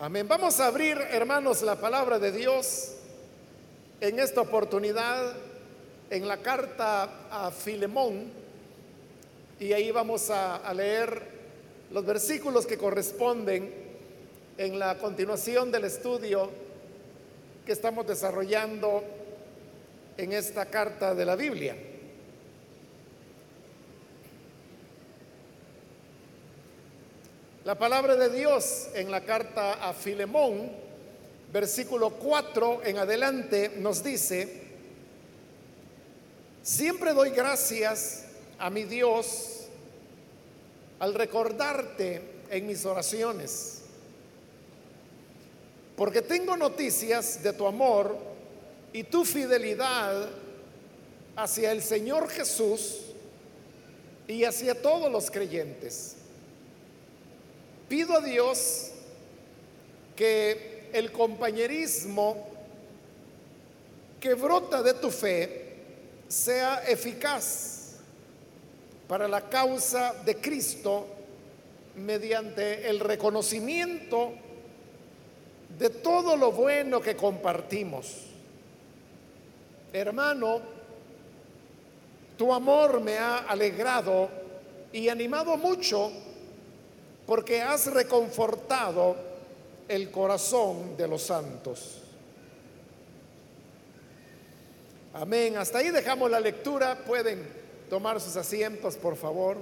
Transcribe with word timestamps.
Amén. 0.00 0.28
Vamos 0.28 0.60
a 0.60 0.68
abrir, 0.68 0.96
hermanos, 1.10 1.60
la 1.62 1.74
palabra 1.74 2.20
de 2.20 2.30
Dios 2.30 2.92
en 4.00 4.20
esta 4.20 4.42
oportunidad 4.42 5.34
en 6.08 6.28
la 6.28 6.36
carta 6.36 7.26
a 7.28 7.50
Filemón 7.50 8.30
y 9.58 9.72
ahí 9.72 9.90
vamos 9.90 10.30
a, 10.30 10.58
a 10.58 10.72
leer 10.72 11.20
los 11.90 12.06
versículos 12.06 12.64
que 12.64 12.78
corresponden 12.78 13.74
en 14.56 14.78
la 14.78 14.98
continuación 14.98 15.72
del 15.72 15.86
estudio 15.86 16.48
que 17.66 17.72
estamos 17.72 18.06
desarrollando 18.06 19.02
en 20.16 20.32
esta 20.32 20.66
carta 20.66 21.12
de 21.12 21.24
la 21.24 21.34
Biblia. 21.34 21.74
La 27.68 27.74
palabra 27.74 28.16
de 28.16 28.30
Dios 28.30 28.88
en 28.94 29.10
la 29.10 29.26
carta 29.26 29.74
a 29.86 29.92
Filemón, 29.92 30.70
versículo 31.52 32.08
4 32.12 32.80
en 32.82 32.96
adelante, 32.96 33.72
nos 33.76 34.02
dice, 34.02 34.62
siempre 36.62 37.12
doy 37.12 37.28
gracias 37.28 38.24
a 38.58 38.70
mi 38.70 38.84
Dios 38.84 39.66
al 40.98 41.12
recordarte 41.12 42.22
en 42.48 42.66
mis 42.66 42.86
oraciones, 42.86 43.82
porque 45.94 46.22
tengo 46.22 46.56
noticias 46.56 47.42
de 47.42 47.52
tu 47.52 47.66
amor 47.66 48.16
y 48.94 49.04
tu 49.04 49.26
fidelidad 49.26 50.30
hacia 51.36 51.72
el 51.72 51.82
Señor 51.82 52.30
Jesús 52.30 53.00
y 54.26 54.44
hacia 54.44 54.80
todos 54.80 55.12
los 55.12 55.30
creyentes. 55.30 56.17
Pido 57.88 58.18
a 58.18 58.20
Dios 58.20 58.90
que 60.14 60.90
el 60.92 61.10
compañerismo 61.10 62.46
que 64.20 64.34
brota 64.34 64.82
de 64.82 64.94
tu 64.94 65.10
fe 65.10 65.76
sea 66.28 66.82
eficaz 66.86 67.94
para 69.06 69.26
la 69.26 69.48
causa 69.48 70.12
de 70.24 70.36
Cristo 70.36 71.06
mediante 71.96 72.88
el 72.88 73.00
reconocimiento 73.00 74.32
de 75.78 75.88
todo 75.88 76.36
lo 76.36 76.52
bueno 76.52 77.00
que 77.00 77.16
compartimos. 77.16 78.24
Hermano, 79.92 80.60
tu 82.36 82.52
amor 82.52 83.00
me 83.00 83.16
ha 83.16 83.38
alegrado 83.38 84.28
y 84.92 85.08
animado 85.08 85.56
mucho 85.56 86.12
porque 87.28 87.60
has 87.60 87.92
reconfortado 87.92 89.14
el 89.86 90.10
corazón 90.10 90.96
de 90.96 91.06
los 91.06 91.20
santos. 91.20 92.00
Amén. 95.12 95.58
Hasta 95.58 95.76
ahí 95.76 95.90
dejamos 95.90 96.30
la 96.30 96.40
lectura. 96.40 96.96
Pueden 97.04 97.46
tomar 97.90 98.18
sus 98.18 98.34
asientos, 98.36 98.96
por 98.96 99.14
favor. 99.14 99.58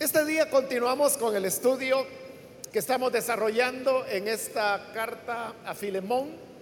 Este 0.00 0.24
día 0.24 0.48
continuamos 0.48 1.18
con 1.18 1.36
el 1.36 1.44
estudio 1.44 2.06
que 2.72 2.78
estamos 2.78 3.12
desarrollando 3.12 4.06
en 4.06 4.26
esta 4.26 4.90
carta 4.94 5.56
a 5.66 5.74
Filemón. 5.74 6.53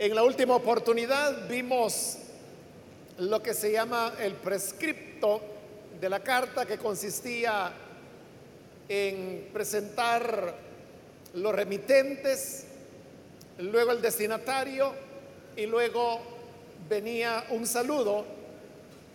En 0.00 0.14
la 0.14 0.22
última 0.22 0.56
oportunidad 0.56 1.46
vimos 1.46 2.16
lo 3.18 3.42
que 3.42 3.52
se 3.52 3.70
llama 3.70 4.14
el 4.18 4.32
prescripto 4.32 5.42
de 6.00 6.08
la 6.08 6.20
carta 6.20 6.64
que 6.64 6.78
consistía 6.78 7.70
en 8.88 9.50
presentar 9.52 10.54
los 11.34 11.54
remitentes, 11.54 12.64
luego 13.58 13.92
el 13.92 14.00
destinatario 14.00 14.94
y 15.54 15.66
luego 15.66 16.18
venía 16.88 17.44
un 17.50 17.66
saludo, 17.66 18.24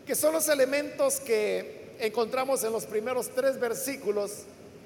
que 0.06 0.14
son 0.14 0.34
los 0.34 0.48
elementos 0.50 1.20
que 1.20 1.96
encontramos 2.00 2.64
en 2.64 2.72
los 2.72 2.86
primeros 2.86 3.30
tres 3.30 3.60
versículos 3.60 4.44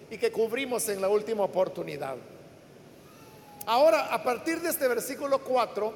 y 0.09 0.18
que 0.18 0.31
cubrimos 0.31 0.88
en 0.88 1.01
la 1.01 1.09
última 1.09 1.44
oportunidad. 1.44 2.16
Ahora, 3.66 4.14
a 4.14 4.24
partir 4.24 4.62
de 4.62 4.70
este 4.70 4.88
versículo 4.88 5.40
4, 5.40 5.94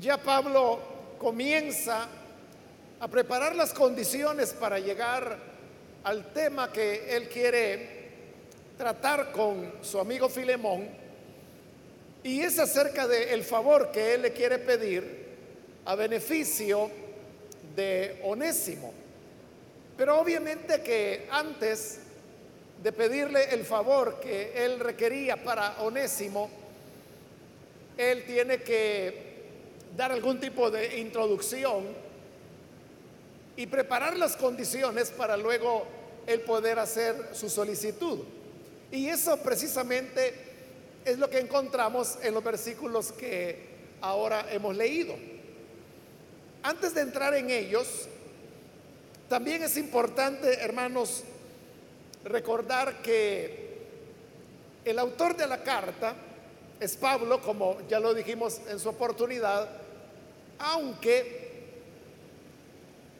ya 0.00 0.18
Pablo 0.18 0.78
comienza 1.18 2.06
a 3.00 3.08
preparar 3.08 3.56
las 3.56 3.72
condiciones 3.72 4.52
para 4.52 4.78
llegar 4.78 5.38
al 6.04 6.32
tema 6.32 6.72
que 6.72 7.16
él 7.16 7.28
quiere 7.28 8.00
tratar 8.76 9.32
con 9.32 9.72
su 9.82 9.98
amigo 9.98 10.28
Filemón 10.28 10.88
y 12.22 12.40
es 12.40 12.58
acerca 12.58 13.06
del 13.06 13.42
favor 13.44 13.90
que 13.90 14.14
él 14.14 14.22
le 14.22 14.32
quiere 14.32 14.58
pedir 14.58 15.28
a 15.84 15.94
beneficio 15.94 16.90
de 17.74 18.20
Onésimo. 18.24 18.92
Pero 19.96 20.18
obviamente 20.18 20.82
que 20.82 21.26
antes 21.30 21.99
de 22.82 22.92
pedirle 22.92 23.52
el 23.52 23.64
favor 23.64 24.20
que 24.20 24.64
él 24.64 24.80
requería 24.80 25.42
para 25.42 25.82
Onésimo, 25.82 26.50
él 27.96 28.24
tiene 28.24 28.62
que 28.62 29.30
dar 29.96 30.12
algún 30.12 30.40
tipo 30.40 30.70
de 30.70 30.98
introducción 30.98 31.84
y 33.56 33.66
preparar 33.66 34.16
las 34.16 34.36
condiciones 34.36 35.10
para 35.10 35.36
luego 35.36 35.86
él 36.26 36.40
poder 36.40 36.78
hacer 36.78 37.30
su 37.32 37.50
solicitud. 37.50 38.20
Y 38.90 39.08
eso 39.08 39.36
precisamente 39.38 40.34
es 41.04 41.18
lo 41.18 41.28
que 41.28 41.38
encontramos 41.38 42.18
en 42.22 42.32
los 42.32 42.42
versículos 42.42 43.12
que 43.12 43.68
ahora 44.00 44.46
hemos 44.50 44.74
leído. 44.74 45.14
Antes 46.62 46.94
de 46.94 47.02
entrar 47.02 47.34
en 47.34 47.50
ellos, 47.50 48.08
también 49.28 49.62
es 49.62 49.76
importante, 49.76 50.54
hermanos, 50.60 51.24
recordar 52.24 53.02
que 53.02 53.70
el 54.84 54.98
autor 54.98 55.36
de 55.36 55.46
la 55.46 55.62
carta 55.62 56.14
es 56.78 56.96
Pablo, 56.96 57.40
como 57.40 57.78
ya 57.88 58.00
lo 58.00 58.14
dijimos 58.14 58.60
en 58.68 58.78
su 58.78 58.88
oportunidad, 58.88 59.68
aunque 60.58 61.50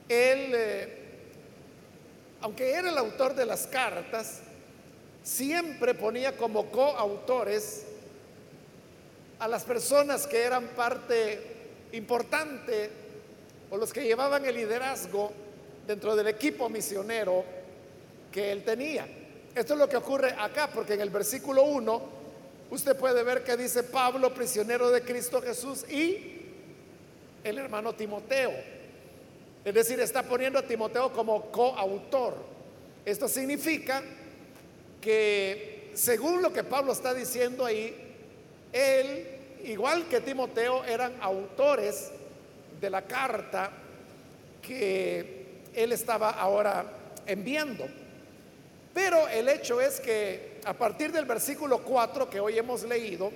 él, 0.09 0.53
eh, 0.55 0.99
aunque 2.41 2.73
era 2.73 2.91
el 2.91 2.99
autor 2.99 3.35
de 3.35 3.47
las 3.47 3.67
cartas, 3.67 4.41
siempre 5.23 5.95
ponía 5.95 6.37
como 6.37 6.71
coautores 6.71 7.85
a 9.39 9.49
las 9.49 9.65
personas 9.65 10.27
que 10.27 10.43
eran 10.43 10.69
parte 10.69 11.41
importante 11.93 12.91
o 13.71 13.77
los 13.77 13.93
que 13.93 14.05
llevaban 14.05 14.45
el 14.45 14.55
liderazgo 14.55 15.33
dentro 15.87 16.17
del 16.17 16.29
equipo 16.29 16.69
misionero 16.69 17.60
que 18.33 18.53
él 18.53 18.65
tenía. 18.65 19.07
Esto 19.55 19.75
es 19.75 19.79
lo 19.79 19.89
que 19.89 19.97
ocurre 19.97 20.35
acá, 20.39 20.71
porque 20.73 20.95
en 20.95 21.01
el 21.01 21.11
versículo 21.11 21.65
1 21.65 22.03
usted 22.71 22.97
puede 22.97 23.23
ver 23.25 23.43
que 23.43 23.57
dice 23.57 23.83
Pablo, 23.83 24.33
prisionero 24.33 24.91
de 24.91 25.03
Cristo 25.03 25.43
Jesús, 25.43 25.85
y 25.91 26.41
el 27.43 27.59
hermano 27.59 27.95
Timoteo. 27.95 28.53
Es 29.65 29.75
decir, 29.75 30.01
está 30.01 30.23
poniendo 30.23 30.59
a 30.59 30.63
Timoteo 30.63 31.13
como 31.13 31.51
coautor. 31.51 32.35
Esto 33.05 33.29
significa 33.29 34.03
que, 35.01 35.91
según 35.95 36.43
lo 36.43 36.53
que 36.53 36.65
Pablo 36.65 36.93
está 36.93 37.13
diciendo 37.13 37.65
ahí, 37.65 37.95
él, 38.73 39.27
igual 39.65 40.07
que 40.09 40.21
Timoteo, 40.21 40.85
eran 40.85 41.15
autores 41.21 42.11
de 42.81 42.89
la 42.91 43.03
carta 43.03 43.71
que 44.63 45.63
él 45.75 45.93
estaba 45.93 46.31
ahora 46.31 46.87
enviando. 47.27 47.87
Pero 48.93 49.29
el 49.29 49.49
hecho 49.49 49.81
es 49.81 50.01
que 50.01 50.61
a 50.65 50.75
partir 50.75 51.13
del 51.13 51.25
versículo 51.25 51.83
4 51.83 52.29
que 52.29 52.41
hoy 52.41 52.59
hemos 52.59 52.83
leído, 52.83 53.31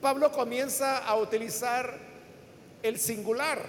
Pablo 0.00 0.30
comienza 0.30 0.98
a 0.98 1.16
utilizar 1.16 1.98
el 2.82 2.98
singular 2.98 3.60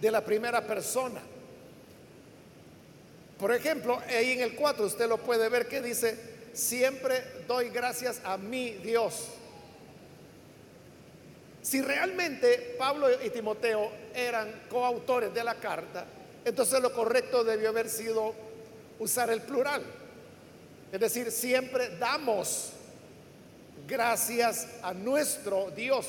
de 0.00 0.10
la 0.10 0.24
primera 0.24 0.66
persona. 0.66 1.20
Por 3.38 3.52
ejemplo, 3.52 4.00
ahí 4.08 4.32
en 4.32 4.40
el 4.40 4.54
4 4.54 4.84
usted 4.84 5.08
lo 5.08 5.18
puede 5.18 5.48
ver 5.48 5.66
que 5.66 5.80
dice, 5.80 6.16
siempre 6.52 7.24
doy 7.48 7.70
gracias 7.70 8.20
a 8.24 8.36
mi 8.36 8.70
Dios. 8.74 9.28
Si 11.62 11.82
realmente 11.82 12.76
Pablo 12.78 13.08
y 13.22 13.30
Timoteo 13.30 13.90
eran 14.14 14.62
coautores 14.70 15.34
de 15.34 15.44
la 15.44 15.56
carta, 15.56 16.06
entonces 16.44 16.80
lo 16.80 16.92
correcto 16.92 17.44
debió 17.44 17.68
haber 17.70 17.88
sido 17.88 18.49
usar 19.00 19.30
el 19.30 19.42
plural. 19.42 19.82
Es 20.92 21.00
decir, 21.00 21.32
siempre 21.32 21.96
damos 21.98 22.70
gracias 23.88 24.68
a 24.82 24.94
nuestro 24.94 25.70
Dios. 25.72 26.06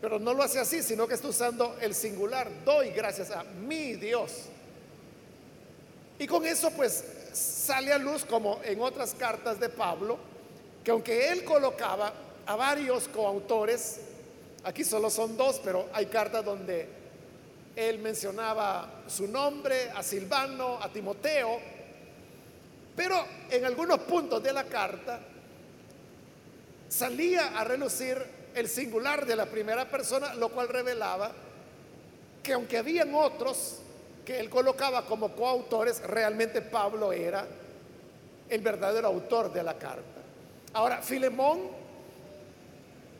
pero 0.00 0.18
no 0.18 0.34
lo 0.34 0.42
hace 0.42 0.60
así, 0.60 0.82
sino 0.82 1.08
que 1.08 1.14
está 1.14 1.28
usando 1.28 1.78
el 1.80 1.94
singular. 1.94 2.50
Doy 2.62 2.90
gracias 2.90 3.30
a 3.30 3.42
mi 3.42 3.94
Dios. 3.94 4.32
Y 6.18 6.26
con 6.26 6.44
eso 6.44 6.70
pues 6.72 7.02
sale 7.32 7.90
a 7.90 7.96
luz 7.96 8.24
como 8.24 8.60
en 8.64 8.82
otras 8.82 9.14
cartas 9.14 9.58
de 9.58 9.70
Pablo, 9.70 10.18
que 10.84 10.90
aunque 10.90 11.28
él 11.28 11.42
colocaba 11.44 12.12
a 12.44 12.54
varios 12.54 13.08
coautores, 13.08 14.00
aquí 14.62 14.84
solo 14.84 15.08
son 15.08 15.38
dos, 15.38 15.58
pero 15.64 15.88
hay 15.94 16.04
cartas 16.06 16.44
donde 16.44 16.86
él 17.76 17.98
mencionaba 17.98 19.02
su 19.06 19.26
nombre, 19.26 19.90
a 19.90 20.02
Silvano, 20.02 20.78
a 20.80 20.88
Timoteo, 20.92 21.58
pero 22.94 23.24
en 23.50 23.64
algunos 23.64 24.00
puntos 24.00 24.42
de 24.42 24.52
la 24.52 24.64
carta 24.64 25.20
salía 26.88 27.58
a 27.58 27.64
relucir 27.64 28.16
el 28.54 28.68
singular 28.68 29.26
de 29.26 29.34
la 29.34 29.46
primera 29.46 29.88
persona, 29.90 30.34
lo 30.34 30.50
cual 30.50 30.68
revelaba 30.68 31.32
que 32.42 32.52
aunque 32.52 32.78
habían 32.78 33.12
otros 33.14 33.80
que 34.24 34.38
él 34.38 34.48
colocaba 34.48 35.04
como 35.04 35.34
coautores, 35.34 36.00
realmente 36.02 36.62
Pablo 36.62 37.12
era 37.12 37.46
el 38.48 38.60
verdadero 38.60 39.08
autor 39.08 39.52
de 39.52 39.62
la 39.62 39.74
carta. 39.74 40.22
Ahora, 40.72 41.02
Filemón 41.02 41.62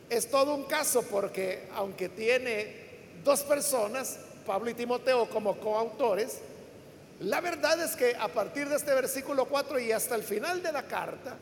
es 0.09 0.29
todo 0.29 0.55
un 0.55 0.63
caso 0.63 1.03
porque 1.03 1.67
aunque 1.75 2.09
tiene 2.09 2.85
dos 3.23 3.41
personas, 3.41 4.19
Pablo 4.45 4.69
y 4.69 4.73
Timoteo 4.73 5.27
como 5.29 5.57
coautores, 5.57 6.39
la 7.21 7.41
verdad 7.41 7.81
es 7.81 7.95
que 7.95 8.15
a 8.15 8.27
partir 8.27 8.67
de 8.67 8.75
este 8.75 8.93
versículo 8.93 9.45
4 9.45 9.79
y 9.79 9.91
hasta 9.91 10.15
el 10.15 10.23
final 10.23 10.61
de 10.61 10.71
la 10.71 10.83
carta, 10.83 11.37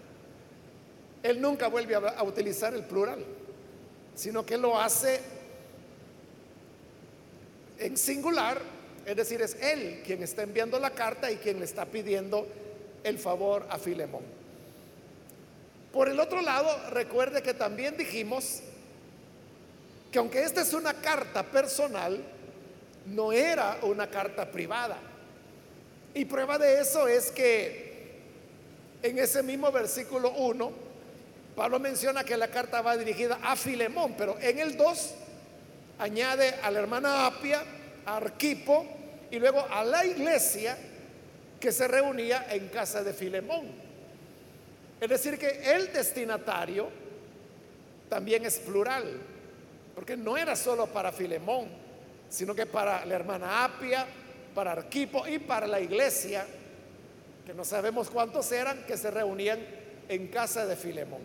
él 1.24 1.42
nunca 1.42 1.68
vuelve 1.68 1.96
a, 1.96 2.24
utilizar 2.24 2.74
el 2.74 2.84
plural, 2.84 3.24
sino 4.14 4.46
que 4.46 4.58
lo 4.58 4.80
hace 4.80 5.20
en 7.80 7.98
singular, 7.98 8.60
es 9.06 9.16
decir, 9.16 9.42
es 9.42 9.56
él 9.62 10.04
quien 10.06 10.22
está 10.22 10.44
enviando 10.44 10.80
la 10.80 10.92
carta 10.92 11.32
y 11.32 11.38
quien 11.38 11.60
le 11.60 11.66
está 11.66 11.86
pidiendo 11.86 12.48
el 13.04 13.18
favor 13.18 13.66
a 13.70 13.78
Filemón. 13.80 14.24
Por 15.92 16.10
el 16.10 16.20
otro 16.20 16.42
lado, 16.42 16.70
recuerde 16.90 17.42
que 17.42 17.54
también 17.54 17.98
dijimos 17.98 18.62
que 20.12 20.20
aunque 20.20 20.44
esta 20.44 20.62
es 20.62 20.74
una 20.74 20.94
carta 20.94 21.44
personal, 21.44 22.24
no 23.08 23.32
era 23.32 23.80
una 23.84 24.10
carta 24.10 24.50
privada. 24.50 24.98
Y 26.14 26.26
prueba 26.26 26.58
de 26.58 26.80
eso 26.80 27.08
es 27.08 27.32
que 27.32 27.94
en 29.02 29.18
ese 29.20 29.44
mismo 29.44 29.72
versículo 29.72 30.32
1, 30.32 30.72
Pablo 31.56 31.80
menciona 31.80 32.24
que 32.24 32.38
la 32.38 32.48
carta 32.48 32.82
va 32.82 32.98
dirigida 32.98 33.40
a 33.44 33.56
Filemón, 33.56 34.16
pero 34.18 34.38
en 34.40 34.60
el 34.60 34.78
2 34.78 35.14
añade 36.00 36.56
a 36.62 36.72
la 36.72 36.80
hermana 36.80 37.28
Apia, 37.28 37.64
a 38.06 38.18
Arquipo 38.18 38.86
y 39.30 39.40
luego 39.40 39.66
a 39.70 39.84
la 39.84 40.06
iglesia 40.06 40.78
que 41.60 41.72
se 41.72 41.88
reunía 41.88 42.48
en 42.50 42.68
casa 42.70 43.04
de 43.04 43.14
Filemón. 43.14 43.68
Es 45.00 45.10
decir, 45.10 45.38
que 45.38 45.76
el 45.76 45.92
destinatario 45.92 46.90
también 48.10 48.46
es 48.46 48.60
plural, 48.60 49.20
porque 49.96 50.16
no 50.16 50.38
era 50.38 50.56
solo 50.56 50.88
para 50.88 51.12
Filemón, 51.12 51.68
sino 52.34 52.56
que 52.56 52.66
para 52.66 53.06
la 53.06 53.14
hermana 53.14 53.64
Apia, 53.64 54.08
para 54.56 54.72
Arquipo 54.72 55.28
y 55.28 55.38
para 55.38 55.68
la 55.68 55.80
iglesia, 55.80 56.44
que 57.46 57.54
no 57.54 57.64
sabemos 57.64 58.10
cuántos 58.10 58.52
eran, 58.52 58.88
que 58.88 58.98
se 58.98 59.12
reunían 59.12 59.60
en 60.10 60.28
casa 60.30 60.66
de 60.66 60.76
Filemón. 60.76 61.22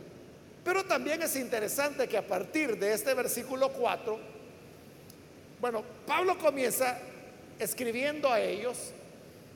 Pero 0.63 0.85
también 0.85 1.23
es 1.23 1.35
interesante 1.37 2.07
que 2.07 2.19
a 2.19 2.27
partir 2.27 2.79
de 2.79 2.93
este 2.93 3.15
versículo 3.15 3.73
4, 3.73 4.19
bueno, 5.63 5.83
Pablo 6.07 6.37
comienza 6.37 6.99
escribiendo 7.59 8.31
a 8.31 8.39
ellos 8.43 8.93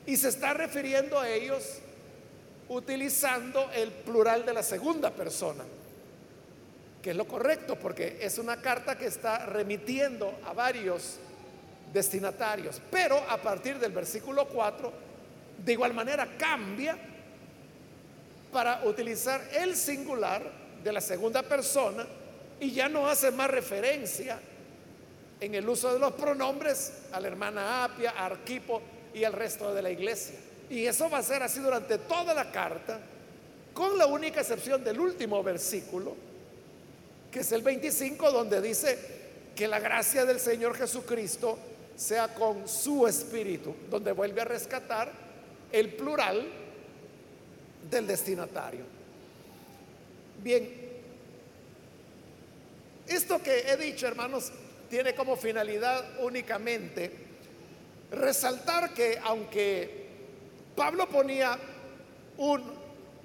y 0.07 0.17
se 0.17 0.29
está 0.29 0.55
refiriendo 0.55 1.19
a 1.19 1.29
ellos 1.29 1.77
utilizando 2.67 3.69
el 3.75 3.91
plural 3.91 4.43
de 4.43 4.53
la 4.53 4.63
segunda 4.63 5.11
persona, 5.11 5.63
que 7.03 7.11
es 7.11 7.15
lo 7.15 7.27
correcto 7.27 7.75
porque 7.75 8.17
es 8.21 8.39
una 8.39 8.59
carta 8.59 8.97
que 8.97 9.05
está 9.05 9.45
remitiendo 9.45 10.39
a 10.47 10.53
varios 10.53 11.19
destinatarios. 11.93 12.81
Pero 12.89 13.17
a 13.29 13.37
partir 13.37 13.77
del 13.77 13.91
versículo 13.91 14.47
4, 14.47 14.91
de 15.63 15.71
igual 15.71 15.93
manera 15.93 16.27
cambia 16.37 16.97
para 18.51 18.83
utilizar 18.85 19.41
el 19.53 19.75
singular 19.75 20.43
de 20.83 20.91
la 20.91 21.01
segunda 21.01 21.43
persona 21.43 22.05
y 22.59 22.71
ya 22.71 22.89
no 22.89 23.07
hace 23.07 23.31
más 23.31 23.49
referencia 23.49 24.39
en 25.39 25.55
el 25.55 25.67
uso 25.67 25.93
de 25.93 25.99
los 25.99 26.13
pronombres 26.13 26.93
a 27.11 27.19
la 27.19 27.27
hermana 27.27 27.83
Apia, 27.83 28.11
a 28.11 28.25
Arquipo 28.25 28.81
y 29.13 29.23
al 29.23 29.33
resto 29.33 29.73
de 29.73 29.81
la 29.81 29.89
iglesia. 29.89 30.35
Y 30.69 30.85
eso 30.85 31.09
va 31.09 31.19
a 31.19 31.23
ser 31.23 31.43
así 31.43 31.59
durante 31.59 31.97
toda 31.97 32.33
la 32.33 32.51
carta, 32.51 32.99
con 33.73 33.97
la 33.97 34.05
única 34.05 34.41
excepción 34.41 34.83
del 34.83 34.99
último 34.99 35.43
versículo, 35.43 36.15
que 37.31 37.39
es 37.39 37.51
el 37.51 37.61
25, 37.61 38.31
donde 38.31 38.61
dice 38.61 38.97
que 39.55 39.67
la 39.67 39.79
gracia 39.79 40.25
del 40.25 40.39
Señor 40.39 40.75
Jesucristo 40.75 41.57
sea 41.95 42.33
con 42.33 42.67
su 42.67 43.07
espíritu, 43.07 43.75
donde 43.89 44.11
vuelve 44.11 44.41
a 44.41 44.45
rescatar 44.45 45.11
el 45.71 45.93
plural 45.93 46.45
del 47.89 48.07
destinatario. 48.07 48.85
Bien, 50.41 50.69
esto 53.07 53.41
que 53.41 53.71
he 53.71 53.77
dicho, 53.77 54.07
hermanos, 54.07 54.51
tiene 54.89 55.15
como 55.15 55.35
finalidad 55.35 56.21
únicamente 56.21 57.11
resaltar 58.11 58.93
que 58.93 59.19
aunque 59.23 60.07
Pablo 60.75 61.07
ponía 61.09 61.57
un, 62.37 62.63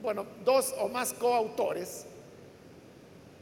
bueno, 0.01 0.27
dos 0.45 0.75
o 0.79 0.89
más 0.89 1.13
coautores, 1.13 2.05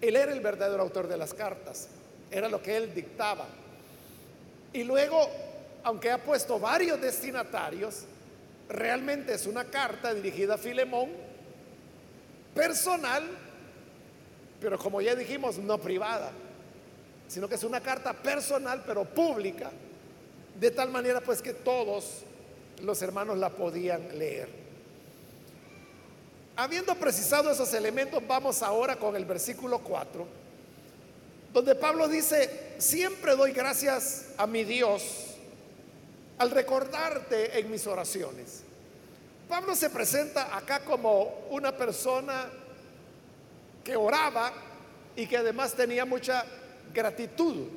él 0.00 0.16
era 0.16 0.32
el 0.32 0.40
verdadero 0.40 0.82
autor 0.82 1.08
de 1.08 1.16
las 1.16 1.34
cartas, 1.34 1.88
era 2.30 2.48
lo 2.48 2.62
que 2.62 2.76
él 2.76 2.94
dictaba. 2.94 3.46
Y 4.76 4.84
luego, 4.84 5.26
aunque 5.84 6.10
ha 6.10 6.22
puesto 6.22 6.60
varios 6.60 7.00
destinatarios, 7.00 8.02
realmente 8.68 9.32
es 9.32 9.46
una 9.46 9.64
carta 9.64 10.12
dirigida 10.12 10.56
a 10.56 10.58
Filemón, 10.58 11.08
personal, 12.54 13.26
pero 14.60 14.78
como 14.78 15.00
ya 15.00 15.14
dijimos, 15.14 15.56
no 15.56 15.78
privada, 15.78 16.30
sino 17.26 17.48
que 17.48 17.54
es 17.54 17.64
una 17.64 17.80
carta 17.80 18.12
personal, 18.12 18.82
pero 18.86 19.06
pública, 19.06 19.70
de 20.60 20.70
tal 20.70 20.90
manera 20.90 21.22
pues 21.22 21.40
que 21.40 21.54
todos 21.54 22.24
los 22.82 23.00
hermanos 23.00 23.38
la 23.38 23.48
podían 23.48 24.18
leer. 24.18 24.50
Habiendo 26.54 26.94
precisado 26.96 27.50
esos 27.50 27.72
elementos, 27.72 28.22
vamos 28.28 28.62
ahora 28.62 28.96
con 28.96 29.16
el 29.16 29.24
versículo 29.24 29.78
4 29.78 30.45
donde 31.56 31.74
Pablo 31.74 32.06
dice, 32.06 32.74
siempre 32.76 33.34
doy 33.34 33.52
gracias 33.52 34.26
a 34.36 34.46
mi 34.46 34.62
Dios 34.62 35.36
al 36.36 36.50
recordarte 36.50 37.58
en 37.58 37.70
mis 37.70 37.86
oraciones. 37.86 38.62
Pablo 39.48 39.74
se 39.74 39.88
presenta 39.88 40.54
acá 40.54 40.80
como 40.80 41.46
una 41.48 41.74
persona 41.74 42.50
que 43.82 43.96
oraba 43.96 44.52
y 45.16 45.26
que 45.26 45.38
además 45.38 45.72
tenía 45.72 46.04
mucha 46.04 46.44
gratitud 46.92 47.68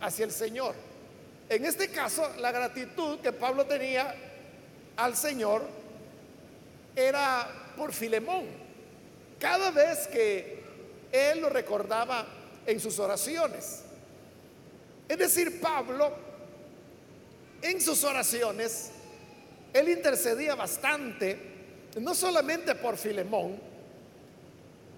hacia 0.00 0.24
el 0.24 0.32
Señor. 0.32 0.74
En 1.48 1.64
este 1.64 1.88
caso, 1.88 2.28
la 2.38 2.50
gratitud 2.50 3.20
que 3.20 3.32
Pablo 3.32 3.64
tenía 3.64 4.12
al 4.96 5.16
Señor 5.16 5.62
era 6.96 7.48
por 7.76 7.92
Filemón. 7.92 8.46
Cada 9.38 9.70
vez 9.70 10.08
que 10.08 10.64
él 11.12 11.40
lo 11.42 11.48
recordaba 11.48 12.39
en 12.70 12.80
sus 12.80 12.98
oraciones. 12.98 13.82
Es 15.08 15.18
decir, 15.18 15.60
Pablo, 15.60 16.12
en 17.62 17.80
sus 17.80 18.04
oraciones, 18.04 18.90
él 19.72 19.88
intercedía 19.88 20.54
bastante, 20.54 21.36
no 22.00 22.14
solamente 22.14 22.74
por 22.76 22.96
Filemón, 22.96 23.58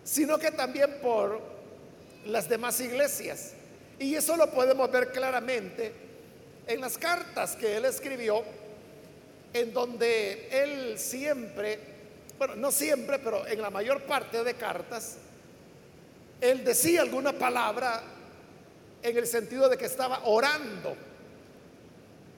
sino 0.04 0.38
que 0.38 0.50
también 0.50 0.98
por 1.00 1.40
las 2.26 2.48
demás 2.48 2.78
iglesias. 2.80 3.52
Y 3.98 4.14
eso 4.14 4.36
lo 4.36 4.50
podemos 4.50 4.90
ver 4.90 5.10
claramente 5.10 5.92
en 6.66 6.80
las 6.80 6.98
cartas 6.98 7.56
que 7.56 7.76
él 7.76 7.84
escribió, 7.84 8.42
en 9.52 9.72
donde 9.72 10.48
él 10.50 10.98
siempre, 10.98 11.78
bueno, 12.38 12.56
no 12.56 12.70
siempre, 12.70 13.18
pero 13.18 13.46
en 13.46 13.62
la 13.62 13.70
mayor 13.70 14.02
parte 14.02 14.44
de 14.44 14.54
cartas, 14.54 15.16
él 16.42 16.64
decía 16.64 17.02
alguna 17.02 17.32
palabra 17.32 18.02
en 19.00 19.16
el 19.16 19.26
sentido 19.28 19.68
de 19.68 19.78
que 19.78 19.86
estaba 19.86 20.22
orando 20.24 20.96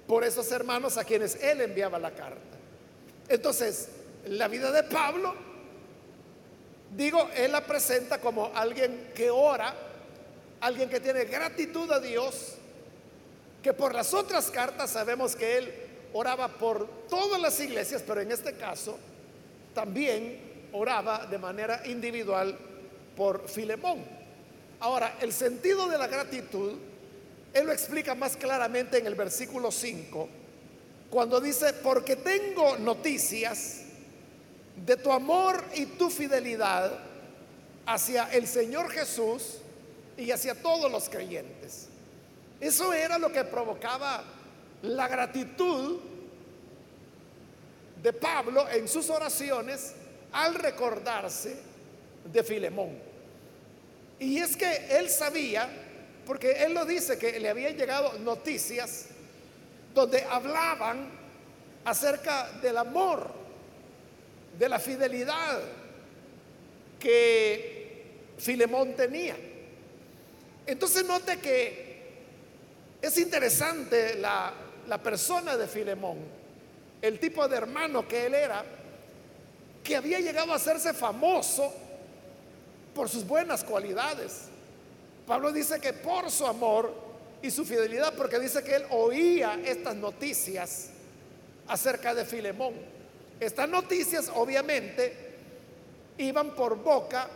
por 0.07 0.25
esos 0.25 0.53
hermanos 0.53 0.99
a 0.99 1.05
quienes 1.05 1.43
él 1.43 1.63
enviaba 1.63 1.99
la 1.99 2.11
carta. 2.11 2.59
Entonces, 3.29 3.89
la 4.27 4.47
vida 4.49 4.71
de 4.71 4.83
Pablo, 4.83 5.35
digo, 6.95 7.31
él 7.35 7.51
la 7.53 7.65
presenta 7.65 8.21
como 8.21 8.53
alguien 8.55 9.11
que 9.15 9.31
ora 9.31 9.75
alguien 10.61 10.89
que 10.89 11.01
tiene 11.01 11.25
gratitud 11.25 11.91
a 11.91 12.01
Dios, 12.01 12.57
que 13.63 13.73
por 13.73 13.95
las 13.95 14.13
otras 14.13 14.51
cartas 14.51 14.91
sabemos 14.91 15.35
que 15.35 15.59
él 15.59 15.75
oraba 16.13 16.49
por 16.49 16.89
todas 17.09 17.41
las 17.41 17.59
iglesias, 17.61 18.03
pero 18.07 18.21
en 18.21 18.33
este 18.33 18.55
caso 18.55 18.99
también 19.75 20.69
oraba 20.73 21.27
de 21.27 21.39
manera 21.39 21.83
individual 21.87 22.57
por 23.17 23.49
Filemón. 23.49 24.05
Ahora, 24.81 25.17
el 25.21 25.33
sentido 25.33 25.89
de 25.89 25.99
la 25.99 26.07
gratitud, 26.07 26.75
él 27.53 27.67
lo 27.67 27.73
explica 27.73 28.15
más 28.15 28.37
claramente 28.37 28.99
en 28.99 29.07
el 29.07 29.15
versículo 29.15 29.71
5, 29.71 30.29
cuando 31.11 31.41
dice, 31.41 31.73
porque 31.75 32.17
tengo 32.17 32.77
noticias 32.79 33.83
de 34.77 34.97
tu 34.97 35.13
amor 35.13 35.65
y 35.75 35.87
tu 35.87 36.11
fidelidad 36.11 36.99
hacia 37.87 38.25
el 38.33 38.47
Señor 38.47 38.91
Jesús 38.91 39.59
y 40.17 40.31
hacia 40.31 40.61
todos 40.61 40.91
los 40.91 41.09
creyentes. 41.09 41.89
Eso 42.61 42.93
era 42.93 43.19
lo 43.19 43.31
que 43.31 43.45
provocaba 43.45 44.25
la 44.83 45.09
gratitud 45.09 46.01
de 48.03 48.13
Pablo 48.13 48.69
en 48.69 48.89
sus 48.89 49.09
oraciones 49.11 49.95
al 50.33 50.55
recordarse 50.55 51.74
de 52.33 52.43
Filemón. 52.43 52.99
Y 54.19 54.39
es 54.39 54.57
que 54.57 54.87
él 54.99 55.09
sabía, 55.11 55.69
porque 56.27 56.65
él 56.65 56.75
lo 56.75 56.85
dice, 56.85 57.19
que 57.19 57.39
le 57.39 57.49
habían 57.49 57.77
llegado 57.77 58.19
noticias 58.21 59.07
donde 59.95 60.23
hablaban 60.25 61.09
acerca 61.85 62.51
del 62.63 62.77
amor, 62.79 63.31
de 64.59 64.69
la 64.69 64.79
fidelidad 64.79 65.61
que 66.99 68.03
Filemón 68.39 68.95
tenía. 68.95 69.37
Entonces 70.67 71.05
note 71.05 71.39
que 71.39 72.03
es 73.03 73.19
interesante 73.19 74.17
la, 74.17 74.53
la 74.89 75.03
persona 75.03 75.57
de 75.57 75.69
Filemón, 75.69 76.19
el 77.03 77.19
tipo 77.21 77.47
de 77.47 77.57
hermano 77.57 78.09
que 78.09 78.27
él 78.27 78.35
era, 78.35 78.65
que 79.83 79.97
había 79.97 80.21
llegado 80.21 80.53
a 80.53 80.57
hacerse 80.57 80.95
famoso 80.95 81.73
por 82.95 83.09
sus 83.09 83.27
buenas 83.27 83.65
cualidades. 83.65 84.47
Pablo 85.27 85.53
dice 85.53 85.81
que 85.81 85.93
por 85.93 86.31
su 86.31 86.47
amor 86.47 86.95
y 87.43 87.51
su 87.51 87.65
fidelidad, 87.65 88.15
porque 88.15 88.39
dice 88.39 88.63
que 88.63 88.77
él 88.77 88.85
oía 88.91 89.59
estas 89.65 89.97
noticias 89.97 90.91
acerca 91.67 92.15
de 92.15 92.25
Filemón. 92.25 92.75
Estas 93.41 93.69
noticias 93.69 94.31
obviamente 94.35 95.35
iban 96.19 96.55
por 96.55 96.77
boca 96.77 97.29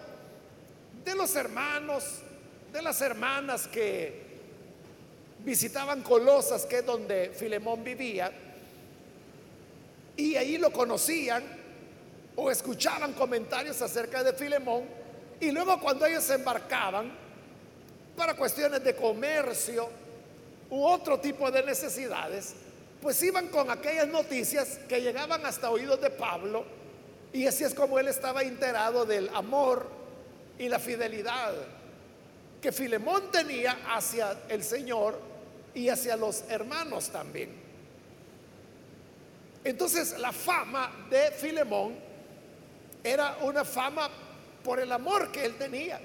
de 1.04 1.14
los 1.14 1.34
hermanos, 1.34 2.04
de 2.72 2.82
las 2.82 3.00
hermanas 3.00 3.66
que 3.66 4.28
visitaban 5.44 6.02
Colosas, 6.02 6.66
que 6.66 6.78
es 6.78 6.86
donde 6.86 7.30
Filemón 7.34 7.82
vivía, 7.82 8.30
y 10.16 10.36
ahí 10.36 10.58
lo 10.58 10.72
conocían 10.72 11.44
o 12.34 12.50
escuchaban 12.50 13.12
comentarios 13.12 13.80
acerca 13.82 14.22
de 14.22 14.32
Filemón, 14.32 14.84
y 15.40 15.50
luego 15.50 15.78
cuando 15.80 16.06
ellos 16.06 16.24
se 16.24 16.34
embarcaban, 16.34 17.12
para 18.16 18.34
cuestiones 18.34 18.82
de 18.82 18.96
comercio 18.96 19.88
u 20.70 20.84
otro 20.84 21.20
tipo 21.20 21.50
de 21.50 21.62
necesidades, 21.62 22.54
pues 23.00 23.22
iban 23.22 23.46
con 23.48 23.70
aquellas 23.70 24.08
noticias 24.08 24.80
que 24.88 25.00
llegaban 25.00 25.46
hasta 25.46 25.70
oídos 25.70 26.00
de 26.00 26.10
Pablo 26.10 26.64
y 27.32 27.46
así 27.46 27.62
es 27.62 27.74
como 27.74 27.98
él 27.98 28.08
estaba 28.08 28.42
enterado 28.42 29.06
del 29.06 29.30
amor 29.34 29.88
y 30.58 30.68
la 30.68 30.80
fidelidad 30.80 31.54
que 32.60 32.72
Filemón 32.72 33.30
tenía 33.30 33.78
hacia 33.94 34.36
el 34.48 34.64
Señor 34.64 35.20
y 35.74 35.88
hacia 35.88 36.16
los 36.16 36.42
hermanos 36.48 37.10
también. 37.10 37.50
Entonces 39.62 40.18
la 40.18 40.32
fama 40.32 41.06
de 41.08 41.30
Filemón 41.30 41.94
era 43.04 43.36
una 43.42 43.64
fama 43.64 44.10
por 44.68 44.80
el 44.80 44.92
amor 44.92 45.32
que 45.32 45.46
él 45.46 45.56
tenía. 45.56 45.98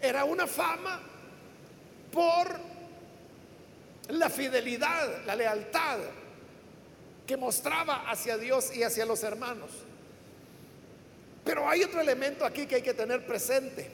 Era 0.00 0.24
una 0.24 0.46
fama 0.46 1.00
por 2.12 2.56
la 4.10 4.30
fidelidad, 4.30 5.24
la 5.26 5.34
lealtad 5.34 5.98
que 7.26 7.36
mostraba 7.36 8.08
hacia 8.08 8.38
Dios 8.38 8.72
y 8.72 8.84
hacia 8.84 9.04
los 9.04 9.24
hermanos. 9.24 9.68
Pero 11.44 11.68
hay 11.68 11.82
otro 11.82 12.00
elemento 12.00 12.44
aquí 12.44 12.66
que 12.66 12.76
hay 12.76 12.82
que 12.82 12.94
tener 12.94 13.26
presente. 13.26 13.90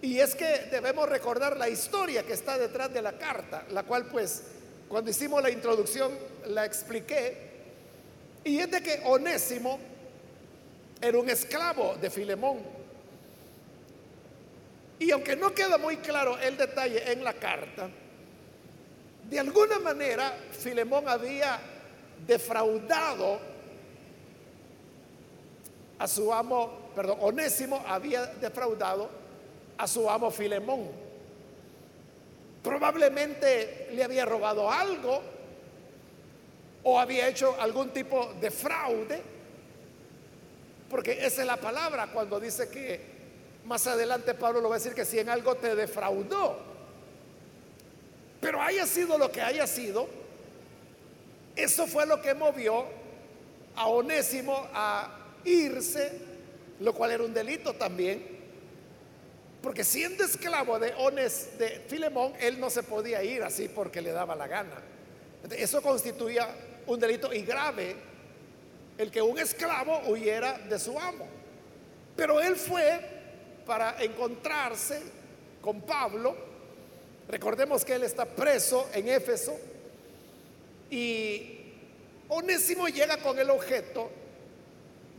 Y 0.00 0.18
es 0.20 0.34
que 0.34 0.68
debemos 0.70 1.06
recordar 1.06 1.58
la 1.58 1.68
historia 1.68 2.22
que 2.22 2.32
está 2.32 2.56
detrás 2.56 2.90
de 2.94 3.02
la 3.02 3.18
carta, 3.18 3.66
la 3.72 3.82
cual 3.82 4.06
pues 4.06 4.42
cuando 4.88 5.10
hicimos 5.10 5.42
la 5.42 5.50
introducción 5.50 6.18
la 6.46 6.64
expliqué. 6.64 7.36
Y 8.42 8.58
es 8.58 8.70
de 8.70 8.82
que 8.82 9.02
Onésimo 9.04 9.78
era 11.00 11.18
un 11.18 11.28
esclavo 11.28 11.96
de 12.00 12.10
Filemón. 12.10 12.58
Y 14.98 15.10
aunque 15.10 15.36
no 15.36 15.54
queda 15.54 15.76
muy 15.76 15.96
claro 15.98 16.38
el 16.38 16.56
detalle 16.56 17.12
en 17.12 17.24
la 17.24 17.34
carta, 17.34 17.88
de 19.28 19.38
alguna 19.38 19.78
manera 19.78 20.36
Filemón 20.52 21.08
había 21.08 21.58
defraudado 22.26 23.40
a 25.98 26.06
su 26.06 26.32
amo, 26.32 26.90
perdón, 26.94 27.18
Onésimo 27.20 27.82
había 27.86 28.26
defraudado 28.26 29.10
a 29.78 29.86
su 29.86 30.08
amo 30.08 30.30
Filemón. 30.30 30.88
Probablemente 32.62 33.88
le 33.92 34.04
había 34.04 34.24
robado 34.24 34.70
algo 34.70 35.20
o 36.82 37.00
había 37.00 37.28
hecho 37.28 37.56
algún 37.60 37.90
tipo 37.90 38.32
de 38.40 38.50
fraude, 38.50 39.22
porque 40.94 41.26
esa 41.26 41.40
es 41.40 41.46
la 41.48 41.56
palabra 41.56 42.06
cuando 42.12 42.38
dice 42.38 42.68
que 42.68 43.00
más 43.64 43.84
adelante 43.88 44.32
Pablo 44.32 44.60
lo 44.60 44.68
va 44.68 44.76
a 44.76 44.78
decir 44.78 44.94
que 44.94 45.04
si 45.04 45.18
en 45.18 45.28
algo 45.28 45.56
te 45.56 45.74
defraudó, 45.74 46.56
pero 48.40 48.62
haya 48.62 48.86
sido 48.86 49.18
lo 49.18 49.28
que 49.32 49.42
haya 49.42 49.66
sido, 49.66 50.06
eso 51.56 51.88
fue 51.88 52.06
lo 52.06 52.22
que 52.22 52.32
movió 52.32 52.84
a 53.74 53.88
Onésimo 53.88 54.68
a 54.72 55.34
irse, 55.44 56.12
lo 56.78 56.94
cual 56.94 57.10
era 57.10 57.24
un 57.24 57.34
delito 57.34 57.72
también, 57.74 58.24
porque 59.64 59.82
siendo 59.82 60.22
esclavo 60.22 60.78
de 60.78 60.94
Ones 60.94 61.58
de 61.58 61.82
Filemón, 61.88 62.34
él 62.38 62.60
no 62.60 62.70
se 62.70 62.84
podía 62.84 63.20
ir 63.24 63.42
así 63.42 63.66
porque 63.66 64.00
le 64.00 64.12
daba 64.12 64.36
la 64.36 64.46
gana. 64.46 64.80
Eso 65.56 65.82
constituía 65.82 66.54
un 66.86 67.00
delito 67.00 67.32
y 67.32 67.42
grave 67.42 68.13
el 68.98 69.10
que 69.10 69.22
un 69.22 69.38
esclavo 69.38 70.00
huyera 70.08 70.58
de 70.58 70.78
su 70.78 70.98
amo. 70.98 71.26
Pero 72.16 72.40
él 72.40 72.56
fue 72.56 73.00
para 73.66 74.02
encontrarse 74.02 75.00
con 75.60 75.80
Pablo. 75.82 76.36
Recordemos 77.28 77.84
que 77.84 77.94
él 77.94 78.04
está 78.04 78.24
preso 78.24 78.88
en 78.92 79.08
Éfeso 79.08 79.56
y 80.90 81.60
Onésimo 82.28 82.88
llega 82.88 83.16
con 83.18 83.38
el 83.38 83.50
objeto 83.50 84.10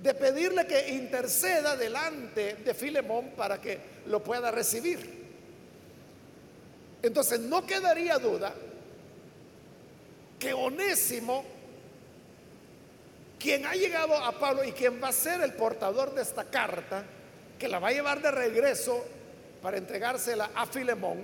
de 0.01 0.13
pedirle 0.13 0.67
que 0.67 0.89
interceda 0.89 1.75
delante 1.75 2.55
de 2.55 2.73
Filemón 2.73 3.31
para 3.31 3.59
que 3.59 3.79
lo 4.05 4.23
pueda 4.23 4.51
recibir. 4.51 5.25
Entonces 7.01 7.39
no 7.39 7.65
quedaría 7.65 8.17
duda 8.17 8.53
que 10.39 10.53
Onésimo, 10.53 11.43
quien 13.45 13.63
ha 13.67 13.75
llegado 13.75 14.17
a 14.17 14.31
Pablo 14.31 14.63
y 14.63 14.71
quien 14.71 14.99
va 14.99 15.09
a 15.09 15.11
ser 15.11 15.39
el 15.41 15.53
portador 15.53 16.15
de 16.15 16.23
esta 16.23 16.45
carta, 16.45 17.05
que 17.59 17.67
la 17.67 17.77
va 17.77 17.89
a 17.89 17.91
llevar 17.91 18.19
de 18.19 18.31
regreso 18.31 19.05
para 19.61 19.77
entregársela 19.77 20.49
a 20.55 20.65
Filemón, 20.65 21.23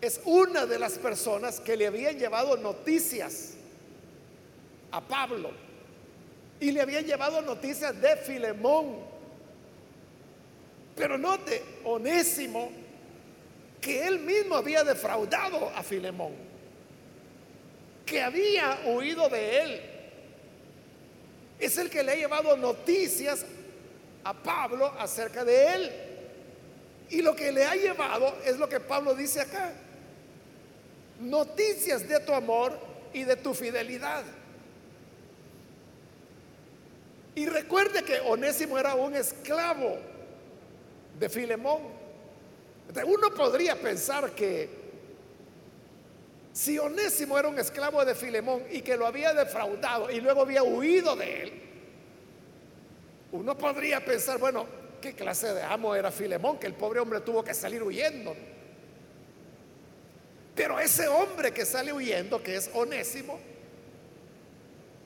es 0.00 0.22
una 0.24 0.64
de 0.64 0.78
las 0.78 0.92
personas 0.94 1.60
que 1.60 1.76
le 1.76 1.86
habían 1.86 2.18
llevado 2.18 2.56
noticias 2.56 3.56
a 4.90 5.02
Pablo 5.02 5.50
y 6.60 6.70
le 6.70 6.80
habían 6.80 7.04
llevado 7.04 7.42
noticias 7.42 8.00
de 8.00 8.16
Filemón. 8.16 8.96
Pero 10.96 11.18
note, 11.18 11.62
Onésimo, 11.84 12.70
que 13.82 14.06
él 14.06 14.20
mismo 14.20 14.54
había 14.54 14.82
defraudado 14.82 15.68
a 15.76 15.82
Filemón, 15.82 16.32
que 18.06 18.22
había 18.22 18.80
huido 18.86 19.28
de 19.28 19.60
él. 19.60 19.95
Es 21.58 21.78
el 21.78 21.88
que 21.90 22.02
le 22.02 22.12
ha 22.12 22.16
llevado 22.16 22.56
noticias 22.56 23.44
a 24.24 24.34
Pablo 24.34 24.92
acerca 24.98 25.44
de 25.44 25.74
él. 25.74 25.92
Y 27.10 27.22
lo 27.22 27.34
que 27.36 27.52
le 27.52 27.64
ha 27.64 27.74
llevado 27.74 28.36
es 28.44 28.58
lo 28.58 28.68
que 28.68 28.80
Pablo 28.80 29.14
dice 29.14 29.40
acá. 29.40 29.72
Noticias 31.20 32.06
de 32.08 32.20
tu 32.20 32.32
amor 32.32 32.78
y 33.12 33.24
de 33.24 33.36
tu 33.36 33.54
fidelidad. 33.54 34.24
Y 37.34 37.46
recuerde 37.46 38.02
que 38.02 38.20
Onésimo 38.20 38.78
era 38.78 38.94
un 38.94 39.14
esclavo 39.14 39.98
de 41.18 41.28
Filemón. 41.28 41.82
Uno 43.04 43.34
podría 43.34 43.76
pensar 43.80 44.30
que 44.32 44.85
si 46.56 46.78
Onésimo 46.78 47.38
era 47.38 47.48
un 47.48 47.58
esclavo 47.58 48.02
de 48.02 48.14
Filemón 48.14 48.62
y 48.70 48.80
que 48.80 48.96
lo 48.96 49.06
había 49.06 49.34
defraudado 49.34 50.10
y 50.10 50.22
luego 50.22 50.40
había 50.40 50.62
huido 50.62 51.14
de 51.14 51.42
él, 51.42 51.52
uno 53.32 53.58
podría 53.58 54.02
pensar, 54.02 54.38
bueno, 54.38 54.66
¿qué 55.02 55.12
clase 55.12 55.52
de 55.52 55.62
amo 55.62 55.94
era 55.94 56.10
Filemón? 56.10 56.58
Que 56.58 56.66
el 56.66 56.72
pobre 56.72 57.00
hombre 57.00 57.20
tuvo 57.20 57.44
que 57.44 57.52
salir 57.52 57.82
huyendo. 57.82 58.34
Pero 60.54 60.80
ese 60.80 61.06
hombre 61.08 61.52
que 61.52 61.66
sale 61.66 61.92
huyendo, 61.92 62.42
que 62.42 62.56
es 62.56 62.70
Onésimo, 62.72 63.38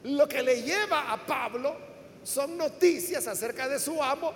lo 0.05 0.29
que 0.29 0.45
le 0.45 0.63
lleva 0.63 1.13
a 1.13 1.27
Pablo 1.27 1.77
son 2.23 2.57
noticias 2.57 3.27
acerca 3.27 3.69
de 3.69 3.81
su 3.81 4.01
amo 4.01 4.33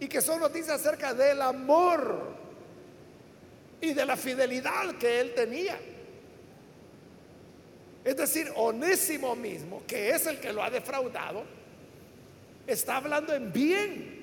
y 0.00 0.08
que 0.08 0.20
son 0.20 0.40
noticias 0.40 0.80
acerca 0.80 1.14
del 1.14 1.40
amor 1.40 2.34
y 3.80 3.94
de 3.94 4.04
la 4.04 4.16
fidelidad 4.16 4.96
que 4.98 5.20
él 5.20 5.34
tenía. 5.36 5.78
Es 8.04 8.16
decir, 8.16 8.50
Onésimo 8.56 9.36
mismo, 9.36 9.82
que 9.86 10.10
es 10.10 10.26
el 10.26 10.40
que 10.40 10.52
lo 10.52 10.62
ha 10.62 10.70
defraudado, 10.70 11.44
está 12.66 12.96
hablando 12.96 13.32
en 13.34 13.52
bien 13.52 14.22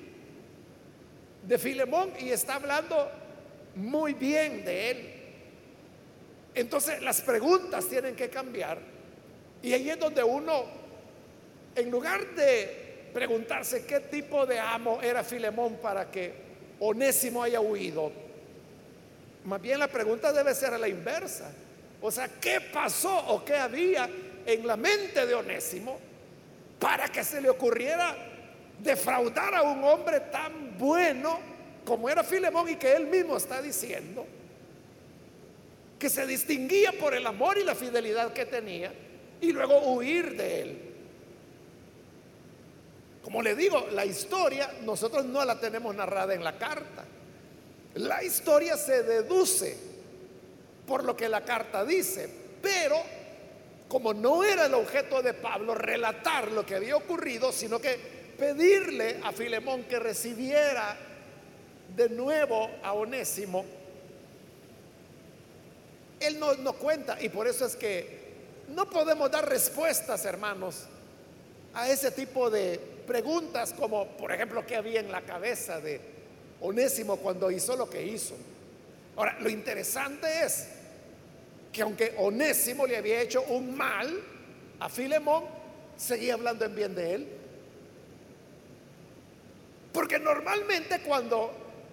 de 1.46 1.58
Filemón 1.58 2.12
y 2.18 2.30
está 2.30 2.56
hablando 2.56 3.10
muy 3.74 4.14
bien 4.14 4.64
de 4.64 4.90
él. 4.90 5.14
Entonces 6.54 7.00
las 7.02 7.20
preguntas 7.22 7.86
tienen 7.86 8.14
que 8.14 8.28
cambiar 8.28 8.78
y 9.62 9.72
ahí 9.72 9.90
es 9.90 9.98
donde 9.98 10.22
uno, 10.22 10.64
en 11.74 11.90
lugar 11.90 12.26
de 12.34 13.08
preguntarse 13.14 13.84
qué 13.86 14.00
tipo 14.00 14.46
de 14.46 14.58
amo 14.58 15.00
era 15.02 15.22
Filemón 15.22 15.76
para 15.76 16.10
que 16.10 16.50
Onésimo 16.80 17.42
haya 17.42 17.60
huido, 17.60 18.12
más 19.44 19.60
bien 19.60 19.78
la 19.78 19.88
pregunta 19.88 20.32
debe 20.32 20.54
ser 20.54 20.74
a 20.74 20.78
la 20.78 20.88
inversa. 20.88 21.50
O 22.02 22.10
sea, 22.10 22.28
¿qué 22.40 22.60
pasó 22.60 23.14
o 23.28 23.44
qué 23.44 23.56
había 23.56 24.08
en 24.46 24.66
la 24.66 24.76
mente 24.76 25.26
de 25.26 25.34
Onésimo 25.34 25.98
para 26.78 27.08
que 27.08 27.22
se 27.22 27.40
le 27.40 27.50
ocurriera 27.50 28.16
defraudar 28.78 29.54
a 29.54 29.62
un 29.62 29.84
hombre 29.84 30.20
tan 30.20 30.78
bueno 30.78 31.38
como 31.84 32.08
era 32.08 32.24
Filemón 32.24 32.68
y 32.70 32.76
que 32.76 32.92
él 32.92 33.06
mismo 33.06 33.36
está 33.36 33.60
diciendo 33.60 34.26
que 35.98 36.08
se 36.08 36.26
distinguía 36.26 36.92
por 36.92 37.14
el 37.14 37.26
amor 37.26 37.58
y 37.58 37.64
la 37.64 37.74
fidelidad 37.74 38.32
que 38.32 38.46
tenía 38.46 38.92
y 39.40 39.52
luego 39.52 39.78
huir 39.92 40.36
de 40.36 40.62
él? 40.62 40.78
Como 43.22 43.42
le 43.42 43.54
digo, 43.54 43.88
la 43.92 44.06
historia 44.06 44.72
nosotros 44.82 45.26
no 45.26 45.44
la 45.44 45.60
tenemos 45.60 45.94
narrada 45.94 46.32
en 46.32 46.42
la 46.42 46.56
carta. 46.56 47.04
La 47.94 48.24
historia 48.24 48.78
se 48.78 49.02
deduce 49.02 49.89
por 50.90 51.04
lo 51.04 51.16
que 51.16 51.28
la 51.28 51.44
carta 51.44 51.84
dice, 51.84 52.28
pero 52.60 52.96
como 53.86 54.12
no 54.12 54.42
era 54.42 54.66
el 54.66 54.74
objeto 54.74 55.22
de 55.22 55.34
Pablo 55.34 55.72
relatar 55.72 56.50
lo 56.50 56.66
que 56.66 56.74
había 56.74 56.96
ocurrido, 56.96 57.52
sino 57.52 57.80
que 57.80 57.96
pedirle 58.36 59.20
a 59.22 59.30
Filemón 59.30 59.84
que 59.84 60.00
recibiera 60.00 60.96
de 61.94 62.08
nuevo 62.08 62.68
a 62.82 62.92
Onésimo, 62.92 63.64
él 66.18 66.40
no, 66.40 66.54
no 66.54 66.72
cuenta 66.72 67.22
y 67.22 67.28
por 67.28 67.46
eso 67.46 67.66
es 67.66 67.76
que 67.76 68.18
no 68.70 68.90
podemos 68.90 69.30
dar 69.30 69.48
respuestas, 69.48 70.24
hermanos, 70.24 70.86
a 71.72 71.88
ese 71.88 72.10
tipo 72.10 72.50
de 72.50 72.80
preguntas 73.06 73.72
como, 73.74 74.08
por 74.16 74.32
ejemplo, 74.32 74.66
qué 74.66 74.74
había 74.74 74.98
en 74.98 75.12
la 75.12 75.22
cabeza 75.22 75.80
de 75.80 76.00
Onésimo 76.60 77.18
cuando 77.18 77.48
hizo 77.48 77.76
lo 77.76 77.88
que 77.88 78.02
hizo. 78.02 78.34
Ahora, 79.14 79.36
lo 79.38 79.48
interesante 79.48 80.26
es 80.44 80.79
que 81.72 81.82
aunque 81.82 82.14
Onésimo 82.18 82.86
le 82.86 82.96
había 82.96 83.20
hecho 83.20 83.42
un 83.42 83.76
mal 83.76 84.20
a 84.80 84.88
Filemón, 84.88 85.44
seguía 85.96 86.34
hablando 86.34 86.64
en 86.64 86.74
bien 86.74 86.94
de 86.94 87.14
él. 87.14 87.28
Porque 89.92 90.18
normalmente 90.18 91.00
cuando 91.00 91.52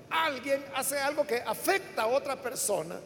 alguien 0.10 0.64
hace 0.76 0.98
algo 0.98 1.26
que 1.26 1.38
afecta 1.38 2.04
a 2.04 2.08
otra 2.08 2.42
persona, 2.42 3.00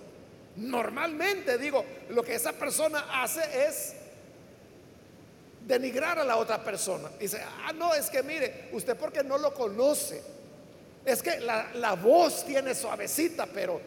normalmente 0.57 1.57
digo, 1.57 1.83
lo 2.09 2.23
que 2.23 2.35
esa 2.35 2.53
persona 2.53 3.21
hace 3.21 3.41
es 3.67 3.93
denigrar 5.65 6.19
a 6.19 6.23
la 6.23 6.37
otra 6.37 6.63
persona. 6.63 7.09
Dice, 7.19 7.41
ah, 7.65 7.71
no, 7.73 7.93
es 7.93 8.09
que 8.09 8.23
mire, 8.23 8.69
usted 8.73 8.95
porque 8.95 9.23
no 9.23 9.37
lo 9.37 9.53
conoce. 9.53 10.21
Es 11.05 11.23
que 11.23 11.39
la, 11.39 11.93
voz 11.93 12.45
tiene 12.45 12.75
suavecita, 12.75 13.47
pero 13.47 13.81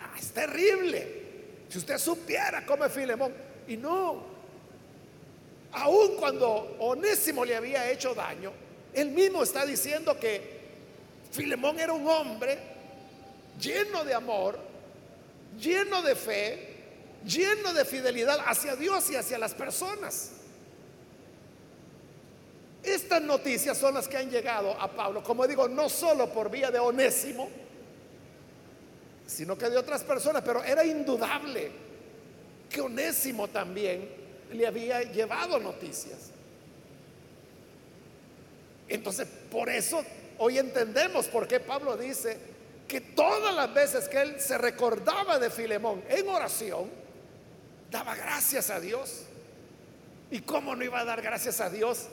ah, 0.00 0.14
es 0.18 0.32
terrible. 0.32 1.23
Si 1.68 1.78
usted 1.78 1.98
supiera 1.98 2.64
cómo 2.64 2.84
es 2.84 2.92
Filemón. 2.92 3.32
Y 3.66 3.76
no, 3.76 4.22
aun 5.72 6.16
cuando 6.16 6.76
Onésimo 6.78 7.44
le 7.44 7.56
había 7.56 7.90
hecho 7.90 8.14
daño, 8.14 8.52
él 8.92 9.10
mismo 9.10 9.42
está 9.42 9.64
diciendo 9.66 10.18
que 10.18 10.54
Filemón 11.32 11.80
era 11.80 11.92
un 11.92 12.06
hombre 12.06 12.58
lleno 13.60 14.04
de 14.04 14.14
amor, 14.14 14.58
lleno 15.58 16.02
de 16.02 16.14
fe, 16.14 16.74
lleno 17.24 17.72
de 17.72 17.84
fidelidad 17.84 18.38
hacia 18.46 18.76
Dios 18.76 19.10
y 19.10 19.16
hacia 19.16 19.38
las 19.38 19.54
personas. 19.54 20.30
Estas 22.82 23.22
noticias 23.22 23.78
son 23.78 23.94
las 23.94 24.06
que 24.06 24.18
han 24.18 24.30
llegado 24.30 24.78
a 24.78 24.92
Pablo, 24.92 25.22
como 25.22 25.46
digo, 25.46 25.68
no 25.68 25.88
solo 25.88 26.30
por 26.30 26.50
vía 26.50 26.70
de 26.70 26.78
Onésimo, 26.78 27.48
sino 29.26 29.56
que 29.56 29.68
de 29.68 29.76
otras 29.76 30.02
personas, 30.04 30.42
pero 30.44 30.62
era 30.62 30.84
indudable 30.84 31.70
que 32.70 32.80
Onésimo 32.80 33.48
también 33.48 34.08
le 34.52 34.66
había 34.66 35.02
llevado 35.02 35.58
noticias. 35.58 36.30
Entonces, 38.88 39.26
por 39.50 39.68
eso 39.68 40.04
hoy 40.38 40.58
entendemos 40.58 41.26
por 41.26 41.48
qué 41.48 41.60
Pablo 41.60 41.96
dice 41.96 42.36
que 42.86 43.00
todas 43.00 43.54
las 43.54 43.72
veces 43.72 44.08
que 44.08 44.20
él 44.20 44.40
se 44.40 44.58
recordaba 44.58 45.38
de 45.38 45.50
Filemón 45.50 46.02
en 46.08 46.28
oración, 46.28 46.90
daba 47.90 48.14
gracias 48.14 48.70
a 48.70 48.80
Dios. 48.80 49.22
¿Y 50.30 50.40
cómo 50.40 50.76
no 50.76 50.84
iba 50.84 51.00
a 51.00 51.04
dar 51.04 51.22
gracias 51.22 51.60
a 51.60 51.70
Dios 51.70 52.08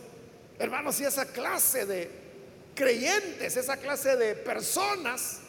Hermanos, 0.62 0.94
si 0.94 1.06
esa 1.06 1.26
clase 1.26 1.88
de 1.88 2.08
creyentes, 2.76 3.58
esa 3.58 3.78
clase 3.78 4.16
de 4.16 4.36
personas 4.36 5.40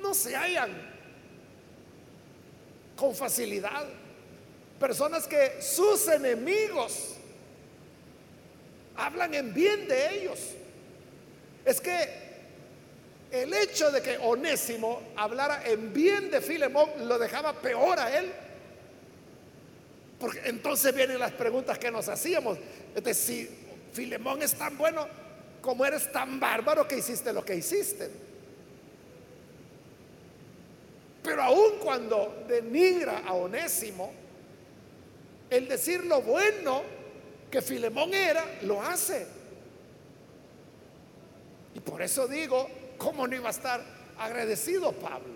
no 0.00 0.14
se 0.14 0.36
hallan 0.36 0.70
con 2.96 3.14
facilidad, 3.14 3.86
personas 4.80 5.26
que 5.26 5.62
sus 5.62 6.08
enemigos 6.08 7.14
hablan 8.96 9.32
en 9.34 9.54
bien 9.54 9.86
de 9.86 10.18
ellos. 10.18 10.40
Es 11.64 11.80
que 11.80 12.28
el 13.30 13.52
hecho 13.52 13.90
de 13.90 14.02
que 14.02 14.18
Onésimo 14.18 15.02
hablara 15.16 15.64
en 15.66 15.92
bien 15.92 16.30
de 16.30 16.40
Filemón 16.40 16.90
lo 17.06 17.18
dejaba 17.18 17.52
peor 17.60 17.98
a 17.98 18.18
él. 18.18 18.32
Porque 20.18 20.40
entonces 20.46 20.92
vienen 20.94 21.18
las 21.18 21.32
preguntas 21.32 21.78
que 21.78 21.90
nos 21.90 22.08
hacíamos. 22.08 22.58
Es 22.94 23.04
decir, 23.04 23.50
Filemón 23.92 24.42
es 24.42 24.54
tan 24.54 24.76
bueno 24.76 25.06
como 25.60 25.84
eres 25.84 26.10
tan 26.10 26.40
bárbaro 26.40 26.88
que 26.88 26.98
hiciste 26.98 27.32
lo 27.32 27.44
que 27.44 27.54
hiciste. 27.54 28.27
Pero 31.28 31.42
aun 31.42 31.78
cuando 31.78 32.42
denigra 32.48 33.18
a 33.18 33.34
Onésimo, 33.34 34.10
el 35.50 35.68
decir 35.68 36.06
lo 36.06 36.22
bueno 36.22 36.82
que 37.50 37.60
Filemón 37.60 38.14
era, 38.14 38.42
lo 38.62 38.80
hace. 38.80 39.26
Y 41.74 41.80
por 41.80 42.00
eso 42.00 42.26
digo, 42.26 42.66
¿cómo 42.96 43.28
no 43.28 43.36
iba 43.36 43.48
a 43.48 43.50
estar 43.50 43.84
agradecido 44.18 44.90
Pablo? 44.92 45.34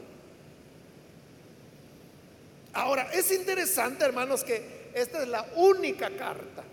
Ahora, 2.72 3.12
es 3.12 3.30
interesante, 3.30 4.06
hermanos, 4.06 4.44
que 4.44 4.92
esta 4.94 5.20
es 5.20 5.28
la 5.28 5.46
única 5.56 6.08
carta 6.16 6.64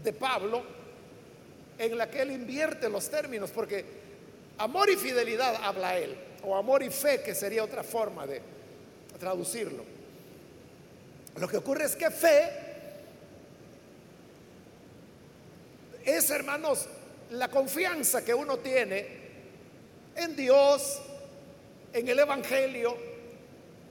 de 0.00 0.12
Pablo 0.12 0.62
en 1.78 1.98
la 1.98 2.08
que 2.08 2.22
él 2.22 2.30
invierte 2.30 2.88
los 2.88 3.10
términos, 3.10 3.50
porque 3.50 3.84
amor 4.58 4.88
y 4.88 4.94
fidelidad 4.94 5.56
habla 5.64 5.98
él, 5.98 6.16
o 6.44 6.56
amor 6.56 6.82
y 6.82 6.90
fe, 6.90 7.22
que 7.22 7.34
sería 7.34 7.64
otra 7.64 7.82
forma 7.82 8.26
de 8.26 8.40
traducirlo. 9.18 9.84
Lo 11.36 11.48
que 11.48 11.56
ocurre 11.56 11.84
es 11.84 11.96
que 11.96 12.10
fe 12.10 12.50
es, 16.04 16.30
hermanos, 16.30 16.86
la 17.30 17.48
confianza 17.48 18.24
que 18.24 18.34
uno 18.34 18.58
tiene 18.58 19.06
en 20.14 20.36
Dios, 20.36 21.00
en 21.92 22.08
el 22.08 22.18
Evangelio, 22.18 22.96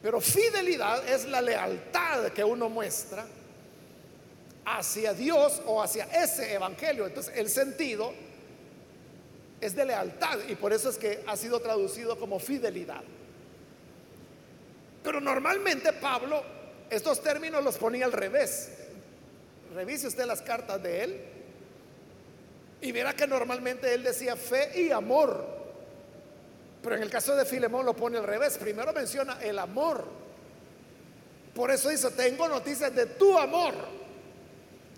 pero 0.02 0.20
fidelidad 0.20 1.08
es 1.08 1.26
la 1.26 1.42
lealtad 1.42 2.32
que 2.32 2.44
uno 2.44 2.70
muestra 2.70 3.26
hacia 4.66 5.14
Dios 5.14 5.62
o 5.66 5.82
hacia 5.82 6.06
ese 6.06 6.54
evangelio. 6.54 7.08
Entonces, 7.08 7.34
el 7.36 7.50
sentido 7.50 8.14
es 9.62 9.76
de 9.76 9.86
lealtad 9.86 10.40
y 10.50 10.56
por 10.56 10.74
eso 10.74 10.90
es 10.90 10.98
que 10.98 11.24
ha 11.28 11.38
sido 11.38 11.60
traducido 11.60 12.20
como 12.20 12.40
fidelidad. 12.40 13.04
Pero 15.04 15.22
normalmente 15.22 15.94
Pablo 15.94 16.44
estos 16.90 17.22
términos 17.22 17.64
los 17.64 17.78
ponía 17.78 18.06
al 18.06 18.12
revés. 18.12 18.72
Revise 19.74 20.08
usted 20.08 20.26
las 20.26 20.42
cartas 20.42 20.84
de 20.84 21.04
él 21.04 21.22
y 22.82 22.92
verá 22.92 23.16
que 23.16 23.26
normalmente 23.26 23.94
él 23.94 24.04
decía 24.04 24.36
fe 24.36 24.82
y 24.82 24.92
amor. 24.92 25.62
Pero 26.84 26.96
en 26.96 27.04
el 27.04 27.10
caso 27.10 27.36
de 27.36 27.46
Filemón 27.46 27.86
lo 27.86 27.96
pone 27.96 28.18
al 28.18 28.26
revés. 28.26 28.58
Primero 28.58 28.92
menciona 28.92 29.38
el 29.42 29.58
amor. 29.60 30.06
Por 31.56 31.70
eso 31.70 31.90
dice, 31.90 32.10
tengo 32.12 32.50
noticias 32.50 32.94
de 32.94 33.06
tu 33.06 33.38
amor. 33.38 33.74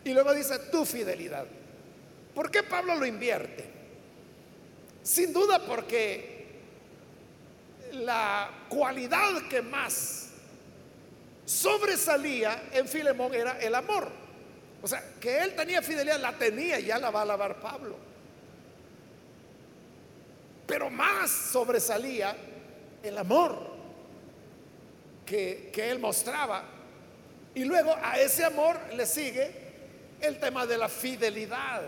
Y 0.04 0.14
luego 0.14 0.34
dice 0.34 0.58
tu 0.72 0.86
fidelidad. 0.86 1.46
¿Por 2.34 2.50
qué 2.50 2.64
Pablo 2.64 2.96
lo 2.96 3.06
invierte? 3.06 3.83
Sin 5.04 5.34
duda 5.34 5.60
porque 5.60 6.34
la 7.92 8.50
cualidad 8.70 9.48
que 9.50 9.62
más 9.62 10.30
sobresalía 11.46 12.70
en 12.72 12.88
Filemón 12.88 13.34
era 13.34 13.60
el 13.60 13.76
amor. 13.76 14.10
O 14.82 14.88
sea, 14.88 15.04
que 15.20 15.40
él 15.40 15.56
tenía 15.56 15.82
fidelidad, 15.82 16.20
la 16.20 16.34
tenía, 16.34 16.80
ya 16.80 16.98
la 16.98 17.12
va 17.12 17.20
a 17.20 17.24
alabar 17.24 17.60
Pablo. 17.60 17.98
Pero 20.66 20.90
más 20.90 21.30
sobresalía 21.30 22.36
el 23.04 23.18
amor 23.18 23.58
que, 25.26 25.70
que 25.74 25.90
él 25.92 26.00
mostraba. 26.00 26.64
Y 27.56 27.66
luego 27.66 27.96
a 28.02 28.20
ese 28.20 28.46
amor 28.46 28.80
le 28.96 29.06
sigue 29.06 29.52
el 30.22 30.40
tema 30.40 30.66
de 30.66 30.78
la 30.78 30.88
fidelidad, 30.88 31.82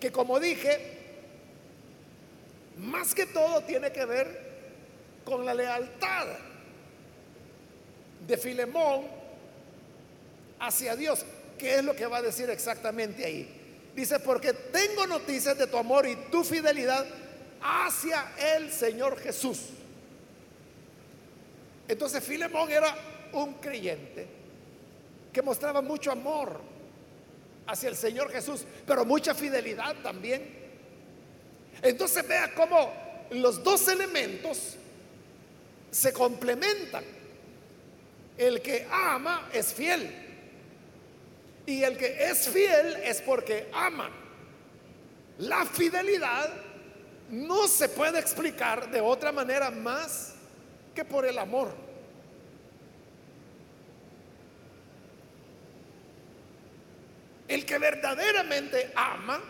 que 0.00 0.10
como 0.10 0.38
dije, 0.40 0.95
más 2.76 3.14
que 3.14 3.26
todo 3.26 3.62
tiene 3.62 3.90
que 3.90 4.04
ver 4.04 4.46
con 5.24 5.44
la 5.44 5.54
lealtad 5.54 6.26
de 8.26 8.36
Filemón 8.36 9.06
hacia 10.60 10.96
Dios. 10.96 11.24
¿Qué 11.58 11.76
es 11.76 11.84
lo 11.84 11.94
que 11.94 12.06
va 12.06 12.18
a 12.18 12.22
decir 12.22 12.50
exactamente 12.50 13.24
ahí? 13.24 13.48
Dice, 13.94 14.20
porque 14.20 14.52
tengo 14.52 15.06
noticias 15.06 15.56
de 15.56 15.66
tu 15.66 15.78
amor 15.78 16.06
y 16.06 16.16
tu 16.30 16.44
fidelidad 16.44 17.06
hacia 17.62 18.32
el 18.54 18.70
Señor 18.70 19.18
Jesús. 19.18 19.70
Entonces 21.88 22.22
Filemón 22.22 22.70
era 22.70 22.94
un 23.32 23.54
creyente 23.54 24.26
que 25.32 25.40
mostraba 25.40 25.80
mucho 25.80 26.12
amor 26.12 26.60
hacia 27.66 27.88
el 27.88 27.96
Señor 27.96 28.30
Jesús, 28.30 28.64
pero 28.86 29.04
mucha 29.04 29.34
fidelidad 29.34 29.96
también. 30.02 30.65
Entonces 31.88 32.26
vea 32.26 32.52
cómo 32.54 32.92
los 33.30 33.62
dos 33.62 33.86
elementos 33.88 34.76
se 35.90 36.12
complementan. 36.12 37.04
El 38.36 38.60
que 38.60 38.86
ama 38.90 39.48
es 39.52 39.72
fiel. 39.72 40.10
Y 41.64 41.82
el 41.82 41.96
que 41.96 42.28
es 42.28 42.48
fiel 42.48 42.96
es 43.04 43.20
porque 43.22 43.68
ama. 43.72 44.10
La 45.38 45.64
fidelidad 45.64 46.50
no 47.30 47.68
se 47.68 47.88
puede 47.88 48.18
explicar 48.18 48.90
de 48.90 49.00
otra 49.00 49.32
manera 49.32 49.70
más 49.70 50.34
que 50.94 51.04
por 51.04 51.24
el 51.24 51.38
amor. 51.38 51.72
El 57.48 57.64
que 57.64 57.78
verdaderamente 57.78 58.92
ama 58.96 59.40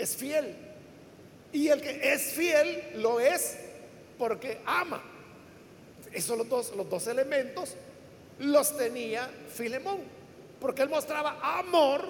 es 0.00 0.16
fiel. 0.16 0.56
Y 1.52 1.68
el 1.68 1.80
que 1.80 2.12
es 2.12 2.32
fiel 2.32 2.92
lo 2.96 3.20
es 3.20 3.56
porque 4.18 4.60
ama. 4.64 5.02
Esos 6.12 6.36
los 6.36 6.48
dos, 6.48 6.74
los 6.76 6.88
dos 6.88 7.06
elementos 7.06 7.74
los 8.38 8.76
tenía 8.76 9.30
Filemón 9.54 10.20
porque 10.60 10.82
él 10.82 10.88
mostraba 10.88 11.38
amor 11.58 12.04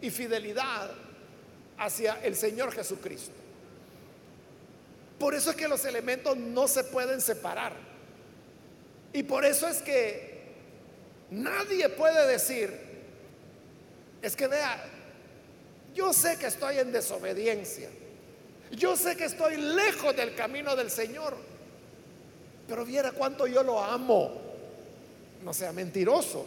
y 0.00 0.10
fidelidad 0.10 0.90
hacia 1.78 2.20
el 2.22 2.34
Señor 2.34 2.72
Jesucristo. 2.72 3.34
Por 5.18 5.34
eso 5.34 5.50
es 5.50 5.56
que 5.56 5.68
los 5.68 5.84
elementos 5.84 6.36
no 6.36 6.66
se 6.66 6.84
pueden 6.84 7.20
separar. 7.20 7.74
Y 9.12 9.22
por 9.22 9.44
eso 9.44 9.68
es 9.68 9.82
que 9.82 10.40
nadie 11.30 11.90
puede 11.90 12.26
decir, 12.26 12.72
es 14.22 14.34
que 14.34 14.46
vea, 14.46 14.82
yo 15.94 16.12
sé 16.12 16.38
que 16.38 16.46
estoy 16.46 16.78
en 16.78 16.92
desobediencia, 16.92 17.88
yo 18.72 18.96
sé 18.96 19.16
que 19.16 19.24
estoy 19.24 19.56
lejos 19.56 20.14
del 20.16 20.34
camino 20.34 20.76
del 20.76 20.90
Señor, 20.90 21.36
pero 22.68 22.84
viera 22.84 23.12
cuánto 23.12 23.46
yo 23.46 23.62
lo 23.62 23.82
amo. 23.82 24.40
No 25.42 25.52
sea 25.52 25.72
mentiroso. 25.72 26.46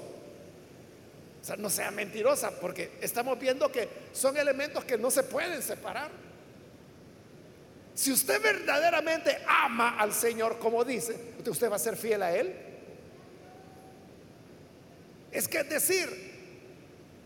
O 1.42 1.46
sea, 1.46 1.58
no 1.58 1.70
sea 1.70 1.92
mentirosa, 1.92 2.52
porque 2.52 2.92
estamos 3.02 3.38
viendo 3.38 3.70
que 3.70 3.90
son 4.14 4.38
elementos 4.38 4.86
que 4.86 4.98
no 4.98 5.12
se 5.12 5.24
pueden 5.24 5.62
separar. 5.62 6.10
Si 7.94 8.14
usted 8.14 8.42
verdaderamente 8.42 9.38
ama 9.46 9.98
al 10.00 10.14
Señor, 10.14 10.58
como 10.58 10.86
dice, 10.86 11.34
usted 11.46 11.70
va 11.70 11.76
a 11.76 11.80
ser 11.80 11.98
fiel 11.98 12.24
a 12.24 12.34
Él. 12.34 12.56
Es 15.34 15.50
que 15.50 15.60
es 15.60 15.70
decir, 15.70 16.33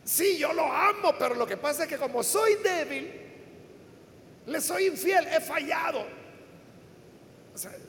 sí, 0.08 0.38
yo 0.38 0.54
lo 0.54 0.72
amo, 0.72 1.14
pero 1.20 1.36
lo 1.36 1.46
que 1.46 1.58
pasa 1.58 1.84
es 1.84 1.90
que 1.90 1.98
como 1.98 2.24
soy 2.24 2.56
débil, 2.64 3.12
le 4.46 4.62
soy 4.62 4.88
infiel, 4.88 5.28
he 5.28 5.42
fallado. 5.42 6.06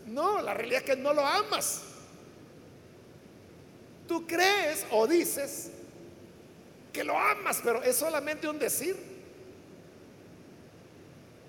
No, 0.06 0.42
la 0.42 0.54
realidad 0.54 0.80
es 0.80 0.86
que 0.86 0.96
no 0.96 1.12
lo 1.12 1.24
amas. 1.24 1.82
Tú 4.08 4.26
crees 4.26 4.84
o 4.90 5.06
dices 5.06 5.70
que 6.92 7.04
lo 7.04 7.16
amas, 7.16 7.60
pero 7.62 7.82
es 7.82 7.96
solamente 7.96 8.48
un 8.48 8.58
decir. 8.58 8.96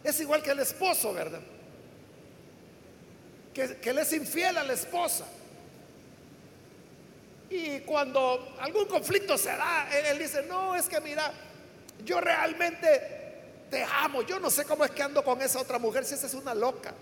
Es 0.04 0.20
igual 0.20 0.44
que 0.44 0.52
el 0.52 0.60
esposo, 0.60 1.14
¿verdad? 1.14 1.42
Que, 3.54 3.78
que 3.78 3.90
él 3.90 3.98
es 3.98 4.14
infiel 4.14 4.58
a 4.58 4.64
la 4.64 4.74
esposa. 4.74 5.26
Y 7.50 7.80
cuando 7.80 8.56
algún 8.60 8.86
conflicto 8.86 9.38
se 9.38 9.50
da, 9.50 9.90
él, 9.92 10.20
dice, 10.20 10.44
no, 10.44 10.76
es 10.76 10.88
que 10.88 11.02
mira, 11.02 11.34
yo 12.06 12.22
realmente 12.22 12.90
te 13.70 13.84
amo. 13.84 14.22
Yo 14.22 14.40
no 14.40 14.50
sé 14.50 14.66
cómo 14.66 14.86
es 14.86 14.92
que 14.92 15.02
ando 15.02 15.24
con 15.24 15.42
esa 15.42 15.60
otra 15.60 15.80
mujer, 15.80 16.06
si 16.06 16.14
esa 16.14 16.28
es 16.28 16.34
una 16.36 16.54
loca. 16.54 16.94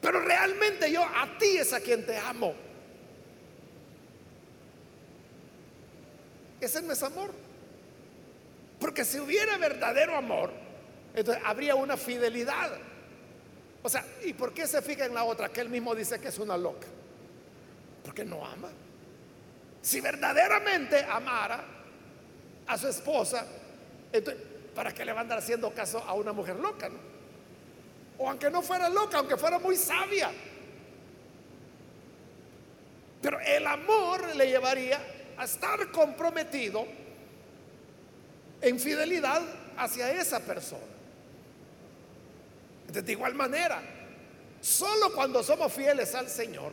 Pero 0.00 0.20
realmente 0.20 0.90
yo 0.90 1.02
a 1.04 1.38
ti 1.38 1.58
es 1.58 1.72
a 1.72 1.80
quien 1.80 2.04
te 2.04 2.16
amo. 2.16 2.54
Ese 6.60 6.82
no 6.82 6.92
es 6.92 7.02
amor. 7.02 7.30
Porque 8.80 9.04
si 9.04 9.20
hubiera 9.20 9.56
verdadero 9.58 10.16
amor, 10.16 10.50
entonces 11.14 11.42
habría 11.46 11.74
una 11.76 11.96
fidelidad. 11.96 12.72
O 13.82 13.88
sea, 13.88 14.04
¿y 14.24 14.32
por 14.32 14.52
qué 14.52 14.66
se 14.66 14.82
fija 14.82 15.04
en 15.04 15.14
la 15.14 15.24
otra? 15.24 15.50
Que 15.50 15.60
él 15.60 15.68
mismo 15.68 15.94
dice 15.94 16.18
que 16.18 16.28
es 16.28 16.38
una 16.38 16.56
loca. 16.56 16.86
Porque 18.04 18.24
no 18.24 18.44
ama. 18.44 18.70
Si 19.82 20.00
verdaderamente 20.00 21.02
amara 21.04 21.64
a 22.66 22.78
su 22.78 22.88
esposa, 22.88 23.46
entonces, 24.12 24.42
¿para 24.74 24.92
qué 24.92 25.04
le 25.04 25.12
va 25.12 25.18
a 25.18 25.22
andar 25.22 25.38
haciendo 25.38 25.72
caso 25.72 25.98
a 25.98 26.14
una 26.14 26.32
mujer 26.32 26.56
loca? 26.56 26.90
O 28.18 28.28
aunque 28.28 28.50
no 28.50 28.62
fuera 28.62 28.88
loca, 28.88 29.18
aunque 29.18 29.36
fuera 29.36 29.58
muy 29.58 29.76
sabia. 29.76 30.30
Pero 33.22 33.40
el 33.40 33.66
amor 33.66 34.34
le 34.36 34.46
llevaría 34.46 35.00
a 35.36 35.44
estar 35.44 35.90
comprometido 35.90 36.86
en 38.60 38.78
fidelidad 38.78 39.42
hacia 39.76 40.12
esa 40.12 40.40
persona. 40.40 40.82
De 42.88 43.12
igual 43.12 43.34
manera, 43.34 43.80
solo 44.60 45.14
cuando 45.14 45.42
somos 45.42 45.72
fieles 45.72 46.14
al 46.14 46.28
Señor 46.28 46.72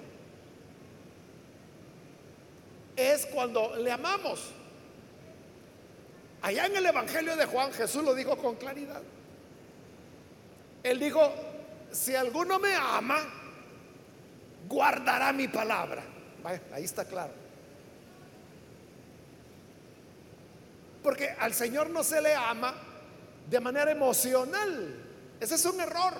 es 2.97 3.27
cuando 3.27 3.75
le 3.77 3.91
amamos. 3.91 4.51
Allá 6.41 6.65
en 6.65 6.75
el 6.75 6.85
Evangelio 6.85 7.35
de 7.35 7.45
Juan 7.45 7.71
Jesús 7.71 8.03
lo 8.03 8.13
dijo 8.15 8.37
con 8.37 8.55
claridad. 8.55 9.01
Él 10.83 10.99
dijo, 10.99 11.31
si 11.91 12.15
alguno 12.15 12.59
me 12.59 12.73
ama, 12.73 13.19
guardará 14.67 15.31
mi 15.31 15.47
palabra. 15.47 16.03
ahí 16.73 16.83
está 16.83 17.05
claro. 17.05 17.33
Porque 21.03 21.29
al 21.39 21.53
Señor 21.53 21.89
no 21.89 22.03
se 22.03 22.21
le 22.21 22.33
ama 22.33 22.73
de 23.49 23.59
manera 23.59 23.91
emocional. 23.91 25.03
Ese 25.39 25.55
es 25.55 25.65
un 25.65 25.79
error. 25.79 26.13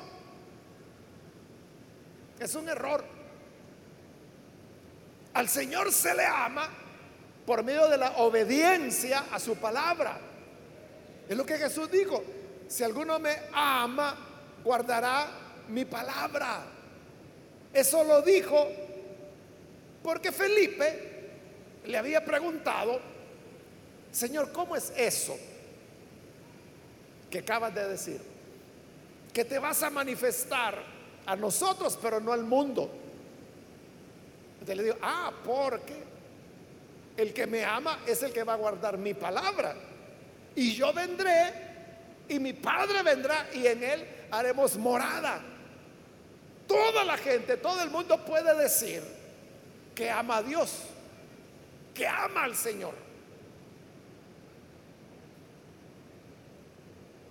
Es 2.40 2.56
un 2.56 2.70
error. 2.70 3.16
Al 5.38 5.47
Señor 5.47 5.93
se 5.93 6.15
le 6.15 6.26
ama 6.26 6.67
por 7.45 7.63
medio 7.63 7.88
de 7.88 8.00
la 8.00 8.10
obediencia 8.17 9.26
a 9.32 9.39
su 9.39 9.56
palabra. 9.58 10.17
Es 11.30 11.38
lo 11.38 11.45
que 11.45 11.60
Jesús 11.60 11.91
dijo. 11.91 12.23
si 12.67 12.84
alguno 12.84 13.19
me 13.19 13.38
ama, 13.54 14.17
guardará 14.63 15.28
mi 15.67 15.86
palabra. 15.86 16.63
Eso 17.71 18.04
lo 18.04 18.23
dijo 18.23 18.67
porque 20.02 20.32
Felipe 20.32 21.30
le 21.86 21.97
había 22.00 22.26
preguntado, 22.26 23.00
Señor, 24.12 24.52
¿cómo 24.52 24.76
es 24.76 24.91
eso 24.97 25.38
que 27.30 27.39
acabas 27.39 27.76
de 27.76 27.89
decir? 27.89 28.21
Que 29.32 29.45
te 29.45 29.60
vas 29.60 29.84
a 29.84 29.91
manifestar 29.91 30.82
a 31.28 31.36
nosotros, 31.36 31.95
pero 32.02 32.19
no 32.19 32.34
al 32.34 32.43
mundo. 32.43 33.04
Entonces 34.67 34.77
le 34.77 34.84
digo, 34.84 34.97
ah, 35.01 35.32
porque 35.45 35.95
el 37.15 37.34
que 37.34 37.47
me 37.47 37.63
ama 37.63 37.99
es 38.06 38.21
el 38.21 38.34
que 38.34 38.43
va 38.43 38.53
a 38.53 38.58
guardar 38.58 38.97
mi 38.97 39.13
palabra. 39.13 39.73
Y 40.56 40.75
yo 40.75 40.91
vendré 40.91 41.53
y 42.27 42.38
mi 42.38 42.51
Padre 42.51 43.01
vendrá 43.01 43.47
y 43.53 43.65
en 43.65 43.82
él 43.82 44.06
haremos 44.30 44.75
morada. 44.75 45.41
Toda 46.67 47.06
la 47.06 47.15
gente, 47.15 47.56
todo 47.56 47.82
el 47.82 47.89
mundo 47.89 48.25
puede 48.25 48.53
decir 48.62 49.01
que 49.95 50.12
ama 50.12 50.38
a 50.38 50.43
Dios, 50.43 50.82
que 51.93 52.06
ama 52.06 52.43
al 52.43 52.56
Señor. 52.58 52.93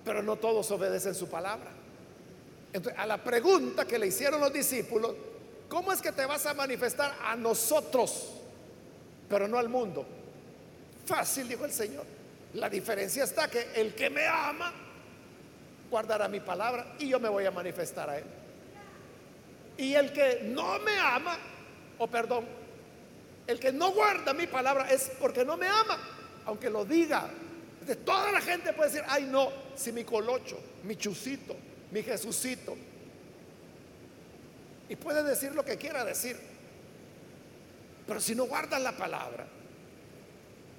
Pero 0.07 0.23
no 0.23 0.37
todos 0.37 0.71
obedecen 0.71 1.15
su 1.15 1.29
palabra. 1.29 1.71
Entonces, 2.73 2.99
a 2.99 3.05
la 3.05 3.23
pregunta 3.23 3.85
que 3.85 3.99
le 3.99 4.07
hicieron 4.07 4.41
los 4.41 4.55
discípulos, 4.55 5.15
¿cómo 5.69 5.93
es 5.93 6.01
que 6.01 6.13
te 6.13 6.27
vas 6.27 6.47
a 6.47 6.55
manifestar 6.55 7.17
a 7.23 7.37
nosotros, 7.37 8.33
pero 9.29 9.49
no 9.49 9.59
al 9.59 9.69
mundo? 9.69 10.07
Fácil, 11.05 11.49
dijo 11.49 11.65
el 11.65 11.73
Señor. 11.73 12.05
La 12.55 12.69
diferencia 12.69 13.25
está 13.25 13.49
que 13.49 13.73
el 13.75 13.95
que 13.95 14.11
me 14.11 14.27
ama 14.27 14.73
guardará 15.91 16.29
mi 16.29 16.41
palabra 16.41 16.95
y 16.99 17.09
yo 17.09 17.21
me 17.21 17.29
voy 17.29 17.45
a 17.45 17.51
manifestar 17.51 18.11
a 18.11 18.19
él. 18.19 18.25
Y 19.79 19.95
el 19.95 20.13
que 20.13 20.41
no 20.45 20.79
me 20.81 20.99
ama, 20.99 21.37
o 21.99 22.07
perdón, 22.07 22.47
el 23.47 23.61
que 23.61 23.73
no 23.73 23.93
guarda 23.93 24.33
mi 24.33 24.47
palabra 24.47 24.91
es 24.91 25.13
porque 25.21 25.45
no 25.45 25.57
me 25.57 25.69
ama, 25.69 25.99
aunque 26.47 26.71
lo 26.71 26.85
diga. 26.85 27.29
De 27.87 27.95
toda 27.95 28.33
la 28.33 28.41
gente 28.41 28.73
puede 28.73 28.91
decir, 28.91 29.05
ay 29.07 29.25
no, 29.25 29.53
si 29.77 29.93
mi 29.93 30.03
colocho, 30.03 30.59
mi 30.85 30.97
chusito, 30.97 31.57
mi 31.93 32.03
Jesucito. 32.03 32.77
Y 34.89 34.97
puede 34.97 35.23
decir 35.23 35.55
lo 35.55 35.65
que 35.65 35.77
quiera 35.77 36.05
decir. 36.05 36.39
Pero 38.07 38.21
si 38.21 38.35
no 38.35 38.45
guardas 38.45 38.81
la 38.81 38.93
palabra, 38.93 39.47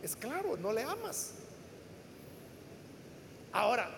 es 0.01 0.15
claro, 0.15 0.55
no 0.57 0.71
le 0.71 0.83
amas. 0.83 1.31
Ahora, 3.51 3.89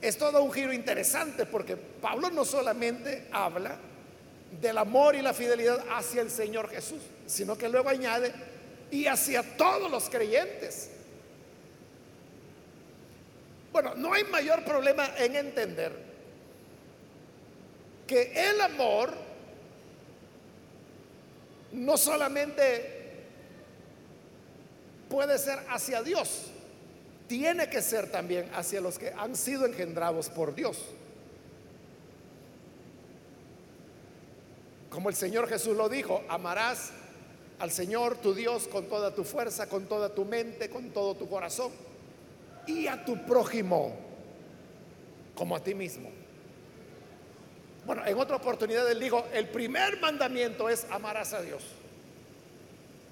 es 0.00 0.16
todo 0.18 0.42
un 0.42 0.52
giro 0.52 0.72
interesante 0.72 1.46
porque 1.46 1.76
Pablo 1.76 2.30
no 2.30 2.44
solamente 2.44 3.26
habla 3.32 3.76
del 4.60 4.78
amor 4.78 5.16
y 5.16 5.22
la 5.22 5.34
fidelidad 5.34 5.84
hacia 5.90 6.22
el 6.22 6.30
Señor 6.30 6.68
Jesús, 6.68 7.00
sino 7.26 7.58
que 7.58 7.68
luego 7.68 7.88
añade 7.88 8.32
y 8.90 9.06
hacia 9.06 9.56
todos 9.56 9.90
los 9.90 10.08
creyentes. 10.08 10.90
Bueno, 13.72 13.94
no 13.96 14.12
hay 14.12 14.24
mayor 14.24 14.64
problema 14.64 15.10
en 15.18 15.34
entender 15.36 16.05
que 18.06 18.32
el 18.50 18.60
amor 18.60 19.12
no 21.72 21.96
solamente 21.96 22.96
puede 25.08 25.38
ser 25.38 25.58
hacia 25.68 26.02
Dios, 26.02 26.46
tiene 27.28 27.68
que 27.68 27.82
ser 27.82 28.10
también 28.10 28.48
hacia 28.54 28.80
los 28.80 28.98
que 28.98 29.10
han 29.10 29.34
sido 29.36 29.66
engendrados 29.66 30.28
por 30.28 30.54
Dios. 30.54 30.78
Como 34.90 35.08
el 35.08 35.14
Señor 35.14 35.48
Jesús 35.48 35.76
lo 35.76 35.88
dijo, 35.88 36.22
amarás 36.28 36.92
al 37.58 37.70
Señor 37.70 38.16
tu 38.18 38.34
Dios 38.34 38.68
con 38.68 38.86
toda 38.88 39.14
tu 39.14 39.24
fuerza, 39.24 39.68
con 39.68 39.86
toda 39.86 40.14
tu 40.14 40.24
mente, 40.24 40.70
con 40.70 40.90
todo 40.90 41.14
tu 41.14 41.28
corazón 41.28 41.72
y 42.66 42.86
a 42.86 43.04
tu 43.04 43.24
prójimo 43.26 43.94
como 45.34 45.56
a 45.56 45.60
ti 45.60 45.74
mismo. 45.74 46.10
Bueno, 47.86 48.04
en 48.04 48.18
otra 48.18 48.36
oportunidad 48.36 48.90
él 48.90 49.00
dijo, 49.00 49.26
el 49.32 49.48
primer 49.48 50.00
mandamiento 50.00 50.68
es 50.68 50.86
amarás 50.90 51.32
a 51.32 51.40
Dios. 51.40 51.62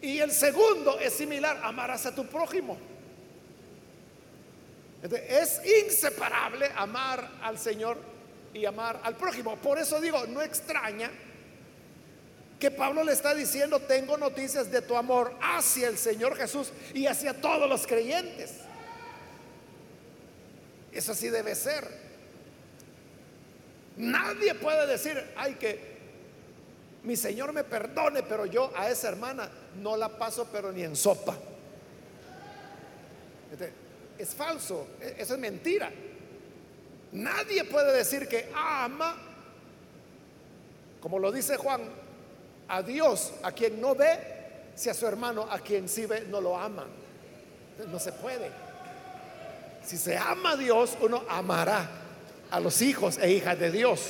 Y 0.02 0.18
el 0.18 0.32
segundo 0.32 0.98
es 0.98 1.14
similar, 1.14 1.60
amarás 1.62 2.04
a 2.04 2.14
tu 2.14 2.26
prójimo 2.26 2.76
es 5.12 5.60
inseparable 5.84 6.70
amar 6.76 7.30
al 7.42 7.58
Señor 7.58 7.98
y 8.54 8.64
amar 8.64 9.00
al 9.02 9.16
prójimo. 9.16 9.56
Por 9.56 9.78
eso 9.78 10.00
digo, 10.00 10.26
no 10.26 10.40
extraña 10.40 11.10
que 12.58 12.70
Pablo 12.70 13.04
le 13.04 13.12
está 13.12 13.34
diciendo, 13.34 13.80
tengo 13.80 14.16
noticias 14.16 14.70
de 14.70 14.80
tu 14.80 14.96
amor 14.96 15.34
hacia 15.42 15.88
el 15.88 15.98
Señor 15.98 16.36
Jesús 16.36 16.72
y 16.94 17.06
hacia 17.06 17.38
todos 17.38 17.68
los 17.68 17.86
creyentes. 17.86 18.54
Eso 20.92 21.12
así 21.12 21.28
debe 21.28 21.54
ser. 21.54 22.03
Nadie 23.96 24.54
puede 24.54 24.86
decir, 24.86 25.22
ay, 25.36 25.54
que 25.54 25.94
mi 27.04 27.16
Señor 27.16 27.52
me 27.52 27.64
perdone, 27.64 28.22
pero 28.22 28.46
yo 28.46 28.72
a 28.76 28.90
esa 28.90 29.08
hermana 29.08 29.48
no 29.80 29.96
la 29.96 30.08
paso, 30.08 30.48
pero 30.50 30.72
ni 30.72 30.82
en 30.82 30.96
sopa 30.96 31.36
es 34.18 34.34
falso, 34.34 34.88
e-, 35.00 35.16
eso 35.18 35.34
es 35.34 35.40
mentira. 35.40 35.90
Nadie 37.12 37.64
puede 37.64 37.96
decir 37.96 38.28
que 38.28 38.50
ama, 38.54 39.16
como 41.00 41.18
lo 41.18 41.30
dice 41.30 41.56
Juan, 41.56 41.82
a 42.68 42.82
Dios, 42.82 43.32
a 43.42 43.52
quien 43.52 43.80
no 43.80 43.94
ve, 43.94 44.18
si 44.74 44.88
a 44.88 44.94
su 44.94 45.06
hermano, 45.06 45.46
a 45.48 45.58
quien 45.60 45.88
sí 45.88 46.06
ve, 46.06 46.22
no 46.22 46.40
lo 46.40 46.58
ama. 46.58 46.86
No 47.88 47.98
se 47.98 48.12
puede. 48.12 48.50
Si 49.84 49.96
se 49.96 50.16
ama 50.16 50.52
a 50.52 50.56
Dios, 50.56 50.96
uno 51.00 51.24
amará 51.28 51.88
a 52.54 52.60
los 52.60 52.82
hijos 52.82 53.18
e 53.18 53.32
hijas 53.32 53.58
de 53.58 53.72
Dios. 53.72 54.00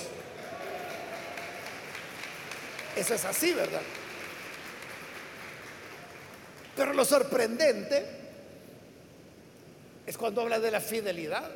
Eso 2.95 3.15
es 3.15 3.25
así, 3.25 3.55
¿verdad? 3.55 3.81
Pero 6.77 6.93
lo 6.93 7.07
sorprendente 7.07 8.05
es 10.07 10.19
cuando 10.19 10.43
habla 10.43 10.61
de 10.61 10.71
la 10.71 10.83
fidelidad. 10.83 11.51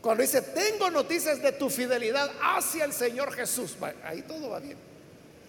Cuando 0.00 0.22
dice, 0.22 0.42
tengo 0.42 0.90
noticias 0.90 1.42
de 1.42 1.50
tu 1.50 1.68
fidelidad 1.68 2.30
hacia 2.40 2.84
el 2.84 2.92
Señor 2.92 3.32
Jesús. 3.32 3.76
Ahí 4.04 4.22
todo 4.22 4.50
va 4.50 4.60
bien. 4.60 4.78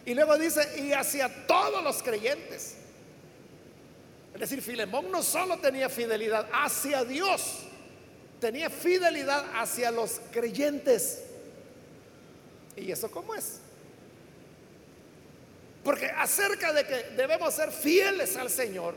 Y 0.08 0.16
luego 0.16 0.40
dice, 0.40 0.82
y 0.82 0.92
hacia 0.92 1.46
todos 1.46 1.84
los 1.84 2.02
creyentes. 2.02 2.78
Es 4.34 4.40
decir, 4.40 4.64
Filemón 4.64 5.12
no 5.12 5.22
solo 5.22 5.60
tenía 5.60 5.88
fidelidad 5.88 6.50
hacia 6.52 7.06
Dios, 7.06 7.68
tenía 8.44 8.70
fidelidad 8.70 9.46
hacia 9.56 9.90
los 9.90 10.20
creyentes. 10.30 11.24
¿Y 12.76 12.92
eso 12.92 13.10
cómo 13.10 13.34
es? 13.36 13.60
Porque 15.82 16.08
acerca 16.08 16.74
de 16.74 16.86
que 16.86 16.96
debemos 17.16 17.54
ser 17.54 17.72
fieles 17.72 18.36
al 18.36 18.50
Señor, 18.50 18.96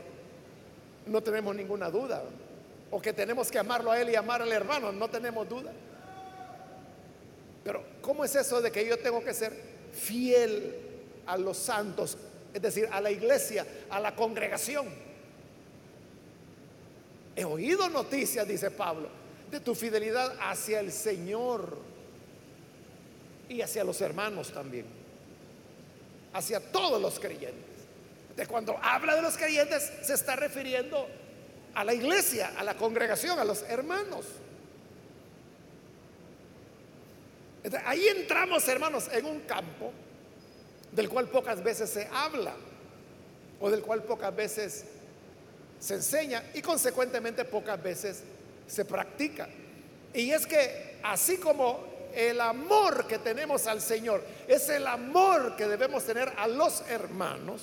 no 1.05 1.23
tenemos 1.23 1.55
ninguna 1.55 1.89
duda. 1.89 2.23
O 2.91 3.01
que 3.01 3.13
tenemos 3.13 3.49
que 3.49 3.57
amarlo 3.57 3.89
a 3.89 4.01
Él 4.01 4.09
y 4.09 4.15
amar 4.15 4.41
al 4.41 4.51
hermano, 4.51 4.91
no 4.91 5.09
tenemos 5.09 5.47
duda. 5.47 5.71
Pero 7.63 7.85
¿cómo 8.01 8.25
es 8.25 8.35
eso 8.35 8.61
de 8.61 8.69
que 8.69 8.85
yo 8.85 8.99
tengo 8.99 9.23
que 9.23 9.33
ser 9.33 9.53
fiel 9.93 10.75
a 11.25 11.37
los 11.37 11.55
santos? 11.55 12.17
Es 12.53 12.61
decir, 12.61 12.89
a 12.91 12.99
la 12.99 13.11
iglesia, 13.11 13.65
a 13.89 14.01
la 14.01 14.13
congregación. 14.13 14.87
He 17.33 17.45
oído 17.45 17.87
noticias, 17.87 18.45
dice 18.45 18.71
Pablo, 18.71 19.09
de 19.51 19.59
tu 19.59 19.75
fidelidad 19.75 20.35
hacia 20.41 20.79
el 20.79 20.91
Señor 20.91 21.77
y 23.49 23.61
hacia 23.61 23.83
los 23.83 24.01
hermanos 24.01 24.51
también, 24.51 24.85
hacia 26.33 26.59
todos 26.59 27.01
los 27.01 27.19
creyentes 27.19 27.67
de 28.37 28.45
cuando 28.45 28.77
habla 28.81 29.15
de 29.15 29.23
los 29.23 29.35
creyentes, 29.35 29.91
se 30.03 30.13
está 30.13 30.35
refiriendo 30.35 31.07
a 31.73 31.83
la 31.83 31.93
iglesia, 31.93 32.53
a 32.55 32.63
la 32.63 32.77
congregación, 32.77 33.39
a 33.39 33.43
los 33.43 33.63
hermanos. 33.63 34.25
ahí 37.85 38.07
entramos, 38.07 38.65
hermanos, 38.67 39.09
en 39.11 39.25
un 39.25 39.41
campo 39.41 39.91
del 40.91 41.09
cual 41.09 41.27
pocas 41.27 41.61
veces 41.61 41.89
se 41.89 42.07
habla 42.13 42.53
o 43.59 43.69
del 43.69 43.81
cual 43.81 44.03
pocas 44.03 44.33
veces 44.33 44.85
se 45.79 45.95
enseña 45.95 46.43
y 46.53 46.61
consecuentemente 46.61 47.43
pocas 47.43 47.81
veces 47.81 48.23
se 48.67 48.85
practica. 48.85 49.47
Y 50.13 50.31
es 50.31 50.45
que 50.45 50.99
así 51.03 51.37
como 51.37 52.09
el 52.13 52.41
amor 52.41 53.07
que 53.07 53.19
tenemos 53.19 53.67
al 53.67 53.81
Señor 53.81 54.23
es 54.47 54.69
el 54.69 54.87
amor 54.87 55.55
que 55.55 55.67
debemos 55.67 56.03
tener 56.03 56.31
a 56.37 56.47
los 56.47 56.81
hermanos, 56.89 57.61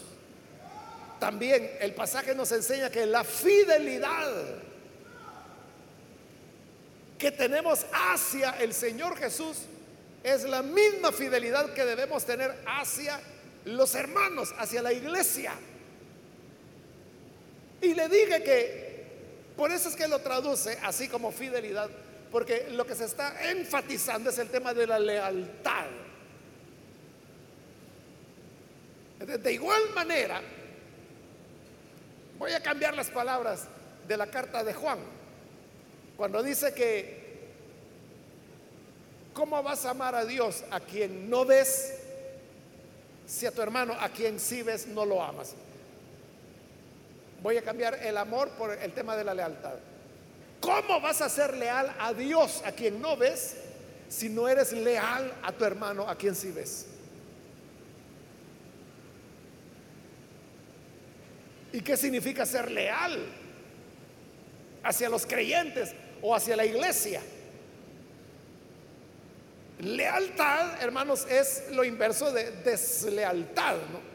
también 1.18 1.70
el 1.80 1.94
pasaje 1.94 2.34
nos 2.34 2.52
enseña 2.52 2.90
que 2.90 3.06
la 3.06 3.24
fidelidad 3.24 4.30
que 7.18 7.30
tenemos 7.32 7.86
hacia 7.92 8.50
el 8.60 8.74
Señor 8.74 9.16
Jesús 9.16 9.62
es 10.22 10.44
la 10.44 10.62
misma 10.62 11.12
fidelidad 11.12 11.72
que 11.72 11.84
debemos 11.84 12.24
tener 12.24 12.54
hacia 12.66 13.20
los 13.64 13.94
hermanos, 13.94 14.54
hacia 14.58 14.82
la 14.82 14.92
iglesia. 14.92 15.54
Y 17.80 17.94
le 17.94 18.08
dije 18.08 18.42
que 18.42 18.83
por 19.56 19.70
eso 19.70 19.88
es 19.88 19.96
que 19.96 20.08
lo 20.08 20.18
traduce 20.20 20.78
así 20.82 21.08
como 21.08 21.30
fidelidad, 21.30 21.88
porque 22.32 22.68
lo 22.70 22.84
que 22.84 22.94
se 22.94 23.04
está 23.04 23.50
enfatizando 23.50 24.30
es 24.30 24.38
el 24.38 24.48
tema 24.48 24.74
de 24.74 24.86
la 24.86 24.98
lealtad. 24.98 25.86
De 29.20 29.52
igual 29.52 29.80
manera, 29.94 30.42
voy 32.38 32.52
a 32.52 32.60
cambiar 32.60 32.94
las 32.94 33.10
palabras 33.10 33.68
de 34.08 34.16
la 34.16 34.26
carta 34.26 34.64
de 34.64 34.74
Juan, 34.74 34.98
cuando 36.16 36.42
dice 36.42 36.74
que, 36.74 37.22
¿cómo 39.32 39.62
vas 39.62 39.84
a 39.84 39.90
amar 39.90 40.14
a 40.14 40.24
Dios 40.24 40.64
a 40.70 40.80
quien 40.80 41.30
no 41.30 41.44
ves 41.44 42.00
si 43.26 43.46
a 43.46 43.52
tu 43.52 43.62
hermano 43.62 43.94
a 43.98 44.08
quien 44.10 44.38
sí 44.38 44.62
ves 44.62 44.86
no 44.88 45.06
lo 45.06 45.22
amas? 45.22 45.54
Voy 47.44 47.58
a 47.58 47.62
cambiar 47.62 48.02
el 48.02 48.16
amor 48.16 48.48
por 48.52 48.72
el 48.72 48.92
tema 48.92 49.14
de 49.18 49.22
la 49.22 49.34
lealtad. 49.34 49.74
¿Cómo 50.60 50.98
vas 51.02 51.20
a 51.20 51.28
ser 51.28 51.54
leal 51.54 51.94
a 51.98 52.14
Dios 52.14 52.62
a 52.64 52.72
quien 52.72 53.02
no 53.02 53.18
ves 53.18 53.56
si 54.08 54.30
no 54.30 54.48
eres 54.48 54.72
leal 54.72 55.30
a 55.42 55.52
tu 55.52 55.62
hermano 55.66 56.08
a 56.08 56.16
quien 56.16 56.34
sí 56.34 56.50
ves? 56.52 56.86
¿Y 61.74 61.82
qué 61.82 61.98
significa 61.98 62.46
ser 62.46 62.70
leal 62.70 63.26
hacia 64.82 65.10
los 65.10 65.26
creyentes 65.26 65.94
o 66.22 66.34
hacia 66.34 66.56
la 66.56 66.64
iglesia? 66.64 67.20
Lealtad, 69.80 70.82
hermanos, 70.82 71.26
es 71.28 71.64
lo 71.72 71.84
inverso 71.84 72.32
de 72.32 72.52
deslealtad, 72.62 73.76
¿no? 73.92 74.13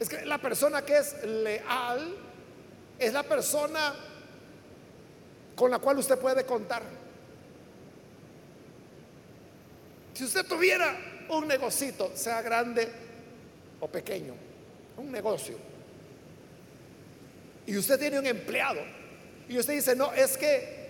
Es 0.00 0.08
que 0.08 0.24
la 0.26 0.38
persona 0.38 0.82
que 0.82 0.98
es 0.98 1.24
leal 1.24 2.14
es 2.98 3.12
la 3.12 3.22
persona 3.22 3.94
con 5.54 5.70
la 5.70 5.78
cual 5.78 5.98
usted 5.98 6.18
puede 6.18 6.44
contar. 6.44 6.82
Si 10.14 10.24
usted 10.24 10.46
tuviera 10.46 10.96
un 11.28 11.48
negocito, 11.48 12.12
sea 12.14 12.42
grande 12.42 12.88
o 13.80 13.88
pequeño, 13.88 14.34
un 14.96 15.10
negocio, 15.10 15.56
y 17.66 17.76
usted 17.76 17.98
tiene 17.98 18.18
un 18.18 18.26
empleado, 18.26 18.80
y 19.48 19.58
usted 19.58 19.74
dice, 19.74 19.96
no, 19.96 20.12
es 20.12 20.36
que 20.36 20.84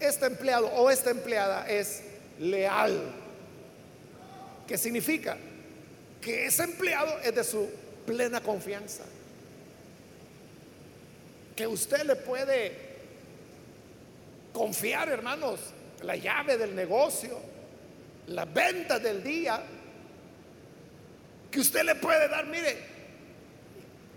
este 0.00 0.26
empleado 0.26 0.68
o 0.68 0.90
esta 0.90 1.10
empleada 1.10 1.68
es 1.68 2.02
leal. 2.38 3.12
¿Qué 4.66 4.78
significa? 4.78 5.36
Que 6.20 6.46
ese 6.46 6.64
empleado 6.64 7.18
es 7.20 7.34
de 7.34 7.44
su 7.44 7.68
plena 8.08 8.40
confianza. 8.40 9.04
Que 11.54 11.66
usted 11.66 12.04
le 12.04 12.16
puede 12.16 12.72
confiar, 14.52 15.10
hermanos, 15.10 15.60
la 16.02 16.16
llave 16.16 16.56
del 16.56 16.74
negocio, 16.74 17.38
la 18.28 18.46
venta 18.46 18.98
del 18.98 19.22
día, 19.22 19.62
que 21.50 21.60
usted 21.60 21.82
le 21.82 21.96
puede 21.96 22.28
dar, 22.28 22.46
mire, 22.46 22.76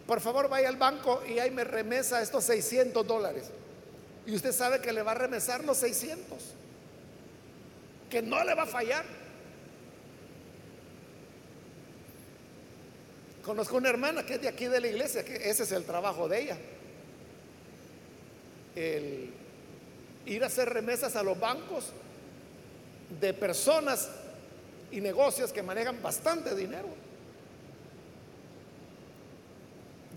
por 0.08 0.22
favor 0.22 0.48
vaya 0.48 0.70
al 0.70 0.78
banco 0.78 1.24
y 1.28 1.40
ahí 1.40 1.52
me 1.52 1.64
remesa 1.64 2.22
estos 2.22 2.46
600 2.46 3.06
dólares. 3.06 3.50
Y 4.26 4.34
usted 4.36 4.54
sabe 4.54 4.80
que 4.80 4.94
le 4.94 5.02
va 5.02 5.12
a 5.12 5.16
remesar 5.16 5.64
los 5.66 5.78
600, 5.78 6.38
que 8.10 8.22
no 8.22 8.42
le 8.44 8.54
va 8.54 8.64
a 8.64 8.68
fallar. 8.68 9.04
Conozco 13.44 13.78
una 13.78 13.90
hermana 13.90 14.26
que 14.26 14.36
es 14.36 14.42
de 14.42 14.48
aquí 14.48 14.66
de 14.66 14.80
la 14.80 14.88
iglesia, 14.88 15.26
que 15.26 15.50
ese 15.50 15.64
es 15.64 15.72
el 15.72 15.84
trabajo 15.84 16.28
de 16.28 16.42
ella. 16.42 16.58
El 18.76 19.34
ir 20.26 20.44
a 20.44 20.48
hacer 20.48 20.70
remesas 20.70 21.16
a 21.16 21.24
los 21.24 21.40
bancos 21.40 21.92
de 23.20 23.34
personas 23.34 24.10
y 24.92 25.02
negocios 25.02 25.52
que 25.52 25.64
manejan 25.64 26.02
bastante 26.02 26.56
dinero. 26.56 26.88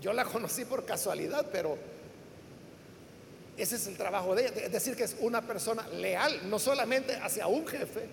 Yo 0.01 0.13
la 0.13 0.23
conocí 0.25 0.65
por 0.65 0.85
casualidad, 0.85 1.47
pero 1.51 1.77
ese 3.57 3.77
es 3.77 3.87
el 3.87 3.97
trabajo 3.97 4.35
de 4.35 4.47
ella. 4.47 4.65
Es 4.65 4.71
decir, 4.71 4.95
que 4.95 5.03
es 5.03 5.15
una 5.19 5.41
persona 5.41 5.87
leal, 5.87 6.47
no 6.49 6.59
solamente 6.59 7.15
hacia 7.15 7.47
un 7.47 7.65
jefe, 7.65 8.05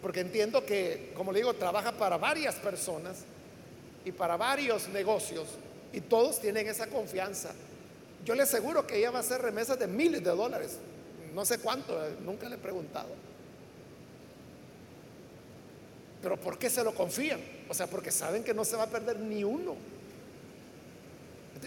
porque 0.00 0.20
entiendo 0.20 0.64
que, 0.64 1.12
como 1.16 1.32
le 1.32 1.40
digo, 1.40 1.54
trabaja 1.54 1.92
para 1.92 2.18
varias 2.18 2.54
personas 2.56 3.24
y 4.04 4.12
para 4.12 4.36
varios 4.36 4.88
negocios 4.88 5.46
y 5.92 6.00
todos 6.00 6.40
tienen 6.40 6.66
esa 6.66 6.86
confianza. 6.88 7.50
Yo 8.24 8.34
le 8.34 8.42
aseguro 8.42 8.86
que 8.86 8.98
ella 8.98 9.10
va 9.10 9.18
a 9.18 9.20
hacer 9.20 9.40
remesas 9.40 9.78
de 9.78 9.86
miles 9.86 10.22
de 10.24 10.30
dólares. 10.30 10.78
No 11.34 11.44
sé 11.44 11.58
cuánto, 11.58 12.04
eh, 12.04 12.16
nunca 12.24 12.48
le 12.48 12.56
he 12.56 12.58
preguntado. 12.58 13.08
Pero 16.22 16.38
¿por 16.38 16.58
qué 16.58 16.70
se 16.70 16.82
lo 16.82 16.94
confían? 16.94 17.40
O 17.68 17.74
sea, 17.74 17.86
porque 17.86 18.10
saben 18.10 18.42
que 18.42 18.54
no 18.54 18.64
se 18.64 18.76
va 18.76 18.84
a 18.84 18.88
perder 18.88 19.18
ni 19.20 19.44
uno. 19.44 19.76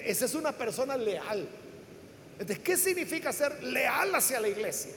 Esa 0.03 0.25
es 0.25 0.35
una 0.35 0.51
persona 0.51 0.97
leal. 0.97 1.47
Entonces, 2.33 2.59
¿qué 2.59 2.75
significa 2.75 3.31
ser 3.31 3.63
leal 3.63 4.13
hacia 4.13 4.39
la 4.39 4.47
iglesia? 4.47 4.91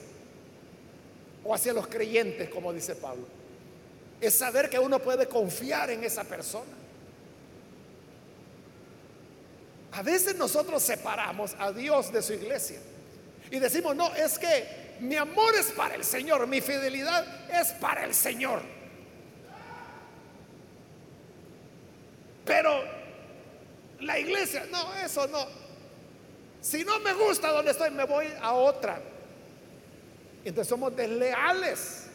O 1.43 1.53
hacia 1.53 1.73
los 1.73 1.87
creyentes, 1.87 2.49
como 2.49 2.73
dice 2.73 2.95
Pablo. 2.95 3.25
Es 4.19 4.35
saber 4.35 4.69
que 4.69 4.79
uno 4.79 4.99
puede 4.99 5.27
confiar 5.27 5.89
en 5.89 6.03
esa 6.03 6.23
persona. 6.23 6.80
A 9.93 10.01
veces 10.01 10.35
nosotros 10.35 10.81
separamos 10.81 11.55
a 11.59 11.71
Dios 11.71 12.11
de 12.13 12.21
su 12.21 12.33
iglesia 12.33 12.79
y 13.49 13.59
decimos, 13.59 13.95
no, 13.95 14.13
es 14.15 14.39
que 14.39 14.95
mi 15.01 15.15
amor 15.15 15.53
es 15.55 15.71
para 15.71 15.95
el 15.95 16.05
Señor, 16.05 16.47
mi 16.47 16.61
fidelidad 16.61 17.25
es 17.51 17.73
para 17.73 18.05
el 18.05 18.13
Señor. 18.13 18.61
Pero 22.45 22.83
la 23.99 24.17
iglesia, 24.17 24.65
no, 24.71 24.93
eso 24.95 25.27
no. 25.27 25.45
Si 26.61 26.83
no 26.83 26.99
me 26.99 27.13
gusta 27.13 27.51
donde 27.51 27.71
estoy, 27.71 27.91
me 27.91 28.05
voy 28.05 28.27
a 28.41 28.53
otra. 28.53 29.01
Entonces 30.45 30.69
somos 30.69 30.95
desleales. 30.95 32.07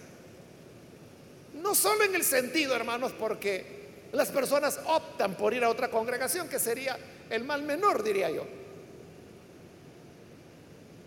No 1.55 1.75
solo 1.75 2.05
en 2.05 2.15
el 2.15 2.25
sentido, 2.25 2.75
hermanos, 2.75 3.13
porque 3.19 4.07
las 4.13 4.31
personas 4.31 4.81
optan 4.87 5.35
por 5.35 5.53
ir 5.53 5.65
a 5.65 5.69
otra 5.69 5.91
congregación, 5.91 6.49
que 6.49 6.59
sería 6.59 6.97
el 7.31 7.45
mal 7.45 7.63
menor, 7.63 8.03
diría 8.03 8.31
yo. 8.31 8.45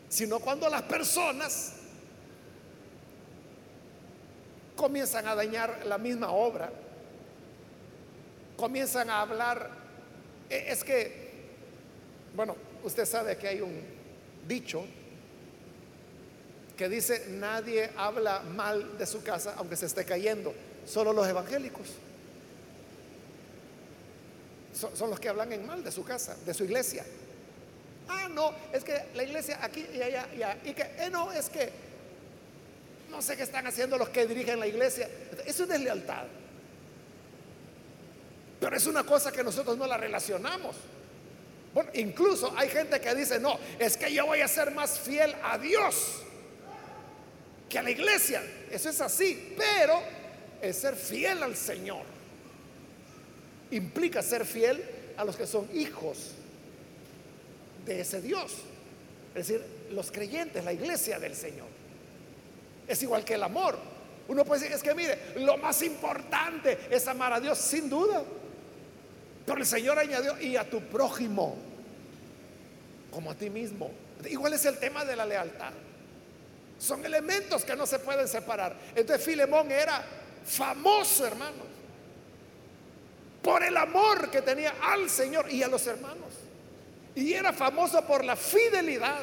Sino 0.10 0.40
cuando 0.40 0.70
las 0.70 0.82
personas 0.84 1.74
comienzan 4.76 5.28
a 5.28 5.36
dañar 5.36 5.86
la 5.86 5.98
misma 5.98 6.32
obra, 6.32 6.72
comienzan 8.58 9.10
a 9.10 9.22
hablar, 9.22 9.70
e, 10.50 10.72
es 10.72 10.84
que, 10.84 11.30
bueno, 12.36 12.56
usted 12.84 13.06
sabe 13.06 13.38
que 13.38 13.48
hay 13.48 13.62
un 13.62 13.82
dicho 14.48 14.84
que 16.76 16.90
dice, 16.90 17.26
nadie 17.30 17.92
habla 17.98 18.40
mal 18.40 18.98
de 18.98 19.06
su 19.06 19.22
casa 19.22 19.54
aunque 19.58 19.76
se 19.76 19.86
esté 19.86 20.06
cayendo, 20.06 20.54
solo 20.86 21.12
los 21.12 21.28
evangélicos 21.28 21.88
son, 24.80 25.10
los 25.10 25.20
que 25.20 25.30
hablan 25.30 25.52
en 25.52 25.66
mal 25.66 25.84
de 25.84 25.92
su 25.92 26.04
casa, 26.04 26.36
de 26.46 26.54
su 26.54 26.64
iglesia. 26.64 27.06
Ah, 28.08 28.28
no, 28.30 28.54
es 28.72 28.84
que 28.84 29.06
la 29.14 29.24
iglesia 29.24 29.60
aquí 29.62 29.86
y 29.94 30.02
allá, 30.02 30.28
y, 30.64 30.70
y 30.70 30.74
que, 30.74 30.84
eh, 30.98 31.10
no, 31.12 31.32
es 31.32 31.50
que 31.50 31.70
no 33.12 33.22
sé 33.22 33.36
qué 33.36 33.44
están 33.44 33.68
haciendo 33.68 33.98
los 33.98 34.10
que 34.10 34.26
dirigen 34.26 34.60
la 34.60 34.68
iglesia. 34.68 35.10
Eso 35.46 35.64
es 35.64 35.70
deslealtad. 35.70 36.26
Pero 38.60 38.76
es 38.76 38.86
una 38.88 39.04
cosa 39.04 39.32
que 39.32 39.44
nosotros 39.44 39.78
no 39.78 39.88
la 39.88 39.98
relacionamos. 39.98 40.76
Bueno, 41.74 41.92
incluso 41.94 42.54
hay 42.58 42.70
gente 42.70 43.00
que 43.00 43.14
dice, 43.14 43.40
no, 43.40 43.60
es 43.78 43.96
que 43.96 44.12
yo 44.12 44.26
voy 44.26 44.42
a 44.42 44.48
ser 44.48 44.72
más 44.72 45.00
fiel 45.00 45.36
a 45.44 45.58
Dios 45.58 46.24
que 47.70 47.78
a 47.78 47.84
la 47.84 47.92
iglesia. 47.92 48.42
Eso 48.72 48.90
es 48.90 49.00
así, 49.02 49.56
pero 49.56 50.02
es 50.62 50.78
ser 50.78 50.96
fiel 50.96 51.44
al 51.44 51.56
Señor 51.56 52.19
implica 53.72 54.22
ser 54.22 54.46
fiel 54.46 54.84
a 55.18 55.26
los 55.26 55.36
que 55.36 55.46
son 55.46 55.68
hijos 55.74 56.32
de 57.86 58.02
ese 58.02 58.22
Dios. 58.22 58.54
Es 59.36 59.48
decir, 59.48 59.66
los 59.92 60.12
creyentes, 60.12 60.64
la 60.64 60.74
iglesia 60.74 61.20
del 61.20 61.36
Señor. 61.36 61.68
Es 62.88 63.02
igual 63.04 63.24
que 63.24 63.36
el 63.36 63.44
amor. 63.44 63.78
Uno 64.28 64.46
puede 64.46 64.62
decir, 64.62 64.76
es 64.76 64.84
que 64.84 64.94
mire, 64.94 65.18
lo 65.38 65.58
más 65.58 65.82
importante 65.82 66.78
es 66.90 67.08
amar 67.08 67.34
a 67.34 67.40
Dios, 67.40 67.58
sin 67.58 67.90
duda. 67.90 68.24
Pero 69.46 69.60
el 69.60 69.66
Señor 69.66 69.98
añadió, 69.98 70.40
y 70.40 70.56
a 70.56 70.70
tu 70.70 70.82
prójimo, 70.82 71.58
como 73.12 73.32
a 73.32 73.36
ti 73.36 73.50
mismo. 73.50 73.92
Igual 74.30 74.54
es 74.54 74.66
el 74.66 74.78
tema 74.78 75.06
de 75.06 75.16
la 75.16 75.26
lealtad. 75.26 75.72
Son 76.78 77.04
elementos 77.04 77.64
que 77.64 77.76
no 77.76 77.86
se 77.86 78.00
pueden 78.00 78.28
separar. 78.28 78.76
Entonces 78.96 79.26
Filemón 79.26 79.72
era 79.72 80.04
famoso, 80.46 81.26
hermanos, 81.26 81.69
por 83.42 83.64
el 83.64 83.76
amor 83.78 84.30
que 84.30 84.42
tenía 84.42 84.74
al 84.82 85.10
Señor 85.10 85.52
y 85.52 85.64
a 85.64 85.68
los 85.68 85.86
hermanos. 85.88 86.34
Y 87.16 87.34
era 87.34 87.54
famoso 87.54 88.06
por 88.06 88.24
la 88.24 88.36
fidelidad 88.36 89.22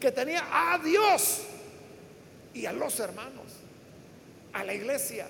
que 0.00 0.12
tenía 0.12 0.44
a 0.50 0.78
Dios 0.78 1.42
y 2.52 2.66
a 2.66 2.72
los 2.72 2.98
hermanos, 3.00 3.52
a 4.52 4.64
la 4.64 4.74
iglesia. 4.74 5.26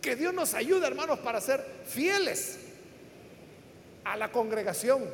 Que 0.00 0.14
Dios 0.14 0.34
nos 0.34 0.54
ayude, 0.54 0.86
hermanos, 0.86 1.18
para 1.20 1.40
ser 1.40 1.64
fieles 1.86 2.58
a 4.04 4.16
la 4.16 4.30
congregación. 4.30 5.04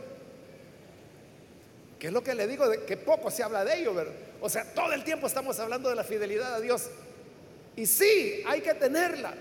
Que 1.99 2.09
es 2.09 2.13
lo 2.13 2.23
que 2.23 2.35
le 2.35 2.47
digo, 2.47 2.69
de 2.69 2.85
que 2.85 2.97
poco 2.97 3.31
se 3.31 3.43
habla 3.43 3.65
de 3.65 3.81
ello. 3.81 3.95
O 4.41 4.49
sea, 4.49 4.65
todo 4.75 4.93
el 4.93 5.05
tiempo 5.05 5.27
estamos 5.27 5.59
hablando 5.61 5.89
de 5.89 5.95
la 5.95 6.05
fidelidad 6.05 6.55
a 6.55 6.61
Dios. 6.61 6.91
Y 7.77 7.87
sí, 7.87 8.43
hay 8.47 8.61
que 8.61 8.75
tenerla. 8.75 9.35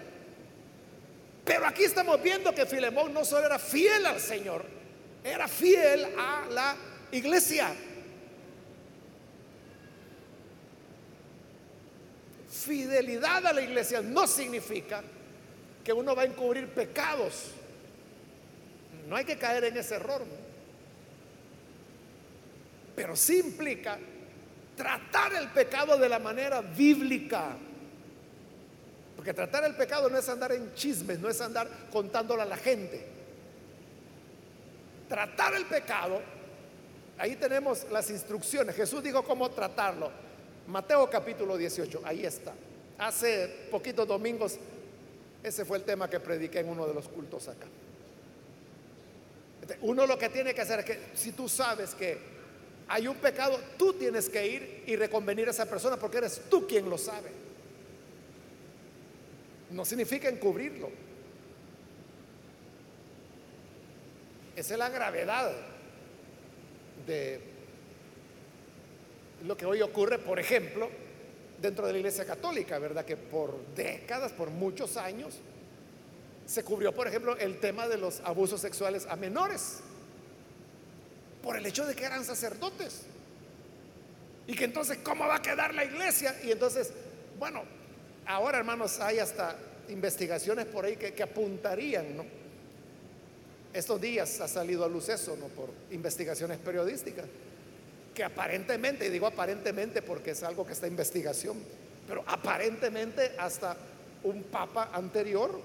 Pero 1.44 1.66
aquí 1.66 1.84
estamos 1.84 2.22
viendo 2.22 2.54
que 2.54 2.66
Filemón 2.66 3.14
no 3.14 3.26
solo 3.26 3.46
era 3.46 3.60
fiel 3.60 4.06
al 4.06 4.20
Señor, 4.20 4.64
era 5.24 5.48
fiel 5.48 6.06
a 6.18 6.46
la 6.50 6.76
iglesia. 7.12 7.74
Fidelidad 12.50 13.46
a 13.48 13.54
la 13.54 13.62
iglesia 13.62 14.02
no 14.02 14.28
significa 14.28 15.02
que 15.84 15.92
uno 15.92 16.16
va 16.16 16.22
a 16.22 16.26
encubrir 16.26 16.68
pecados. 16.68 17.52
No 19.08 19.16
hay 19.16 19.26
que 19.26 19.38
caer 19.38 19.64
en 19.66 19.78
ese 19.78 19.96
error. 19.96 20.24
Pero 22.96 23.16
sí 23.16 23.40
implica 23.40 23.98
tratar 24.76 25.34
el 25.34 25.50
pecado 25.50 25.98
de 25.98 26.08
la 26.08 26.20
manera 26.20 26.62
bíblica. 26.62 27.58
Porque 29.22 29.36
tratar 29.36 29.64
el 29.66 29.76
pecado 29.76 30.10
no 30.10 30.18
es 30.18 30.28
andar 30.30 30.52
en 30.52 30.74
chismes, 30.74 31.20
no 31.20 31.30
es 31.30 31.40
andar 31.42 31.70
contándolo 31.94 32.42
a 32.42 32.46
la 32.46 32.58
gente. 32.58 33.06
Tratar 35.08 35.54
el 35.54 35.68
pecado, 35.68 36.20
ahí 37.20 37.36
tenemos 37.36 37.86
las 37.92 38.10
instrucciones. 38.10 38.76
Jesús 38.76 39.04
dijo 39.04 39.22
cómo 39.22 39.52
tratarlo. 39.52 40.10
Mateo 40.66 41.08
capítulo 41.08 41.56
18, 41.56 42.02
ahí 42.04 42.26
está. 42.26 42.52
Hace 42.98 43.68
poquitos 43.70 44.08
domingos, 44.08 44.58
ese 45.44 45.66
fue 45.66 45.78
el 45.78 45.84
tema 45.84 46.10
que 46.10 46.20
prediqué 46.20 46.62
en 46.62 46.70
uno 46.70 46.88
de 46.88 46.96
los 46.96 47.08
cultos 47.08 47.48
acá. 47.48 47.68
Uno 49.82 50.08
lo 50.08 50.18
que 50.18 50.30
tiene 50.30 50.56
que 50.56 50.62
hacer 50.62 50.80
es 50.80 50.86
que 50.86 51.00
si 51.14 51.34
tú 51.34 51.48
sabes 51.48 51.94
que 51.94 52.18
hay 52.88 53.06
un 53.06 53.18
pecado, 53.18 53.60
tú 53.78 53.94
tienes 53.94 54.28
que 54.30 54.48
ir 54.48 54.84
y 54.88 54.96
reconvenir 54.96 55.48
a 55.48 55.52
esa 55.52 55.68
persona 55.68 55.96
porque 55.98 56.18
eres 56.18 56.42
tú 56.50 56.66
quien 56.66 56.90
lo 56.90 56.98
sabe. 56.98 57.51
No 59.72 59.86
significa 59.86 60.30
encubrirlo. 60.30 60.90
Esa 64.56 64.74
es 64.74 64.80
la 64.80 64.90
gravedad 64.90 65.52
de 67.08 67.40
lo 69.46 69.58
que 69.58 69.66
hoy 69.66 69.82
ocurre, 69.82 70.20
por 70.20 70.40
ejemplo, 70.40 70.90
dentro 71.62 71.88
de 71.88 71.94
la 71.94 72.00
Iglesia 72.00 72.26
Católica, 72.26 72.78
¿verdad? 72.80 73.06
Que 73.06 73.18
por 73.18 73.58
décadas, 73.76 74.34
por 74.34 74.50
muchos 74.50 74.98
años, 74.98 75.40
se 76.46 76.64
cubrió, 76.64 76.94
por 76.94 77.08
ejemplo, 77.08 77.38
el 77.38 77.60
tema 77.60 77.88
de 77.88 77.98
los 77.98 78.20
abusos 78.22 78.60
sexuales 78.60 79.06
a 79.10 79.16
menores, 79.16 79.80
por 81.42 81.56
el 81.56 81.66
hecho 81.66 81.86
de 81.86 81.96
que 81.96 82.04
eran 82.04 82.26
sacerdotes. 82.26 83.04
Y 84.48 84.56
que 84.56 84.66
entonces, 84.66 85.00
¿cómo 85.04 85.28
va 85.28 85.36
a 85.36 85.42
quedar 85.42 85.74
la 85.74 85.86
iglesia? 85.86 86.36
Y 86.44 86.52
entonces, 86.52 86.92
bueno, 87.40 87.64
ahora 88.26 88.60
hermanos, 88.60 89.00
hay 89.00 89.20
hasta 89.20 89.56
investigaciones 89.90 90.66
por 90.66 90.86
ahí 90.86 90.96
que, 90.96 91.24
apuntarían, 91.24 92.18
¿no? 92.18 92.26
Estos 93.74 94.02
días 94.02 94.40
ha 94.42 94.48
salido 94.48 94.84
a 94.84 94.90
luz 94.90 95.10
eso, 95.10 95.36
¿no? 95.38 95.48
Por 95.48 95.70
investigaciones 95.92 96.58
periodísticas, 96.58 97.26
que 98.14 98.24
aparentemente, 98.24 99.08
y 99.08 99.10
digo 99.10 99.28
aparentemente 99.28 100.02
porque 100.02 100.32
es 100.32 100.44
algo 100.44 100.66
que 100.66 100.74
está 100.74 100.88
en 100.88 100.94
investigación, 100.94 101.58
pero 102.08 102.24
aparentemente 102.28 103.34
hasta 103.38 103.78
un 104.24 104.44
papa 104.44 104.90
anterior 104.94 105.60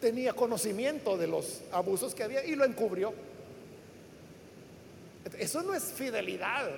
tenía 0.00 0.32
conocimiento 0.32 1.16
de 1.16 1.26
los 1.26 1.62
abusos 1.72 2.14
que 2.14 2.22
había 2.22 2.44
y 2.44 2.54
lo 2.54 2.64
encubrió. 2.64 3.12
Eso 5.38 5.62
no 5.62 5.74
es 5.74 5.84
fidelidad. 5.84 6.70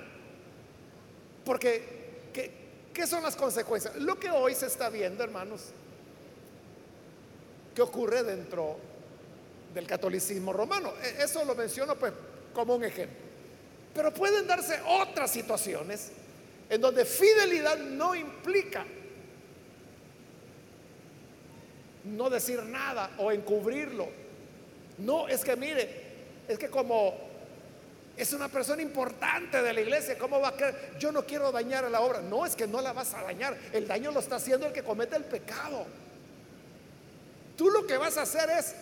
Porque, 1.45 1.83
¿qué, 2.33 2.60
son 3.07 3.23
las 3.23 3.35
consecuencias? 3.35 3.95
Lo 3.97 4.19
que 4.19 4.29
hoy 4.29 4.55
se 4.55 4.67
está 4.67 4.89
viendo, 4.89 5.23
hermanos, 5.23 5.69
que 7.73 7.81
ocurre 7.81 8.23
dentro 8.23 8.77
del 9.73 9.87
catolicismo 9.87 10.51
romano. 10.53 10.93
E, 11.01 11.23
eso 11.23 11.43
lo 11.45 11.55
menciono 11.55 11.95
pues 11.95 12.13
como 12.53 12.75
un 12.75 12.83
ejemplo. 12.83 13.17
Pero 13.93 14.13
pueden 14.13 14.47
darse 14.47 14.79
otras 14.87 15.31
situaciones 15.31 16.11
en 16.69 16.79
donde 16.79 17.05
fidelidad 17.05 17.77
no 17.77 18.15
implica 18.15 18.85
no 22.03 22.29
decir 22.29 22.63
nada 22.63 23.11
o 23.17 23.31
encubrirlo. 23.31 24.07
No, 24.97 25.27
es 25.27 25.43
que 25.43 25.55
mire, 25.55 25.89
es 26.47 26.57
que 26.57 26.69
como 26.69 27.30
es 28.17 28.33
una 28.33 28.49
persona 28.49 28.81
importante 28.81 29.61
de 29.61 29.73
la 29.73 29.81
iglesia, 29.81 30.17
¿cómo 30.17 30.39
va 30.39 30.49
a 30.49 30.55
creer? 30.55 30.95
Yo 30.99 31.11
no 31.11 31.25
quiero 31.25 31.51
dañar 31.51 31.85
a 31.85 31.89
la 31.89 32.01
obra. 32.01 32.21
No, 32.21 32.45
es 32.45 32.55
que 32.55 32.67
no 32.67 32.81
la 32.81 32.93
vas 32.93 33.13
a 33.13 33.23
dañar. 33.23 33.57
El 33.73 33.87
daño 33.87 34.11
lo 34.11 34.19
está 34.19 34.35
haciendo 34.35 34.67
el 34.67 34.73
que 34.73 34.83
comete 34.83 35.15
el 35.15 35.23
pecado. 35.23 35.85
Tú 37.57 37.69
lo 37.69 37.85
que 37.85 37.97
vas 37.97 38.17
a 38.17 38.23
hacer 38.23 38.49
es 38.49 38.75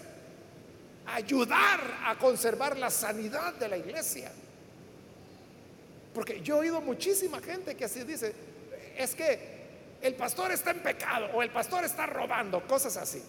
ayudar 1.06 1.80
a 2.06 2.18
conservar 2.18 2.78
la 2.78 2.90
sanidad 2.90 3.54
de 3.54 3.68
la 3.68 3.78
iglesia. 3.78 4.32
Porque 6.14 6.42
yo 6.42 6.56
he 6.56 6.60
oído 6.60 6.82
muchísima 6.82 7.40
gente 7.40 7.76
que 7.76 7.86
así 7.86 8.04
dice, 8.04 8.34
es 8.98 9.16
que 9.16 9.60
el 10.02 10.16
pastor 10.16 10.52
está 10.52 10.72
en 10.72 10.80
pecado 10.80 11.28
o 11.34 11.44
el 11.44 11.52
pastor 11.52 11.84
está 11.84 12.06
robando, 12.06 12.66
cosas 12.68 12.98
así. 12.98 13.22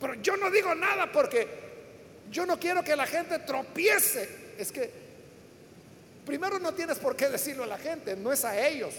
Pero 0.00 0.14
yo 0.14 0.36
no 0.36 0.50
digo 0.50 0.74
nada 0.74 1.10
porque 1.10 1.48
yo 2.30 2.46
no 2.46 2.58
quiero 2.58 2.82
que 2.82 2.96
la 2.96 3.06
gente 3.06 3.38
tropiece. 3.40 4.37
Es 4.58 4.72
que 4.72 4.90
primero 6.26 6.58
no 6.58 6.74
tienes 6.74 6.98
por 6.98 7.14
qué 7.14 7.28
decirlo 7.28 7.62
a 7.62 7.66
la 7.68 7.78
gente, 7.78 8.16
no 8.16 8.32
es 8.32 8.44
a 8.44 8.68
ellos. 8.68 8.92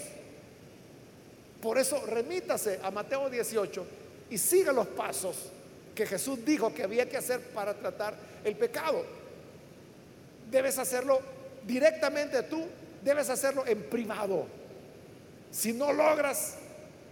Por 1.60 1.76
eso 1.76 2.04
remítase 2.06 2.80
a 2.82 2.90
Mateo 2.90 3.28
18 3.28 3.86
y 4.30 4.38
siga 4.38 4.72
los 4.72 4.86
pasos 4.88 5.36
que 5.94 6.06
Jesús 6.06 6.42
dijo 6.46 6.72
que 6.72 6.82
había 6.82 7.06
que 7.06 7.18
hacer 7.18 7.40
para 7.50 7.74
tratar 7.74 8.14
el 8.42 8.56
pecado. 8.56 9.04
Debes 10.50 10.78
hacerlo 10.78 11.20
directamente 11.66 12.42
tú, 12.44 12.66
debes 13.02 13.28
hacerlo 13.28 13.66
en 13.66 13.82
privado. 13.82 14.46
Si 15.50 15.74
no 15.74 15.92
logras 15.92 16.54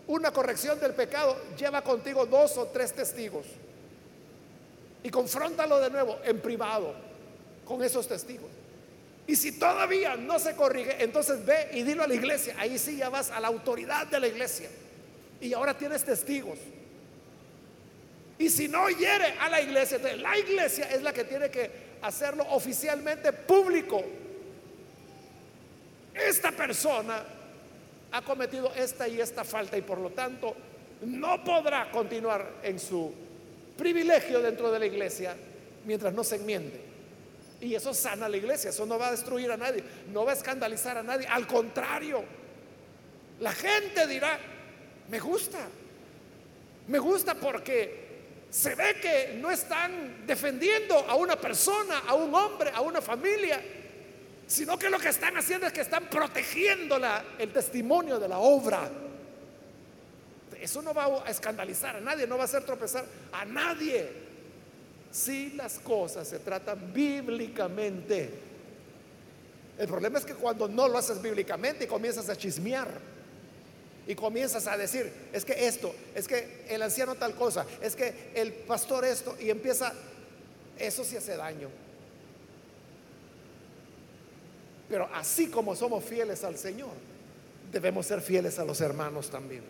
una 0.06 0.32
corrección 0.32 0.80
del 0.80 0.94
pecado, 0.94 1.36
lleva 1.58 1.82
contigo 1.82 2.24
dos 2.24 2.56
o 2.56 2.68
tres 2.68 2.94
testigos 2.94 3.44
y 5.02 5.10
confróntalo 5.10 5.78
de 5.80 5.90
nuevo 5.90 6.18
en 6.24 6.40
privado 6.40 7.07
con 7.68 7.84
esos 7.84 8.08
testigos. 8.08 8.50
Y 9.26 9.36
si 9.36 9.52
todavía 9.52 10.16
no 10.16 10.38
se 10.38 10.56
corrige, 10.56 11.04
entonces 11.04 11.44
ve 11.44 11.68
y 11.74 11.82
dilo 11.82 12.02
a 12.02 12.06
la 12.06 12.14
iglesia. 12.14 12.54
Ahí 12.58 12.78
sí 12.78 12.96
ya 12.96 13.10
vas 13.10 13.30
a 13.30 13.38
la 13.38 13.48
autoridad 13.48 14.06
de 14.06 14.18
la 14.18 14.26
iglesia. 14.26 14.70
Y 15.38 15.52
ahora 15.52 15.76
tienes 15.76 16.02
testigos. 16.02 16.58
Y 18.38 18.48
si 18.48 18.68
no 18.68 18.88
hiere 18.88 19.34
a 19.38 19.50
la 19.50 19.60
iglesia, 19.60 19.98
la 20.16 20.38
iglesia 20.38 20.88
es 20.90 21.02
la 21.02 21.12
que 21.12 21.24
tiene 21.24 21.50
que 21.50 21.70
hacerlo 22.00 22.46
oficialmente 22.50 23.32
público. 23.34 24.02
Esta 26.14 26.50
persona 26.50 27.22
ha 28.10 28.22
cometido 28.22 28.72
esta 28.74 29.06
y 29.06 29.20
esta 29.20 29.44
falta 29.44 29.76
y 29.76 29.82
por 29.82 29.98
lo 29.98 30.10
tanto 30.10 30.56
no 31.02 31.44
podrá 31.44 31.90
continuar 31.90 32.60
en 32.62 32.78
su 32.78 33.12
privilegio 33.76 34.40
dentro 34.40 34.72
de 34.72 34.78
la 34.78 34.86
iglesia 34.86 35.36
mientras 35.84 36.14
no 36.14 36.24
se 36.24 36.36
enmiende. 36.36 36.87
Y 37.60 37.74
eso 37.74 37.92
sana 37.92 38.28
la 38.28 38.36
iglesia, 38.36 38.70
eso 38.70 38.86
no 38.86 38.98
va 38.98 39.08
a 39.08 39.10
destruir 39.10 39.50
a 39.50 39.56
nadie, 39.56 39.82
no 40.12 40.24
va 40.24 40.32
a 40.32 40.34
escandalizar 40.34 40.96
a 40.96 41.02
nadie, 41.02 41.26
al 41.26 41.46
contrario, 41.46 42.24
la 43.40 43.52
gente 43.52 44.06
dirá, 44.06 44.38
me 45.08 45.18
gusta, 45.18 45.58
me 46.86 46.98
gusta 46.98 47.34
porque 47.34 48.08
se 48.50 48.74
ve 48.74 48.96
que 49.00 49.38
no 49.40 49.50
están 49.50 50.26
defendiendo 50.26 50.98
a 50.98 51.14
una 51.14 51.36
persona, 51.36 52.02
a 52.06 52.14
un 52.14 52.34
hombre, 52.34 52.70
a 52.72 52.80
una 52.80 53.00
familia, 53.00 53.60
sino 54.46 54.78
que 54.78 54.88
lo 54.88 54.98
que 54.98 55.08
están 55.08 55.36
haciendo 55.36 55.66
es 55.66 55.72
que 55.72 55.82
están 55.82 56.08
protegiendo 56.08 56.98
el 57.38 57.52
testimonio 57.52 58.18
de 58.18 58.28
la 58.28 58.38
obra. 58.38 58.88
Eso 60.60 60.82
no 60.82 60.94
va 60.94 61.24
a 61.24 61.30
escandalizar 61.30 61.96
a 61.96 62.00
nadie, 62.00 62.26
no 62.26 62.36
va 62.36 62.42
a 62.42 62.46
hacer 62.46 62.64
tropezar 62.64 63.04
a 63.32 63.44
nadie. 63.44 64.27
Si 65.10 65.50
las 65.50 65.78
cosas 65.78 66.28
se 66.28 66.38
tratan 66.38 66.92
bíblicamente. 66.92 68.30
El 69.78 69.86
problema 69.86 70.18
es 70.18 70.24
que 70.24 70.34
cuando 70.34 70.68
no 70.68 70.88
lo 70.88 70.98
haces 70.98 71.22
bíblicamente 71.22 71.84
y 71.84 71.86
comienzas 71.86 72.28
a 72.28 72.36
chismear 72.36 72.88
y 74.06 74.14
comienzas 74.14 74.66
a 74.66 74.76
decir, 74.76 75.12
es 75.32 75.44
que 75.44 75.66
esto, 75.66 75.94
es 76.14 76.26
que 76.26 76.64
el 76.68 76.82
anciano 76.82 77.14
tal 77.14 77.34
cosa, 77.34 77.66
es 77.82 77.94
que 77.94 78.32
el 78.34 78.52
pastor 78.52 79.04
esto, 79.04 79.36
y 79.38 79.50
empieza, 79.50 79.92
eso 80.78 81.04
sí 81.04 81.16
hace 81.16 81.36
daño. 81.36 81.68
Pero 84.88 85.08
así 85.12 85.48
como 85.48 85.76
somos 85.76 86.02
fieles 86.04 86.42
al 86.42 86.56
Señor, 86.56 86.92
debemos 87.70 88.06
ser 88.06 88.22
fieles 88.22 88.58
a 88.58 88.64
los 88.64 88.80
hermanos 88.80 89.28
también. 89.28 89.62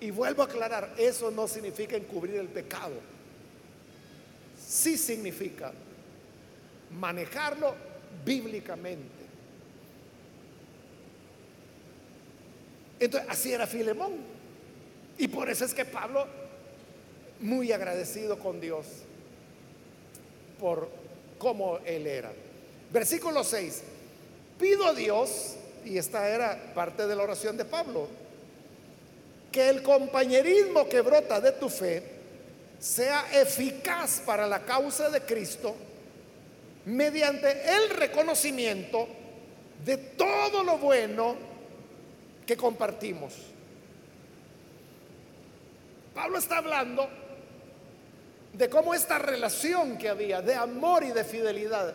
Y 0.00 0.10
vuelvo 0.10 0.42
a 0.42 0.46
aclarar, 0.46 0.94
eso 0.96 1.30
no 1.30 1.46
significa 1.46 1.96
encubrir 1.96 2.36
el 2.36 2.48
pecado. 2.48 2.94
Sí 4.74 4.98
significa 4.98 5.72
manejarlo 6.98 7.76
bíblicamente. 8.24 9.24
Entonces, 12.98 13.30
así 13.30 13.52
era 13.52 13.68
Filemón. 13.68 14.14
Y 15.16 15.28
por 15.28 15.48
eso 15.48 15.64
es 15.64 15.72
que 15.72 15.84
Pablo, 15.84 16.26
muy 17.38 17.70
agradecido 17.70 18.36
con 18.40 18.60
Dios 18.60 18.86
por 20.58 20.90
cómo 21.38 21.78
él 21.84 22.08
era. 22.08 22.32
Versículo 22.92 23.44
6. 23.44 23.80
Pido 24.58 24.86
a 24.86 24.92
Dios, 24.92 25.54
y 25.84 25.98
esta 25.98 26.28
era 26.28 26.74
parte 26.74 27.06
de 27.06 27.14
la 27.14 27.22
oración 27.22 27.56
de 27.56 27.64
Pablo, 27.64 28.08
que 29.52 29.68
el 29.68 29.84
compañerismo 29.84 30.88
que 30.88 31.00
brota 31.00 31.40
de 31.40 31.52
tu 31.52 31.68
fe 31.68 32.13
sea 32.84 33.24
eficaz 33.32 34.20
para 34.26 34.46
la 34.46 34.62
causa 34.62 35.08
de 35.08 35.22
Cristo 35.22 35.74
mediante 36.84 37.50
el 37.50 37.88
reconocimiento 37.88 39.08
de 39.82 39.96
todo 39.96 40.62
lo 40.62 40.76
bueno 40.76 41.34
que 42.46 42.58
compartimos. 42.58 43.32
Pablo 46.14 46.36
está 46.36 46.58
hablando 46.58 47.08
de 48.52 48.68
cómo 48.68 48.92
esta 48.92 49.18
relación 49.18 49.96
que 49.96 50.10
había 50.10 50.42
de 50.42 50.54
amor 50.54 51.04
y 51.04 51.12
de 51.12 51.24
fidelidad 51.24 51.94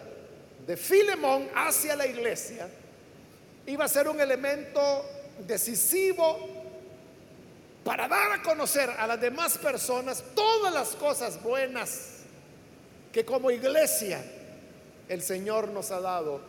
de 0.66 0.76
Filemón 0.76 1.50
hacia 1.54 1.96
la 1.96 2.08
iglesia 2.08 2.68
iba 3.68 3.86
a 3.86 3.88
ser 3.88 4.10
un 4.10 4.20
elemento 4.20 5.06
decisivo 5.46 6.59
para 7.90 8.08
dar 8.08 8.34
a 8.34 8.44
conocer 8.44 8.88
a 8.88 9.08
las 9.08 9.20
demás 9.20 9.58
personas 9.58 10.24
todas 10.36 10.72
las 10.72 10.90
cosas 10.90 11.42
buenas 11.42 12.18
que 13.12 13.26
como 13.26 13.50
iglesia 13.50 14.24
el 15.08 15.24
Señor 15.24 15.70
nos 15.70 15.90
ha 15.90 16.00
dado 16.00 16.40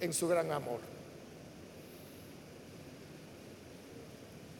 en 0.00 0.12
su 0.12 0.26
gran 0.26 0.50
amor. 0.50 0.80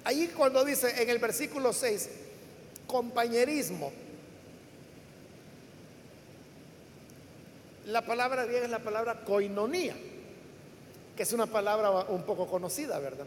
Ahí 0.04 0.28
cuando 0.28 0.64
dice 0.64 1.02
en 1.02 1.10
el 1.10 1.18
versículo 1.18 1.72
6, 1.72 2.08
compañerismo, 2.86 3.92
La 7.86 8.06
palabra 8.06 8.44
griega 8.44 8.66
es 8.66 8.70
la 8.70 8.78
palabra 8.78 9.24
koinonía, 9.24 9.96
que 11.16 11.24
es 11.24 11.32
una 11.32 11.46
palabra 11.46 11.90
un 11.90 12.22
poco 12.22 12.46
conocida, 12.46 13.00
¿verdad? 13.00 13.26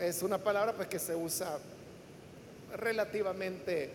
Es 0.00 0.22
una 0.22 0.38
palabra 0.38 0.72
pues 0.72 0.88
que 0.88 0.98
se 0.98 1.14
usa 1.14 1.58
relativamente 2.76 3.90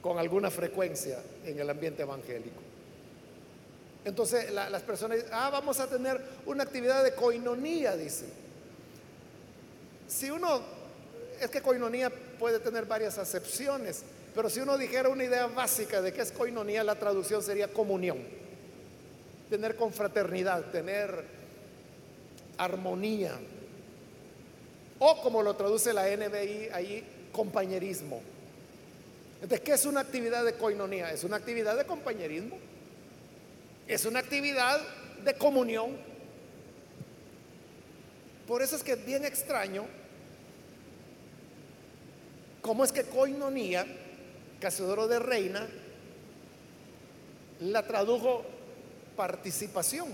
con 0.00 0.18
alguna 0.18 0.50
frecuencia 0.50 1.18
en 1.44 1.58
el 1.58 1.68
ambiente 1.68 2.02
evangélico. 2.02 2.60
Entonces 4.04 4.50
las 4.50 4.82
personas 4.82 5.18
dicen, 5.18 5.32
ah, 5.34 5.50
vamos 5.50 5.80
a 5.80 5.86
tener 5.86 6.20
una 6.46 6.62
actividad 6.62 7.04
de 7.04 7.14
coinonía, 7.14 7.96
dice. 7.96 8.26
Si 10.06 10.30
uno, 10.30 10.62
es 11.40 11.50
que 11.50 11.60
coinonía 11.60 12.10
puede 12.38 12.58
tener 12.60 12.86
varias 12.86 13.18
acepciones. 13.18 14.02
Pero 14.34 14.48
si 14.48 14.60
uno 14.60 14.78
dijera 14.78 15.08
una 15.08 15.24
idea 15.24 15.46
básica 15.46 16.00
de 16.00 16.12
qué 16.12 16.22
es 16.22 16.32
coinonía, 16.32 16.84
la 16.84 16.94
traducción 16.94 17.42
sería 17.42 17.68
comunión. 17.68 18.18
Tener 19.50 19.76
confraternidad, 19.76 20.70
tener 20.70 21.24
armonía. 22.56 23.32
O 24.98 25.20
como 25.22 25.42
lo 25.42 25.54
traduce 25.54 25.92
la 25.92 26.04
NBI 26.04 26.70
ahí, 26.72 27.28
compañerismo. 27.32 28.20
Entonces, 29.34 29.60
¿qué 29.60 29.72
es 29.72 29.86
una 29.86 30.00
actividad 30.00 30.44
de 30.44 30.54
coinonía? 30.54 31.12
Es 31.12 31.22
una 31.24 31.36
actividad 31.36 31.76
de 31.76 31.84
compañerismo. 31.84 32.58
Es 33.86 34.04
una 34.04 34.18
actividad 34.18 34.80
de 35.24 35.34
comunión. 35.34 35.96
Por 38.46 38.62
eso 38.62 38.76
es 38.76 38.82
que 38.82 38.92
es 38.92 39.06
bien 39.06 39.24
extraño 39.24 39.86
cómo 42.62 42.84
es 42.84 42.92
que 42.92 43.04
coinonía 43.04 43.86
Casiodoro 44.60 45.06
de 45.06 45.18
Reina 45.18 45.66
la 47.60 47.86
tradujo 47.86 48.44
participación. 49.16 50.08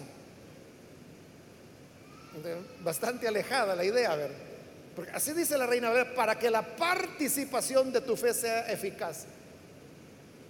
Bastante 2.83 3.29
alejada 3.29 3.75
la 3.75 3.85
idea, 3.85 4.15
ver. 4.17 4.54
Porque 4.95 5.11
así 5.13 5.33
dice 5.33 5.59
la 5.59 5.67
reina, 5.67 5.91
ver, 5.91 6.15
para 6.15 6.39
que 6.39 6.51
la 6.51 6.63
participación 6.77 7.93
de 7.93 8.01
tu 8.01 8.17
fe 8.17 8.33
sea 8.33 8.71
eficaz. 8.71 9.27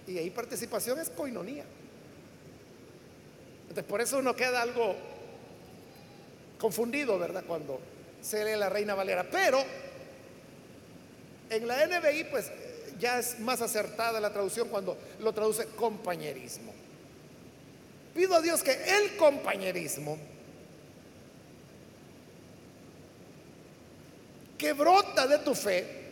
Y 0.07 0.17
ahí 0.17 0.29
participación 0.29 0.99
es 0.99 1.09
coinonía. 1.09 1.63
Entonces, 3.61 3.83
por 3.85 4.01
eso 4.01 4.19
uno 4.19 4.35
queda 4.35 4.61
algo 4.61 4.95
confundido, 6.59 7.17
¿verdad? 7.17 7.43
Cuando 7.47 7.79
se 8.21 8.45
lee 8.45 8.57
la 8.57 8.69
Reina 8.69 8.93
Valera. 8.93 9.25
Pero 9.29 9.63
en 11.49 11.67
la 11.67 11.85
NBI, 11.87 12.25
pues 12.25 12.51
ya 12.99 13.19
es 13.19 13.39
más 13.39 13.61
acertada 13.61 14.19
la 14.19 14.31
traducción 14.31 14.69
cuando 14.69 14.97
lo 15.19 15.33
traduce 15.33 15.65
compañerismo. 15.69 16.73
Pido 18.13 18.35
a 18.35 18.41
Dios 18.41 18.63
que 18.63 18.71
el 18.71 19.17
compañerismo 19.17 20.17
que 24.57 24.73
brota 24.73 25.27
de 25.27 25.39
tu 25.39 25.53
fe 25.53 26.05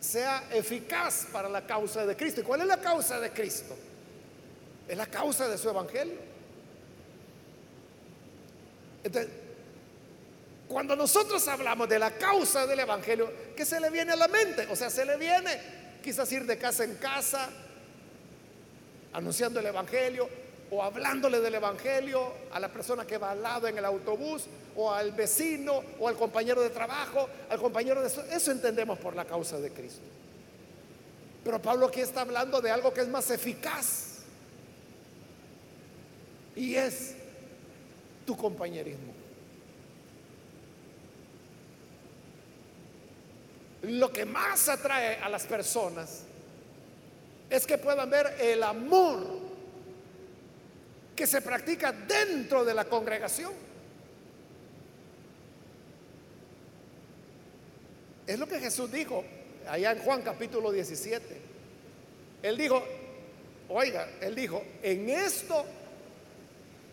sea 0.00 0.44
eficaz 0.52 1.26
para 1.32 1.48
la 1.48 1.66
causa 1.66 2.04
de 2.04 2.16
Cristo. 2.16 2.40
¿Y 2.40 2.44
cuál 2.44 2.62
es 2.62 2.66
la 2.66 2.80
causa 2.80 3.18
de 3.20 3.30
Cristo? 3.30 3.76
Es 4.86 4.96
la 4.96 5.06
causa 5.06 5.48
de 5.48 5.56
su 5.56 5.68
evangelio. 5.70 6.18
Entonces, 9.02 9.30
cuando 10.68 10.96
nosotros 10.96 11.46
hablamos 11.48 11.88
de 11.88 11.98
la 11.98 12.10
causa 12.12 12.66
del 12.66 12.80
evangelio, 12.80 13.32
¿qué 13.56 13.64
se 13.64 13.80
le 13.80 13.90
viene 13.90 14.12
a 14.12 14.16
la 14.16 14.28
mente? 14.28 14.66
O 14.70 14.76
sea, 14.76 14.90
se 14.90 15.04
le 15.04 15.16
viene 15.16 15.60
quizás 16.02 16.30
ir 16.32 16.44
de 16.44 16.58
casa 16.58 16.84
en 16.84 16.96
casa 16.96 17.48
anunciando 19.14 19.60
el 19.60 19.66
Evangelio 19.66 20.28
o 20.70 20.82
hablándole 20.82 21.40
del 21.40 21.54
Evangelio 21.54 22.32
a 22.52 22.60
la 22.60 22.68
persona 22.68 23.06
que 23.06 23.18
va 23.18 23.32
al 23.32 23.42
lado 23.42 23.68
en 23.68 23.78
el 23.78 23.84
autobús 23.84 24.46
o 24.76 24.92
al 24.92 25.12
vecino 25.12 25.82
o 25.98 26.08
al 26.08 26.16
compañero 26.16 26.62
de 26.62 26.70
trabajo, 26.70 27.28
al 27.48 27.58
compañero 27.58 28.00
de... 28.00 28.08
Eso, 28.08 28.24
eso 28.24 28.50
entendemos 28.50 28.98
por 28.98 29.14
la 29.14 29.24
causa 29.24 29.58
de 29.58 29.70
Cristo. 29.70 30.02
Pero 31.44 31.60
Pablo 31.60 31.86
aquí 31.86 32.00
está 32.00 32.22
hablando 32.22 32.60
de 32.60 32.70
algo 32.70 32.92
que 32.92 33.02
es 33.02 33.08
más 33.08 33.30
eficaz 33.30 34.20
y 36.56 36.74
es 36.74 37.14
tu 38.26 38.36
compañerismo. 38.36 39.24
lo 43.88 44.12
que 44.12 44.24
más 44.24 44.68
atrae 44.68 45.16
a 45.16 45.28
las 45.28 45.44
personas 45.44 46.22
es 47.50 47.66
que 47.66 47.78
puedan 47.78 48.08
ver 48.08 48.36
el 48.40 48.62
amor 48.62 49.43
que 51.14 51.26
se 51.26 51.40
practica 51.40 51.92
dentro 51.92 52.64
de 52.64 52.74
la 52.74 52.84
congregación. 52.84 53.52
Es 58.26 58.38
lo 58.38 58.48
que 58.48 58.58
Jesús 58.58 58.90
dijo 58.90 59.24
allá 59.68 59.92
en 59.92 59.98
Juan 59.98 60.22
capítulo 60.22 60.72
17. 60.72 61.40
Él 62.42 62.56
dijo, 62.56 62.82
oiga, 63.68 64.08
él 64.20 64.34
dijo, 64.34 64.62
en 64.82 65.08
esto 65.10 65.64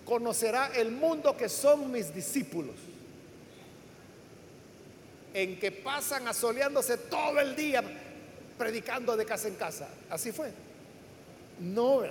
conocerá 0.05 0.71
el 0.75 0.91
mundo 0.91 1.35
que 1.35 1.49
son 1.49 1.91
mis 1.91 2.13
discípulos 2.13 2.75
en 5.33 5.59
que 5.59 5.71
pasan 5.71 6.27
asoleándose 6.27 6.97
todo 6.97 7.39
el 7.39 7.55
día 7.55 7.83
predicando 8.57 9.15
de 9.15 9.25
casa 9.25 9.47
en 9.47 9.55
casa. 9.55 9.87
Así 10.09 10.31
fue. 10.31 10.51
No, 11.59 12.03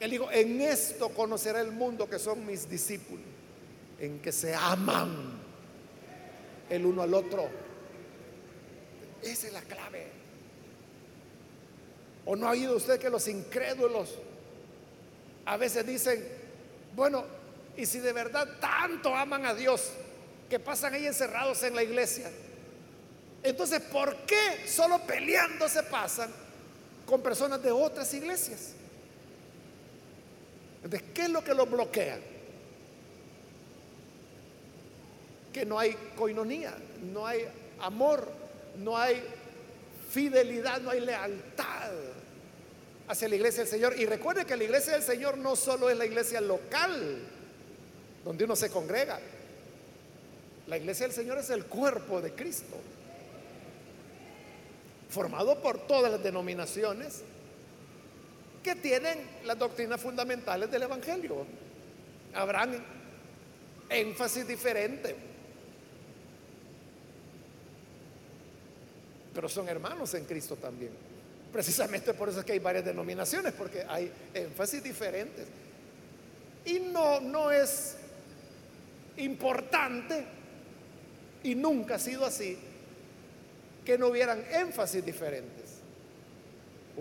Él 0.00 0.10
dijo, 0.10 0.30
en 0.32 0.62
esto 0.62 1.10
conocerá 1.10 1.60
el 1.60 1.72
mundo 1.72 2.08
que 2.08 2.18
son 2.18 2.44
mis 2.46 2.68
discípulos, 2.68 3.24
en 3.98 4.18
que 4.20 4.32
se 4.32 4.54
aman 4.54 5.38
el 6.70 6.86
uno 6.86 7.02
al 7.02 7.12
otro. 7.12 7.48
Esa 9.22 9.46
es 9.48 9.52
la 9.52 9.60
clave. 9.60 10.06
¿O 12.24 12.34
no 12.34 12.48
ha 12.48 12.52
oído 12.52 12.76
usted 12.76 12.98
que 12.98 13.10
los 13.10 13.28
incrédulos 13.28 14.14
a 15.44 15.58
veces 15.58 15.86
dicen, 15.86 16.26
bueno, 16.96 17.24
y 17.76 17.84
si 17.84 17.98
de 17.98 18.12
verdad 18.12 18.48
tanto 18.58 19.14
aman 19.14 19.44
a 19.44 19.54
Dios, 19.54 19.90
que 20.48 20.58
pasan 20.58 20.94
ahí 20.94 21.06
encerrados 21.06 21.62
en 21.62 21.74
la 21.74 21.82
iglesia, 21.82 22.30
entonces, 23.42 23.80
¿por 23.80 24.16
qué 24.26 24.66
solo 24.66 24.98
peleando 25.00 25.68
se 25.68 25.82
pasan 25.82 26.30
con 27.06 27.22
personas 27.22 27.62
de 27.62 27.70
otras 27.70 28.12
iglesias? 28.14 28.74
Entonces, 30.82 31.08
¿qué 31.14 31.22
es 31.22 31.30
lo 31.30 31.44
que 31.44 31.54
los 31.54 31.70
bloquea? 31.70 32.18
Que 35.52 35.66
no 35.66 35.78
hay 35.78 35.94
coinonía, 36.16 36.74
no 37.12 37.26
hay 37.26 37.46
amor, 37.80 38.26
no 38.78 38.96
hay 38.96 39.22
fidelidad, 40.10 40.80
no 40.80 40.90
hay 40.90 41.00
lealtad 41.00 41.90
hacia 43.08 43.28
la 43.28 43.34
iglesia 43.34 43.64
del 43.64 43.70
Señor. 43.70 43.98
Y 43.98 44.06
recuerde 44.06 44.44
que 44.44 44.56
la 44.56 44.64
iglesia 44.64 44.94
del 44.94 45.02
Señor 45.02 45.36
no 45.36 45.56
solo 45.56 45.90
es 45.90 45.98
la 45.98 46.06
iglesia 46.06 46.40
local, 46.40 47.18
donde 48.24 48.44
uno 48.44 48.56
se 48.56 48.70
congrega. 48.70 49.20
La 50.66 50.78
iglesia 50.78 51.06
del 51.06 51.14
Señor 51.14 51.38
es 51.38 51.50
el 51.50 51.66
cuerpo 51.66 52.20
de 52.20 52.32
Cristo, 52.32 52.76
formado 55.08 55.60
por 55.60 55.78
todas 55.86 56.12
las 56.12 56.22
denominaciones 56.22 57.22
que 58.62 58.74
tienen 58.76 59.18
las 59.44 59.58
doctrinas 59.58 60.00
fundamentales 60.00 60.70
del 60.70 60.82
Evangelio. 60.82 61.46
Habrán 62.34 62.82
énfasis 63.88 64.46
diferente, 64.46 65.16
pero 69.34 69.48
son 69.48 69.68
hermanos 69.68 70.14
en 70.14 70.24
Cristo 70.24 70.56
también. 70.56 70.92
Precisamente 71.52 72.14
por 72.14 72.28
eso 72.28 72.40
es 72.40 72.46
que 72.46 72.52
hay 72.52 72.58
varias 72.58 72.84
denominaciones, 72.84 73.52
porque 73.52 73.84
hay 73.88 74.12
énfasis 74.34 74.82
diferentes. 74.82 75.46
Y 76.64 76.78
no, 76.78 77.20
no 77.20 77.50
es 77.50 77.96
importante, 79.16 80.24
y 81.42 81.54
nunca 81.54 81.96
ha 81.96 81.98
sido 81.98 82.24
así, 82.24 82.56
que 83.84 83.98
no 83.98 84.08
hubieran 84.08 84.44
énfasis 84.52 85.04
diferentes. 85.04 85.59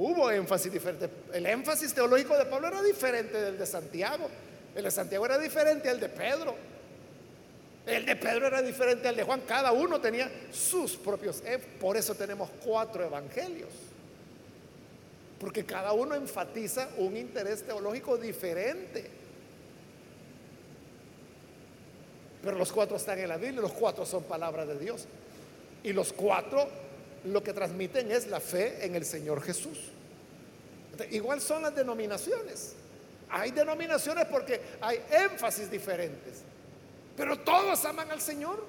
Hubo 0.01 0.31
énfasis 0.31 0.71
diferente. 0.71 1.09
El 1.33 1.45
énfasis 1.45 1.93
teológico 1.93 2.37
de 2.37 2.45
Pablo 2.45 2.69
era 2.69 2.81
diferente 2.81 3.37
del 3.37 3.57
de 3.57 3.65
Santiago. 3.65 4.29
El 4.73 4.85
de 4.85 4.91
Santiago 4.91 5.25
era 5.25 5.37
diferente 5.37 5.89
al 5.89 5.99
de 5.99 6.07
Pedro. 6.07 6.55
El 7.85 8.05
de 8.05 8.15
Pedro 8.15 8.47
era 8.47 8.61
diferente 8.61 9.09
al 9.09 9.17
de 9.17 9.23
Juan. 9.23 9.41
Cada 9.45 9.73
uno 9.73 9.99
tenía 9.99 10.31
sus 10.53 10.95
propios. 10.95 11.43
Por 11.81 11.97
eso 11.97 12.15
tenemos 12.15 12.49
cuatro 12.63 13.03
evangelios. 13.03 13.73
Porque 15.37 15.65
cada 15.65 15.91
uno 15.91 16.15
enfatiza 16.15 16.87
un 16.95 17.17
interés 17.17 17.63
teológico 17.63 18.17
diferente. 18.17 19.05
Pero 22.41 22.57
los 22.57 22.71
cuatro 22.71 22.95
están 22.95 23.19
en 23.19 23.27
la 23.27 23.35
Biblia, 23.35 23.59
los 23.59 23.73
cuatro 23.73 24.05
son 24.05 24.23
palabras 24.23 24.65
de 24.65 24.79
Dios. 24.79 25.07
Y 25.83 25.91
los 25.91 26.13
cuatro 26.13 26.69
lo 27.25 27.43
que 27.43 27.53
transmiten 27.53 28.11
es 28.11 28.27
la 28.27 28.39
fe 28.39 28.85
en 28.85 28.95
el 28.95 29.05
Señor 29.05 29.41
Jesús. 29.41 29.77
Igual 31.11 31.39
son 31.41 31.63
las 31.63 31.75
denominaciones. 31.75 32.73
Hay 33.29 33.51
denominaciones 33.51 34.25
porque 34.25 34.59
hay 34.81 35.01
énfasis 35.11 35.69
diferentes. 35.69 36.41
Pero 37.15 37.37
todos 37.39 37.83
aman 37.85 38.11
al 38.11 38.21
Señor, 38.21 38.65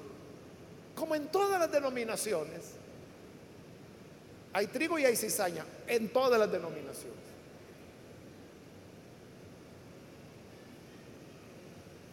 como 0.95 1.15
en 1.15 1.27
todas 1.27 1.59
las 1.59 1.71
denominaciones. 1.71 2.71
Hay 4.53 4.67
trigo 4.67 4.99
y 4.99 5.05
hay 5.05 5.15
cizaña 5.15 5.65
en 5.87 6.09
todas 6.09 6.39
las 6.39 6.51
denominaciones. 6.51 7.21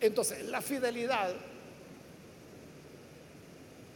Entonces, 0.00 0.44
la 0.44 0.62
fidelidad 0.62 1.34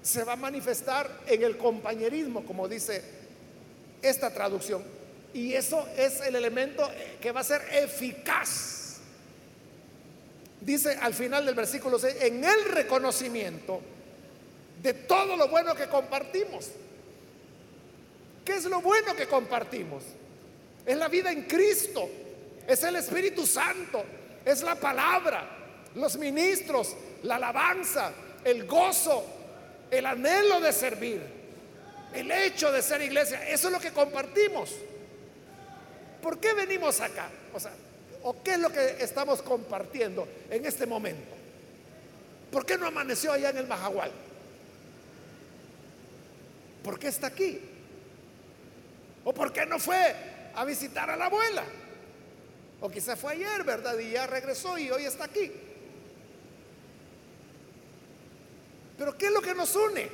se 0.02 0.24
va 0.24 0.32
a 0.32 0.36
manifestar 0.36 1.08
en 1.26 1.42
el 1.42 1.56
compañerismo, 1.56 2.44
como 2.44 2.68
dice 2.68 3.02
esta 4.02 4.30
traducción. 4.30 4.82
Y 5.32 5.54
eso 5.54 5.88
es 5.96 6.20
el 6.20 6.34
elemento 6.36 6.88
que 7.20 7.32
va 7.32 7.40
a 7.40 7.44
ser 7.44 7.62
eficaz. 7.72 8.98
Dice 10.60 10.96
al 11.00 11.14
final 11.14 11.46
del 11.46 11.54
versículo 11.54 11.98
6, 11.98 12.16
en 12.20 12.44
el 12.44 12.64
reconocimiento 12.66 13.80
de 14.82 14.94
todo 14.94 15.36
lo 15.36 15.48
bueno 15.48 15.74
que 15.74 15.86
compartimos. 15.86 16.68
¿Qué 18.44 18.56
es 18.56 18.64
lo 18.64 18.80
bueno 18.80 19.14
que 19.14 19.26
compartimos? 19.26 20.02
Es 20.84 20.96
la 20.96 21.08
vida 21.08 21.30
en 21.30 21.42
Cristo, 21.44 22.08
es 22.66 22.82
el 22.82 22.96
Espíritu 22.96 23.46
Santo, 23.46 24.04
es 24.44 24.62
la 24.62 24.74
palabra, 24.74 25.48
los 25.94 26.16
ministros, 26.18 26.96
la 27.22 27.36
alabanza, 27.36 28.12
el 28.44 28.66
gozo, 28.66 29.24
el 29.92 30.06
anhelo 30.06 30.58
de 30.58 30.72
servir, 30.72 31.20
el 32.14 32.30
hecho 32.30 32.72
de 32.72 32.80
ser 32.80 33.02
iglesia. 33.02 33.46
Eso 33.46 33.68
es 33.68 33.72
lo 33.72 33.78
que 33.78 33.92
compartimos. 33.92 34.74
¿Por 36.22 36.40
qué 36.40 36.54
venimos 36.54 36.98
acá? 37.02 37.28
O 37.52 37.60
sea, 37.60 37.72
¿o 38.22 38.42
qué 38.42 38.52
es 38.52 38.58
lo 38.58 38.70
que 38.70 38.96
estamos 39.00 39.42
compartiendo 39.42 40.26
en 40.50 40.64
este 40.64 40.86
momento? 40.86 41.34
¿Por 42.50 42.64
qué 42.64 42.78
no 42.78 42.86
amaneció 42.86 43.32
allá 43.32 43.50
en 43.50 43.58
el 43.58 43.66
Majagual? 43.66 44.10
¿Por 46.82 46.98
qué 46.98 47.08
está 47.08 47.26
aquí? 47.26 47.60
¿O 49.24 49.34
por 49.34 49.52
qué 49.52 49.66
no 49.66 49.78
fue 49.78 50.16
a 50.54 50.64
visitar 50.64 51.10
a 51.10 51.16
la 51.16 51.26
abuela? 51.26 51.64
O 52.80 52.88
quizá 52.88 53.14
fue 53.14 53.34
ayer, 53.34 53.62
¿verdad? 53.62 53.98
Y 53.98 54.12
ya 54.12 54.26
regresó 54.26 54.78
y 54.78 54.90
hoy 54.90 55.04
está 55.04 55.24
aquí. 55.24 55.52
Pero 58.98 59.16
¿qué 59.16 59.26
es 59.26 59.32
lo 59.32 59.40
que 59.40 59.54
nos 59.54 59.74
une? 59.74 60.08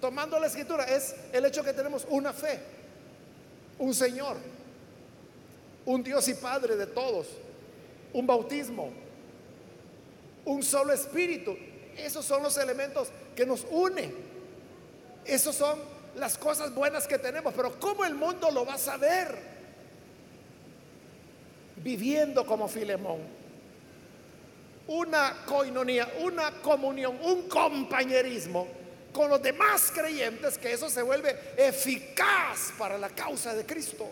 Tomando 0.00 0.38
la 0.38 0.46
escritura, 0.46 0.84
es 0.84 1.14
el 1.32 1.44
hecho 1.44 1.64
que 1.64 1.72
tenemos 1.72 2.06
una 2.10 2.32
fe, 2.32 2.60
un 3.78 3.94
Señor, 3.94 4.36
un 5.84 6.02
Dios 6.02 6.28
y 6.28 6.34
Padre 6.34 6.76
de 6.76 6.86
todos, 6.86 7.26
un 8.12 8.26
bautismo, 8.26 8.92
un 10.44 10.62
solo 10.62 10.92
espíritu. 10.92 11.56
Esos 11.96 12.24
son 12.24 12.42
los 12.42 12.56
elementos 12.58 13.08
que 13.34 13.46
nos 13.46 13.66
unen. 13.70 14.14
Esas 15.24 15.56
son 15.56 15.78
las 16.16 16.38
cosas 16.38 16.74
buenas 16.74 17.06
que 17.06 17.18
tenemos, 17.18 17.52
pero 17.54 17.78
¿cómo 17.78 18.04
el 18.04 18.14
mundo 18.14 18.50
lo 18.50 18.64
va 18.64 18.74
a 18.74 18.78
saber? 18.78 19.34
Viviendo 21.76 22.46
como 22.46 22.68
Filemón. 22.68 23.35
Una 24.88 25.44
coinonía, 25.44 26.08
una 26.20 26.50
comunión, 26.62 27.18
un 27.22 27.48
compañerismo 27.48 28.68
con 29.12 29.30
los 29.30 29.42
demás 29.42 29.90
creyentes, 29.94 30.58
que 30.58 30.72
eso 30.72 30.90
se 30.90 31.02
vuelve 31.02 31.34
eficaz 31.56 32.72
para 32.78 32.98
la 32.98 33.08
causa 33.08 33.54
de 33.54 33.64
Cristo. 33.64 34.06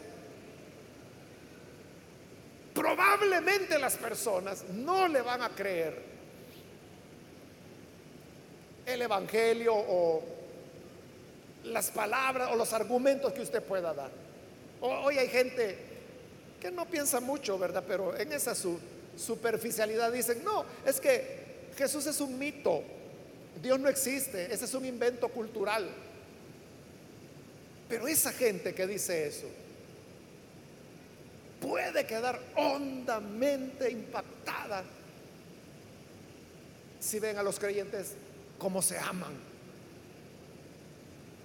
Probablemente 2.74 3.78
las 3.78 3.96
personas 3.96 4.64
no 4.70 5.06
le 5.06 5.22
van 5.22 5.42
a 5.42 5.50
creer 5.50 6.02
el 8.86 9.02
Evangelio 9.02 9.74
o 9.74 10.22
las 11.64 11.90
palabras 11.90 12.50
o 12.52 12.56
los 12.56 12.72
argumentos 12.72 13.32
que 13.32 13.42
usted 13.42 13.62
pueda 13.62 13.94
dar. 13.94 14.10
Hoy 14.80 15.18
hay 15.18 15.28
gente 15.28 15.78
que 16.60 16.70
no 16.70 16.86
piensa 16.86 17.20
mucho, 17.20 17.58
¿verdad? 17.58 17.84
Pero 17.86 18.16
en 18.16 18.32
esa 18.32 18.54
su 18.54 18.78
superficialidad 19.16 20.12
dicen, 20.12 20.42
no, 20.44 20.64
es 20.84 21.00
que 21.00 21.68
Jesús 21.76 22.06
es 22.06 22.20
un 22.20 22.38
mito, 22.38 22.82
Dios 23.62 23.78
no 23.78 23.88
existe, 23.88 24.52
ese 24.52 24.64
es 24.64 24.74
un 24.74 24.84
invento 24.84 25.28
cultural. 25.28 25.88
Pero 27.88 28.08
esa 28.08 28.32
gente 28.32 28.74
que 28.74 28.86
dice 28.86 29.26
eso 29.26 29.46
puede 31.60 32.06
quedar 32.06 32.40
hondamente 32.56 33.90
impactada 33.90 34.84
si 37.00 37.18
ven 37.18 37.38
a 37.38 37.42
los 37.42 37.58
creyentes 37.58 38.12
como 38.58 38.82
se 38.82 38.98
aman 38.98 39.54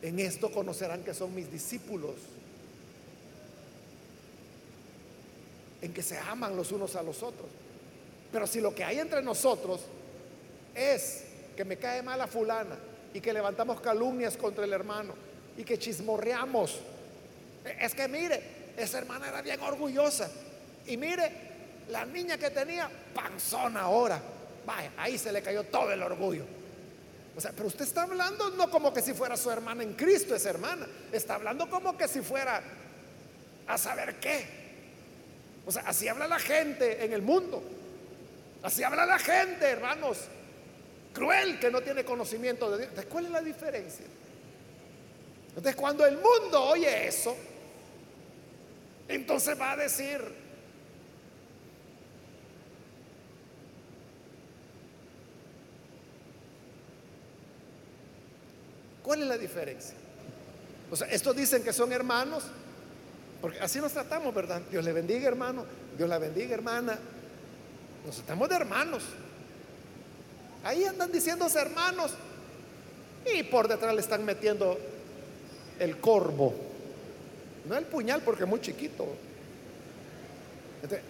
en 0.01 0.19
esto 0.19 0.51
conocerán 0.51 1.03
que 1.03 1.13
son 1.13 1.35
mis 1.35 1.51
discípulos. 1.51 2.15
En 5.81 5.93
que 5.93 6.01
se 6.01 6.17
aman 6.17 6.55
los 6.55 6.71
unos 6.71 6.95
a 6.95 7.03
los 7.03 7.21
otros. 7.23 7.47
Pero 8.31 8.45
si 8.47 8.61
lo 8.61 8.73
que 8.73 8.83
hay 8.83 8.99
entre 8.99 9.21
nosotros 9.21 9.81
es 10.75 11.23
que 11.55 11.65
me 11.65 11.77
cae 11.77 12.01
mal 12.01 12.21
a 12.21 12.27
fulana 12.27 12.77
y 13.13 13.19
que 13.19 13.33
levantamos 13.33 13.81
calumnias 13.81 14.37
contra 14.37 14.65
el 14.65 14.73
hermano 14.73 15.13
y 15.57 15.63
que 15.63 15.77
chismorreamos, 15.77 16.79
es 17.79 17.95
que 17.95 18.07
mire, 18.07 18.41
esa 18.77 18.99
hermana 18.99 19.29
era 19.29 19.41
bien 19.41 19.59
orgullosa 19.61 20.29
y 20.85 20.95
mire, 20.95 21.31
la 21.89 22.05
niña 22.05 22.37
que 22.37 22.49
tenía 22.51 22.89
panzona 23.13 23.81
ahora, 23.81 24.21
vaya, 24.65 24.91
ahí 24.97 25.17
se 25.17 25.31
le 25.31 25.41
cayó 25.41 25.63
todo 25.63 25.91
el 25.91 26.01
orgullo. 26.01 26.45
O 27.35 27.41
sea, 27.41 27.51
pero 27.55 27.67
usted 27.67 27.85
está 27.85 28.03
hablando 28.03 28.49
no 28.51 28.69
como 28.69 28.93
que 28.93 29.01
si 29.01 29.13
fuera 29.13 29.37
su 29.37 29.49
hermana 29.49 29.83
en 29.83 29.93
Cristo, 29.93 30.35
esa 30.35 30.49
hermana. 30.49 30.87
Está 31.11 31.35
hablando 31.35 31.69
como 31.69 31.97
que 31.97 32.07
si 32.07 32.21
fuera 32.21 32.61
a 33.65 33.77
saber 33.77 34.19
qué. 34.19 34.45
O 35.65 35.71
sea, 35.71 35.83
así 35.83 36.07
habla 36.07 36.27
la 36.27 36.39
gente 36.39 37.05
en 37.05 37.13
el 37.13 37.21
mundo. 37.21 37.63
Así 38.61 38.83
habla 38.83 39.05
la 39.05 39.19
gente, 39.19 39.65
hermanos. 39.65 40.19
Cruel 41.13 41.59
que 41.59 41.71
no 41.71 41.81
tiene 41.81 42.03
conocimiento 42.03 42.69
de 42.71 42.87
Dios. 42.87 43.05
¿Cuál 43.05 43.25
es 43.25 43.31
la 43.31 43.41
diferencia? 43.41 44.05
Entonces 45.49 45.75
cuando 45.75 46.05
el 46.05 46.15
mundo 46.15 46.61
oye 46.63 47.07
eso, 47.07 47.35
entonces 49.07 49.59
va 49.59 49.71
a 49.71 49.77
decir, 49.77 50.21
¿cuál 59.01 59.23
es 59.23 59.27
la 59.27 59.37
diferencia? 59.37 59.95
O 60.91 60.95
sea, 60.95 61.07
estos 61.07 61.35
dicen 61.35 61.63
que 61.63 61.73
son 61.73 61.91
hermanos, 61.91 62.43
porque 63.41 63.59
así 63.59 63.79
nos 63.79 63.91
tratamos, 63.91 64.33
¿verdad? 64.33 64.61
Dios 64.69 64.85
le 64.85 64.93
bendiga, 64.93 65.27
hermano, 65.27 65.65
Dios 65.97 66.07
la 66.07 66.19
bendiga, 66.19 66.53
hermana. 66.53 66.99
Nos 68.05 68.15
tratamos 68.17 68.49
de 68.49 68.55
hermanos. 68.55 69.03
Ahí 70.63 70.83
andan 70.83 71.11
diciéndose 71.11 71.59
hermanos 71.59 72.11
y 73.25 73.43
por 73.43 73.67
detrás 73.67 73.93
le 73.93 74.01
están 74.01 74.25
metiendo 74.25 74.77
el 75.79 75.97
corvo, 75.99 76.53
no 77.65 77.77
el 77.77 77.85
puñal 77.85 78.21
porque 78.21 78.43
es 78.43 78.49
muy 78.49 78.59
chiquito. 78.59 79.07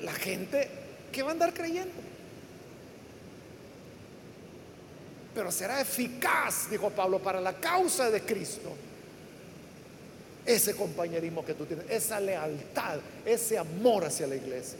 la 0.01 0.13
gente, 0.13 0.69
¿qué 1.11 1.23
va 1.23 1.29
a 1.29 1.31
andar 1.31 1.53
creyendo? 1.53 1.93
Pero 5.33 5.51
será 5.51 5.79
eficaz, 5.81 6.69
dijo 6.69 6.89
Pablo, 6.89 7.19
para 7.19 7.39
la 7.39 7.53
causa 7.53 8.09
de 8.09 8.21
Cristo. 8.21 8.75
Ese 10.45 10.75
compañerismo 10.75 11.45
que 11.45 11.53
tú 11.53 11.65
tienes, 11.65 11.85
esa 11.89 12.19
lealtad, 12.19 12.99
ese 13.25 13.57
amor 13.57 14.05
hacia 14.05 14.25
la 14.27 14.35
iglesia. 14.35 14.79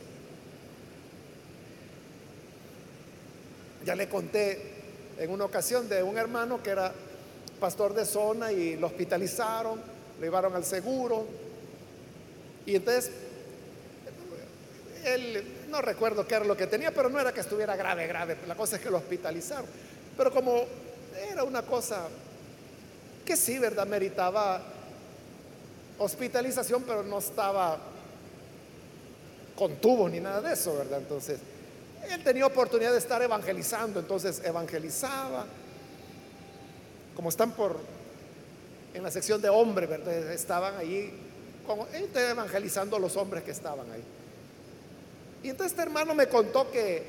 Ya 3.86 3.96
le 3.96 4.10
conté 4.10 4.80
en 5.18 5.30
una 5.32 5.46
ocasión 5.46 5.88
de 5.90 6.04
un 6.04 6.18
hermano 6.18 6.62
que 6.62 6.70
era 6.70 6.94
pastor 7.60 7.94
de 7.94 8.06
zona 8.06 8.52
y 8.52 8.78
lo 8.78 8.88
hospitalizaron, 8.88 9.80
lo 10.20 10.24
llevaron 10.24 10.56
al 10.56 10.64
seguro. 10.64 11.26
Y 12.66 12.76
entonces, 12.76 13.12
él, 15.06 15.44
no 15.70 15.82
recuerdo 15.82 16.26
qué 16.26 16.36
era 16.36 16.46
lo 16.46 16.58
que 16.58 16.68
tenía, 16.68 16.92
pero 16.94 17.10
no 17.10 17.20
era 17.20 17.34
que 17.34 17.42
estuviera 17.42 17.76
grave, 17.76 18.08
grave. 18.08 18.38
La 18.48 18.56
cosa 18.56 18.78
es 18.78 18.82
que 18.82 18.90
lo 18.90 18.98
hospitalizaron. 18.98 19.66
Pero 20.18 20.32
como 20.32 20.66
era 21.32 21.44
una 21.44 21.62
cosa 21.64 22.08
que 23.26 23.36
sí, 23.36 23.60
¿verdad? 23.60 23.88
Meritaba 23.88 24.62
hospitalización, 26.00 26.84
pero 26.84 27.04
no 27.04 27.20
estaba 27.20 27.78
con 29.56 29.76
tubos 29.76 30.10
ni 30.10 30.20
nada 30.20 30.42
de 30.42 30.54
eso, 30.54 30.76
¿verdad? 30.78 31.00
Entonces, 31.00 31.40
él 32.10 32.24
tenía 32.24 32.46
oportunidad 32.46 32.92
de 32.92 32.98
estar 32.98 33.22
evangelizando, 33.22 34.00
entonces 34.00 34.42
evangelizaba 34.44 35.46
como 37.20 37.28
están 37.28 37.52
por 37.52 37.78
en 38.94 39.04
la 39.04 39.12
sección 39.12 39.42
de 39.42 39.50
hombres, 39.50 39.90
¿verdad? 39.90 40.32
estaban 40.32 40.78
ahí 40.78 41.12
como, 41.68 41.86
evangelizando 41.92 42.96
a 42.96 43.00
los 43.00 43.18
hombres 43.18 43.44
que 43.44 43.52
estaban 43.52 43.92
ahí. 43.92 44.02
Y 45.44 45.50
entonces 45.50 45.74
este 45.74 45.82
hermano 45.82 46.16
me 46.16 46.28
contó 46.28 46.72
que 46.72 47.04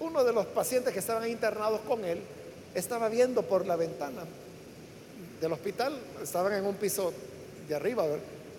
uno 0.00 0.24
de 0.24 0.32
los 0.32 0.46
pacientes 0.46 0.94
que 0.94 1.00
estaban 1.00 1.28
internados 1.28 1.80
con 1.82 2.04
él 2.04 2.20
estaba 2.74 3.10
viendo 3.10 3.42
por 3.42 3.66
la 3.66 3.76
ventana 3.76 4.22
del 5.40 5.52
hospital, 5.52 5.98
estaban 6.22 6.54
en 6.54 6.64
un 6.64 6.76
piso 6.76 7.12
de 7.68 7.74
arriba, 7.74 8.04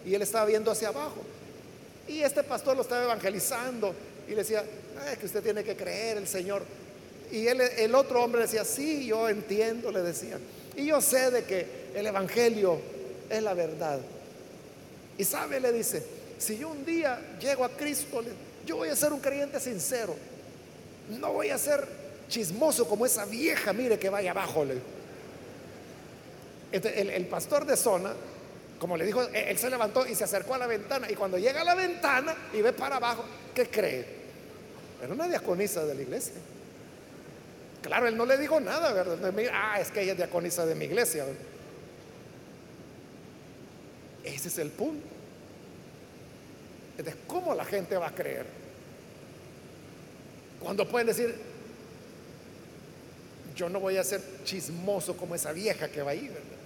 y 0.06 0.14
él 0.14 0.22
estaba 0.22 0.46
viendo 0.46 0.70
hacia 0.70 0.90
abajo. 0.90 1.22
Y 2.08 2.22
este 2.22 2.44
pastor 2.44 2.76
lo 2.76 2.84
estaba 2.84 3.04
evangelizando 3.04 3.94
y 4.28 4.32
le 4.32 4.38
decía, 4.38 4.64
es 5.12 5.18
que 5.18 5.26
usted 5.26 5.42
tiene 5.42 5.64
que 5.64 5.76
creer 5.76 6.18
el 6.18 6.28
Señor. 6.28 6.64
Y 7.32 7.48
el 7.48 7.96
otro 7.96 8.24
hombre 8.24 8.42
decía, 8.44 8.64
sí, 8.64 9.06
yo 9.06 9.28
entiendo, 9.30 9.92
le 9.92 10.02
decía. 10.02 10.38
Y 10.76 10.86
yo 10.86 11.02
sé 11.02 11.32
de 11.32 11.44
que 11.44 11.66
el 11.96 12.06
Evangelio 12.06 12.80
es 13.30 13.42
la 13.42 13.54
verdad. 13.54 14.00
Y 15.18 15.24
sabe, 15.24 15.60
le 15.60 15.72
dice, 15.72 16.04
si 16.38 16.58
yo 16.58 16.70
un 16.70 16.86
día 16.86 17.20
llego 17.40 17.66
a 17.66 17.70
Cristo, 17.70 18.22
yo 18.66 18.78
voy 18.78 18.90
a 18.90 18.96
ser 18.96 19.12
un 19.12 19.20
creyente 19.20 19.60
sincero. 19.60 20.16
No 21.20 21.34
voy 21.34 21.50
a 21.50 21.58
ser 21.58 21.88
chismoso 22.30 22.88
como 22.88 23.06
esa 23.06 23.26
vieja, 23.26 23.74
mire 23.74 23.98
que 23.98 24.10
vaya 24.10 24.32
abajo. 24.32 24.64
El, 26.72 27.10
el, 27.10 27.26
pastor 27.28 27.66
de 27.66 27.76
zona, 27.78 28.14
como 28.80 28.96
le 28.96 29.06
dijo, 29.06 29.24
él 29.34 29.58
se 29.58 29.70
levantó 29.70 30.06
y 30.06 30.14
se 30.14 30.24
acercó 30.24 30.54
a 30.54 30.60
la 30.60 30.68
ventana. 30.68 31.10
Y 31.10 31.16
cuando 31.16 31.38
llega 31.38 31.62
a 31.62 31.64
la 31.64 31.76
ventana 31.76 32.36
y 32.54 32.62
ve 32.62 32.74
para 32.74 32.98
abajo, 32.98 33.26
¿qué 33.54 33.68
cree? 33.68 34.06
Era 35.02 35.14
una 35.14 35.28
diaconisa 35.28 35.84
de 35.86 35.96
la 35.96 36.02
iglesia. 36.02 36.34
Claro, 37.82 38.08
él 38.08 38.18
no 38.18 38.26
le 38.26 38.38
dijo 38.38 38.60
nada, 38.60 38.94
¿verdad? 38.94 39.18
Ah, 39.52 39.80
es 39.80 39.92
que 39.92 40.02
ella 40.02 40.12
es 40.12 40.18
diaconisa 40.18 40.66
de 40.66 40.76
mi 40.76 40.86
iglesia. 40.86 41.26
Ese 44.24 44.48
es 44.48 44.58
el 44.58 44.70
punto. 44.70 45.08
Entonces, 46.98 47.24
¿cómo 47.28 47.56
la 47.56 47.66
gente 47.66 47.96
va 47.98 48.08
a 48.08 48.16
creer? 48.16 48.46
Cuando 50.60 50.88
pueden 50.88 51.08
decir, 51.08 51.36
yo 53.56 53.70
no 53.70 53.80
voy 53.80 53.98
a 53.98 54.04
ser 54.04 54.22
chismoso 54.44 55.16
como 55.16 55.36
esa 55.36 55.52
vieja 55.52 55.90
que 55.90 56.02
va 56.02 56.12
ahí, 56.12 56.28
¿verdad? 56.28 56.57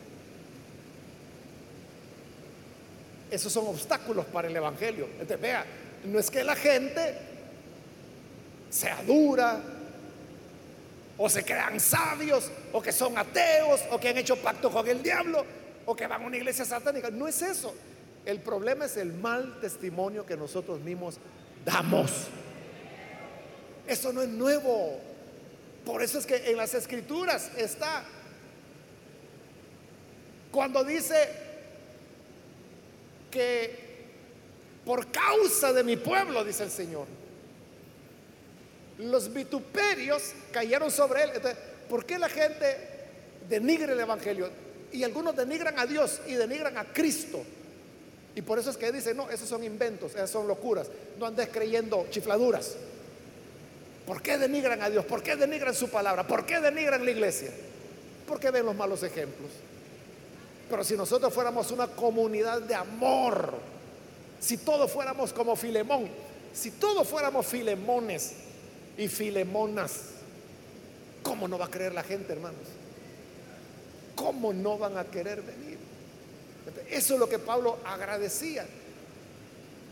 Esos 3.31 3.53
son 3.53 3.67
obstáculos 3.67 4.25
para 4.25 4.49
el 4.49 4.55
Evangelio. 4.55 5.07
Vea, 5.41 5.65
no 6.03 6.19
es 6.19 6.29
que 6.29 6.43
la 6.43 6.55
gente 6.55 7.15
sea 8.69 9.01
dura, 9.03 9.61
o 11.17 11.29
se 11.29 11.43
crean 11.43 11.79
sabios, 11.79 12.51
o 12.73 12.81
que 12.81 12.91
son 12.91 13.17
ateos, 13.17 13.81
o 13.91 13.99
que 13.99 14.09
han 14.09 14.17
hecho 14.17 14.35
pacto 14.35 14.69
con 14.69 14.87
el 14.87 15.01
diablo, 15.01 15.45
o 15.85 15.95
que 15.95 16.07
van 16.07 16.23
a 16.23 16.25
una 16.25 16.35
iglesia 16.37 16.65
satánica. 16.65 17.09
No 17.09 17.27
es 17.27 17.41
eso. 17.41 17.73
El 18.25 18.39
problema 18.39 18.85
es 18.85 18.97
el 18.97 19.13
mal 19.13 19.59
testimonio 19.61 20.25
que 20.25 20.35
nosotros 20.35 20.81
mismos 20.81 21.17
damos. 21.63 22.27
Eso 23.87 24.11
no 24.11 24.21
es 24.21 24.29
nuevo. 24.29 24.99
Por 25.85 26.03
eso 26.03 26.19
es 26.19 26.25
que 26.25 26.51
en 26.51 26.57
las 26.57 26.73
escrituras 26.73 27.51
está, 27.57 28.03
cuando 30.51 30.83
dice 30.83 31.50
que 33.31 33.91
por 34.85 35.11
causa 35.11 35.73
de 35.73 35.83
mi 35.83 35.97
pueblo, 35.97 36.43
dice 36.43 36.63
el 36.63 36.71
Señor, 36.71 37.07
los 38.99 39.33
vituperios 39.33 40.33
cayeron 40.51 40.91
sobre 40.91 41.23
él. 41.23 41.31
¿por 41.89 42.05
qué 42.05 42.19
la 42.19 42.29
gente 42.29 42.77
denigra 43.49 43.93
el 43.93 43.99
Evangelio? 43.99 44.49
Y 44.91 45.03
algunos 45.03 45.35
denigran 45.35 45.79
a 45.79 45.85
Dios 45.85 46.21
y 46.27 46.33
denigran 46.33 46.77
a 46.77 46.85
Cristo. 46.85 47.43
Y 48.35 48.41
por 48.41 48.59
eso 48.59 48.69
es 48.69 48.77
que 48.77 48.91
dice, 48.91 49.13
no, 49.13 49.29
esos 49.29 49.47
son 49.47 49.63
inventos, 49.63 50.13
esas 50.13 50.29
son 50.29 50.47
locuras. 50.47 50.89
No 51.19 51.25
andes 51.25 51.49
creyendo 51.49 52.07
chifladuras. 52.09 52.75
¿Por 54.05 54.21
qué 54.21 54.37
denigran 54.37 54.81
a 54.81 54.89
Dios? 54.89 55.05
¿Por 55.05 55.21
qué 55.21 55.35
denigran 55.35 55.75
su 55.75 55.89
palabra? 55.89 56.27
¿Por 56.27 56.45
qué 56.45 56.59
denigran 56.59 57.03
la 57.03 57.11
iglesia? 57.11 57.51
Porque 58.27 58.51
ven 58.51 58.65
los 58.65 58.75
malos 58.75 59.03
ejemplos. 59.03 59.51
Pero 60.71 60.83
si 60.83 60.97
nosotros 60.97 61.31
fuéramos 61.31 61.69
una 61.69 61.85
comunidad 61.85 62.63
de 62.63 62.73
amor, 62.73 63.53
si 64.39 64.57
todos 64.57 64.91
fuéramos 64.91 65.31
como 65.31 65.55
Filemón, 65.55 66.09
si 66.51 66.71
todos 66.71 67.07
fuéramos 67.07 67.45
Filemones, 67.45 68.33
y 68.97 69.07
Filemonas. 69.07 69.93
¿Cómo 71.23 71.47
no 71.47 71.57
va 71.57 71.65
a 71.65 71.71
creer 71.71 71.93
la 71.93 72.03
gente, 72.03 72.33
hermanos? 72.33 72.67
¿Cómo 74.15 74.53
no 74.53 74.77
van 74.77 74.97
a 74.97 75.05
querer 75.05 75.41
venir? 75.41 75.77
Eso 76.89 77.13
es 77.15 77.19
lo 77.19 77.27
que 77.27 77.39
Pablo 77.39 77.79
agradecía, 77.85 78.65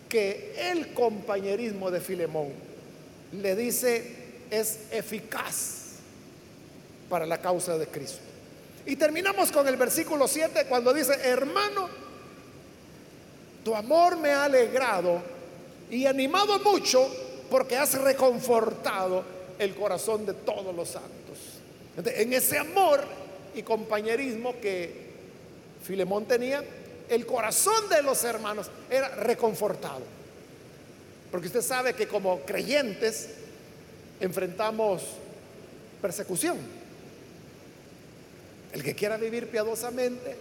que 0.07 0.55
el 0.71 0.93
compañerismo 0.93 1.91
de 1.91 2.01
Filemón 2.01 2.51
le 3.31 3.55
dice 3.55 4.15
es 4.49 4.79
eficaz 4.91 5.95
para 7.09 7.25
la 7.25 7.39
causa 7.39 7.77
de 7.77 7.87
Cristo. 7.87 8.28
Y 8.85 8.95
terminamos 8.95 9.51
con 9.51 9.67
el 9.67 9.75
versículo 9.75 10.27
7 10.27 10.65
cuando 10.67 10.93
dice, 10.93 11.13
hermano, 11.23 11.89
tu 13.63 13.75
amor 13.75 14.17
me 14.17 14.31
ha 14.31 14.45
alegrado 14.45 15.21
y 15.89 16.05
animado 16.05 16.59
mucho 16.59 17.07
porque 17.49 17.77
has 17.77 17.95
reconfortado 17.95 19.23
el 19.57 19.75
corazón 19.75 20.25
de 20.25 20.33
todos 20.33 20.73
los 20.75 20.89
santos. 20.89 21.09
en 21.97 22.33
ese 22.33 22.57
amor 22.57 23.01
y 23.53 23.63
compañerismo 23.63 24.59
que 24.61 25.09
Filemón 25.83 26.25
tenía, 26.25 26.63
el 27.09 27.25
corazón 27.25 27.89
de 27.89 28.01
los 28.01 28.23
hermanos 28.23 28.69
era 28.89 29.09
reconfortado. 29.09 30.01
Porque 31.31 31.47
usted 31.47 31.61
sabe 31.61 31.93
que 31.93 32.07
como 32.07 32.39
creyentes 32.41 33.29
enfrentamos 34.19 35.03
persecución. 36.01 36.57
El 38.73 38.83
que 38.83 38.95
quiera 38.95 39.17
vivir 39.17 39.47
piadosamente 39.47 40.35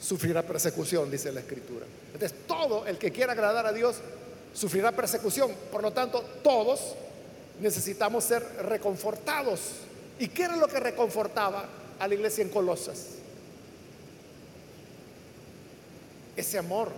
sufrirá 0.00 0.42
persecución, 0.42 1.10
dice 1.10 1.30
la 1.30 1.40
Escritura. 1.40 1.86
Entonces, 2.12 2.38
todo 2.46 2.86
el 2.86 2.98
que 2.98 3.12
quiera 3.12 3.32
agradar 3.32 3.66
a 3.66 3.72
Dios 3.72 3.96
sufrirá 4.52 4.92
persecución. 4.92 5.52
Por 5.70 5.82
lo 5.82 5.92
tanto, 5.92 6.22
todos 6.42 6.94
necesitamos 7.60 8.24
ser 8.24 8.42
reconfortados. 8.62 9.60
¿Y 10.18 10.28
qué 10.28 10.44
era 10.44 10.56
lo 10.56 10.68
que 10.68 10.80
reconfortaba 10.80 11.66
a 11.98 12.08
la 12.08 12.14
iglesia 12.14 12.42
en 12.42 12.48
Colosas? 12.48 13.06
Ese 16.36 16.58
amor 16.58 16.90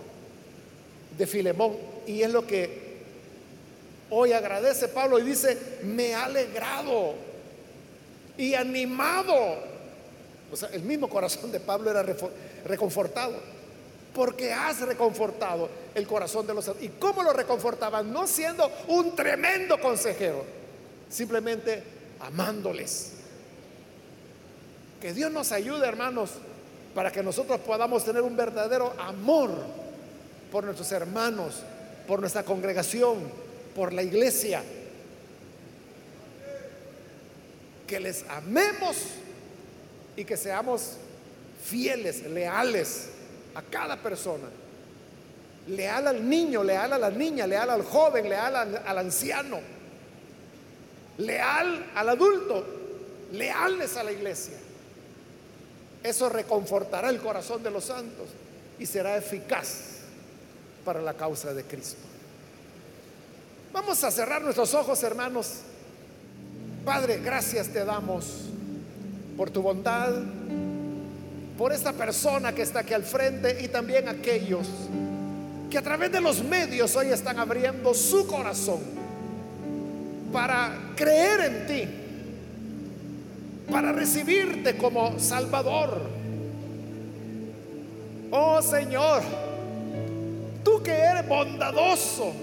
de 1.17 1.27
Filemón. 1.27 1.77
Y 2.07 2.21
es 2.21 2.31
lo 2.31 2.45
que 2.45 2.85
hoy 4.09 4.31
agradece 4.31 4.87
Pablo 4.87 5.19
y 5.19 5.23
dice, 5.23 5.57
me 5.83 6.13
ha 6.13 6.25
alegrado 6.25 7.13
y 8.37 8.53
animado. 8.53 9.74
O 10.51 10.55
sea, 10.55 10.69
el 10.69 10.83
mismo 10.83 11.09
corazón 11.09 11.51
de 11.51 11.59
Pablo 11.59 11.91
era 11.91 12.03
reconfortado. 12.65 13.35
Porque 14.13 14.53
has 14.53 14.79
reconfortado 14.81 15.69
el 15.93 16.07
corazón 16.07 16.47
de 16.47 16.53
los... 16.53 16.71
¿Y 16.79 16.87
cómo 16.87 17.21
lo 17.21 17.33
reconfortaba? 17.33 18.01
No 18.01 18.27
siendo 18.27 18.71
un 18.87 19.13
tremendo 19.13 19.79
consejero, 19.79 20.45
simplemente 21.09 21.83
amándoles. 22.21 23.11
Que 25.01 25.13
Dios 25.13 25.31
nos 25.31 25.51
ayude, 25.51 25.85
hermanos, 25.85 26.31
para 26.93 27.11
que 27.11 27.21
nosotros 27.21 27.59
podamos 27.59 28.05
tener 28.05 28.21
un 28.21 28.37
verdadero 28.37 28.93
amor 28.97 29.51
por 30.49 30.63
nuestros 30.63 30.89
hermanos, 30.93 31.61
por 32.07 32.21
nuestra 32.21 32.43
congregación, 32.43 33.17
por 33.75 33.91
la 33.91 34.01
iglesia. 34.01 34.63
Que 37.85 37.99
les 37.99 38.23
amemos 38.29 38.95
y 40.15 40.23
que 40.25 40.37
seamos 40.37 40.93
fieles, 41.63 42.23
leales 42.23 43.09
a 43.53 43.61
cada 43.61 43.97
persona. 43.97 44.47
Leal 45.67 46.07
al 46.07 46.29
niño, 46.29 46.63
leal 46.63 46.93
a 46.93 46.97
la 46.97 47.09
niña, 47.09 47.47
leal 47.47 47.69
al 47.69 47.83
joven, 47.83 48.29
leal 48.29 48.55
al, 48.55 48.83
al 48.85 48.97
anciano, 48.99 49.59
leal 51.17 51.91
al 51.95 52.09
adulto, 52.09 52.65
leales 53.31 53.97
a 53.97 54.03
la 54.03 54.11
iglesia. 54.11 54.57
Eso 56.03 56.29
reconfortará 56.29 57.09
el 57.09 57.19
corazón 57.19 57.63
de 57.63 57.71
los 57.71 57.85
santos 57.85 58.27
y 58.77 58.85
será 58.85 59.17
eficaz 59.17 59.95
para 60.85 61.01
la 61.01 61.15
causa 61.15 61.51
de 61.53 61.63
Cristo. 61.63 62.01
Vamos 63.73 64.03
a 64.03 64.11
cerrar 64.11 64.41
nuestros 64.41 64.73
ojos, 64.75 65.01
hermanos. 65.03 65.61
Padre, 66.85 67.19
gracias 67.23 67.69
te 67.69 67.83
damos 67.83 68.44
por 69.37 69.49
tu 69.49 69.61
bondad, 69.61 70.13
por 71.57 71.71
esta 71.71 71.93
persona 71.93 72.53
que 72.53 72.61
está 72.61 72.79
aquí 72.79 72.93
al 72.93 73.03
frente 73.03 73.63
y 73.63 73.67
también 73.67 74.07
aquellos 74.07 74.67
que 75.69 75.77
a 75.77 75.81
través 75.81 76.11
de 76.11 76.21
los 76.21 76.43
medios 76.43 76.95
hoy 76.95 77.07
están 77.07 77.39
abriendo 77.39 77.93
su 77.93 78.27
corazón 78.27 78.79
para 80.31 80.93
creer 80.95 81.39
en 81.41 81.67
ti, 81.67 81.87
para 83.71 83.91
recibirte 83.91 84.77
como 84.77 85.17
Salvador. 85.19 86.01
Oh 88.31 88.61
Señor, 88.61 89.21
tú 90.63 90.83
que 90.83 90.91
eres 90.91 91.27
bondadoso, 91.27 92.33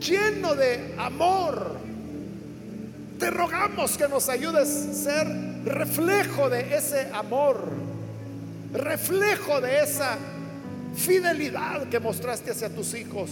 lleno 0.00 0.54
de 0.54 0.94
amor, 0.98 1.77
te 3.18 3.30
rogamos 3.30 3.96
que 3.96 4.08
nos 4.08 4.28
ayudes 4.28 4.68
a 4.68 4.94
ser 4.94 5.26
reflejo 5.64 6.48
de 6.48 6.76
ese 6.76 7.08
amor, 7.12 7.68
reflejo 8.72 9.60
de 9.60 9.82
esa 9.82 10.16
fidelidad 10.94 11.88
que 11.88 11.98
mostraste 11.98 12.52
hacia 12.52 12.70
tus 12.70 12.94
hijos. 12.94 13.30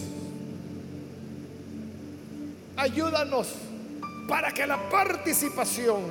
Ayúdanos 2.77 3.55
para 4.29 4.51
que 4.53 4.67
la 4.67 4.91
participación, 4.91 6.03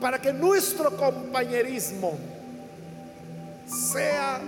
para 0.00 0.20
que 0.20 0.32
nuestro 0.32 0.96
compañerismo 0.96 2.18
sea 3.66 4.40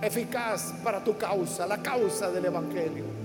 eficaz 0.00 0.72
para 0.84 1.02
tu 1.02 1.16
causa, 1.18 1.66
la 1.66 1.82
causa 1.82 2.30
del 2.30 2.44
Evangelio. 2.46 3.15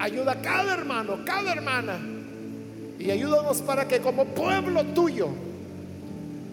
Ayuda 0.00 0.32
a 0.32 0.40
cada 0.40 0.72
hermano, 0.72 1.18
cada 1.26 1.52
hermana. 1.52 2.00
Y 2.98 3.10
ayúdanos 3.10 3.60
para 3.60 3.86
que 3.86 4.00
como 4.00 4.24
pueblo 4.24 4.82
tuyo 4.94 5.28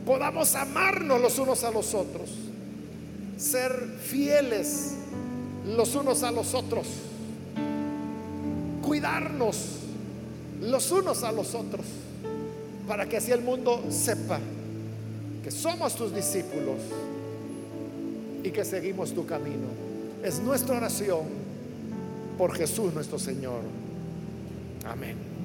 podamos 0.05 0.53
amarnos 0.55 1.21
los 1.21 1.39
unos 1.39 1.63
a 1.63 1.71
los 1.71 1.93
otros. 1.93 2.29
Ser 3.37 3.71
fieles 4.01 4.95
los 5.65 5.95
unos 5.95 6.23
a 6.23 6.31
los 6.31 6.53
otros. 6.53 6.87
Cuidarnos 8.81 9.77
los 10.61 10.91
unos 10.91 11.23
a 11.23 11.31
los 11.31 11.55
otros. 11.55 11.85
Para 12.85 13.07
que 13.07 13.15
así 13.15 13.31
el 13.31 13.41
mundo 13.41 13.81
sepa 13.89 14.39
que 15.41 15.51
somos 15.51 15.95
tus 15.95 16.13
discípulos 16.13 16.81
y 18.43 18.51
que 18.51 18.65
seguimos 18.65 19.13
tu 19.13 19.25
camino. 19.25 19.67
Es 20.21 20.39
nuestra 20.39 20.75
oración 20.75 21.46
por 22.37 22.53
Jesús 22.55 22.93
nuestro 22.93 23.17
Señor. 23.19 23.61
Amén. 24.85 25.36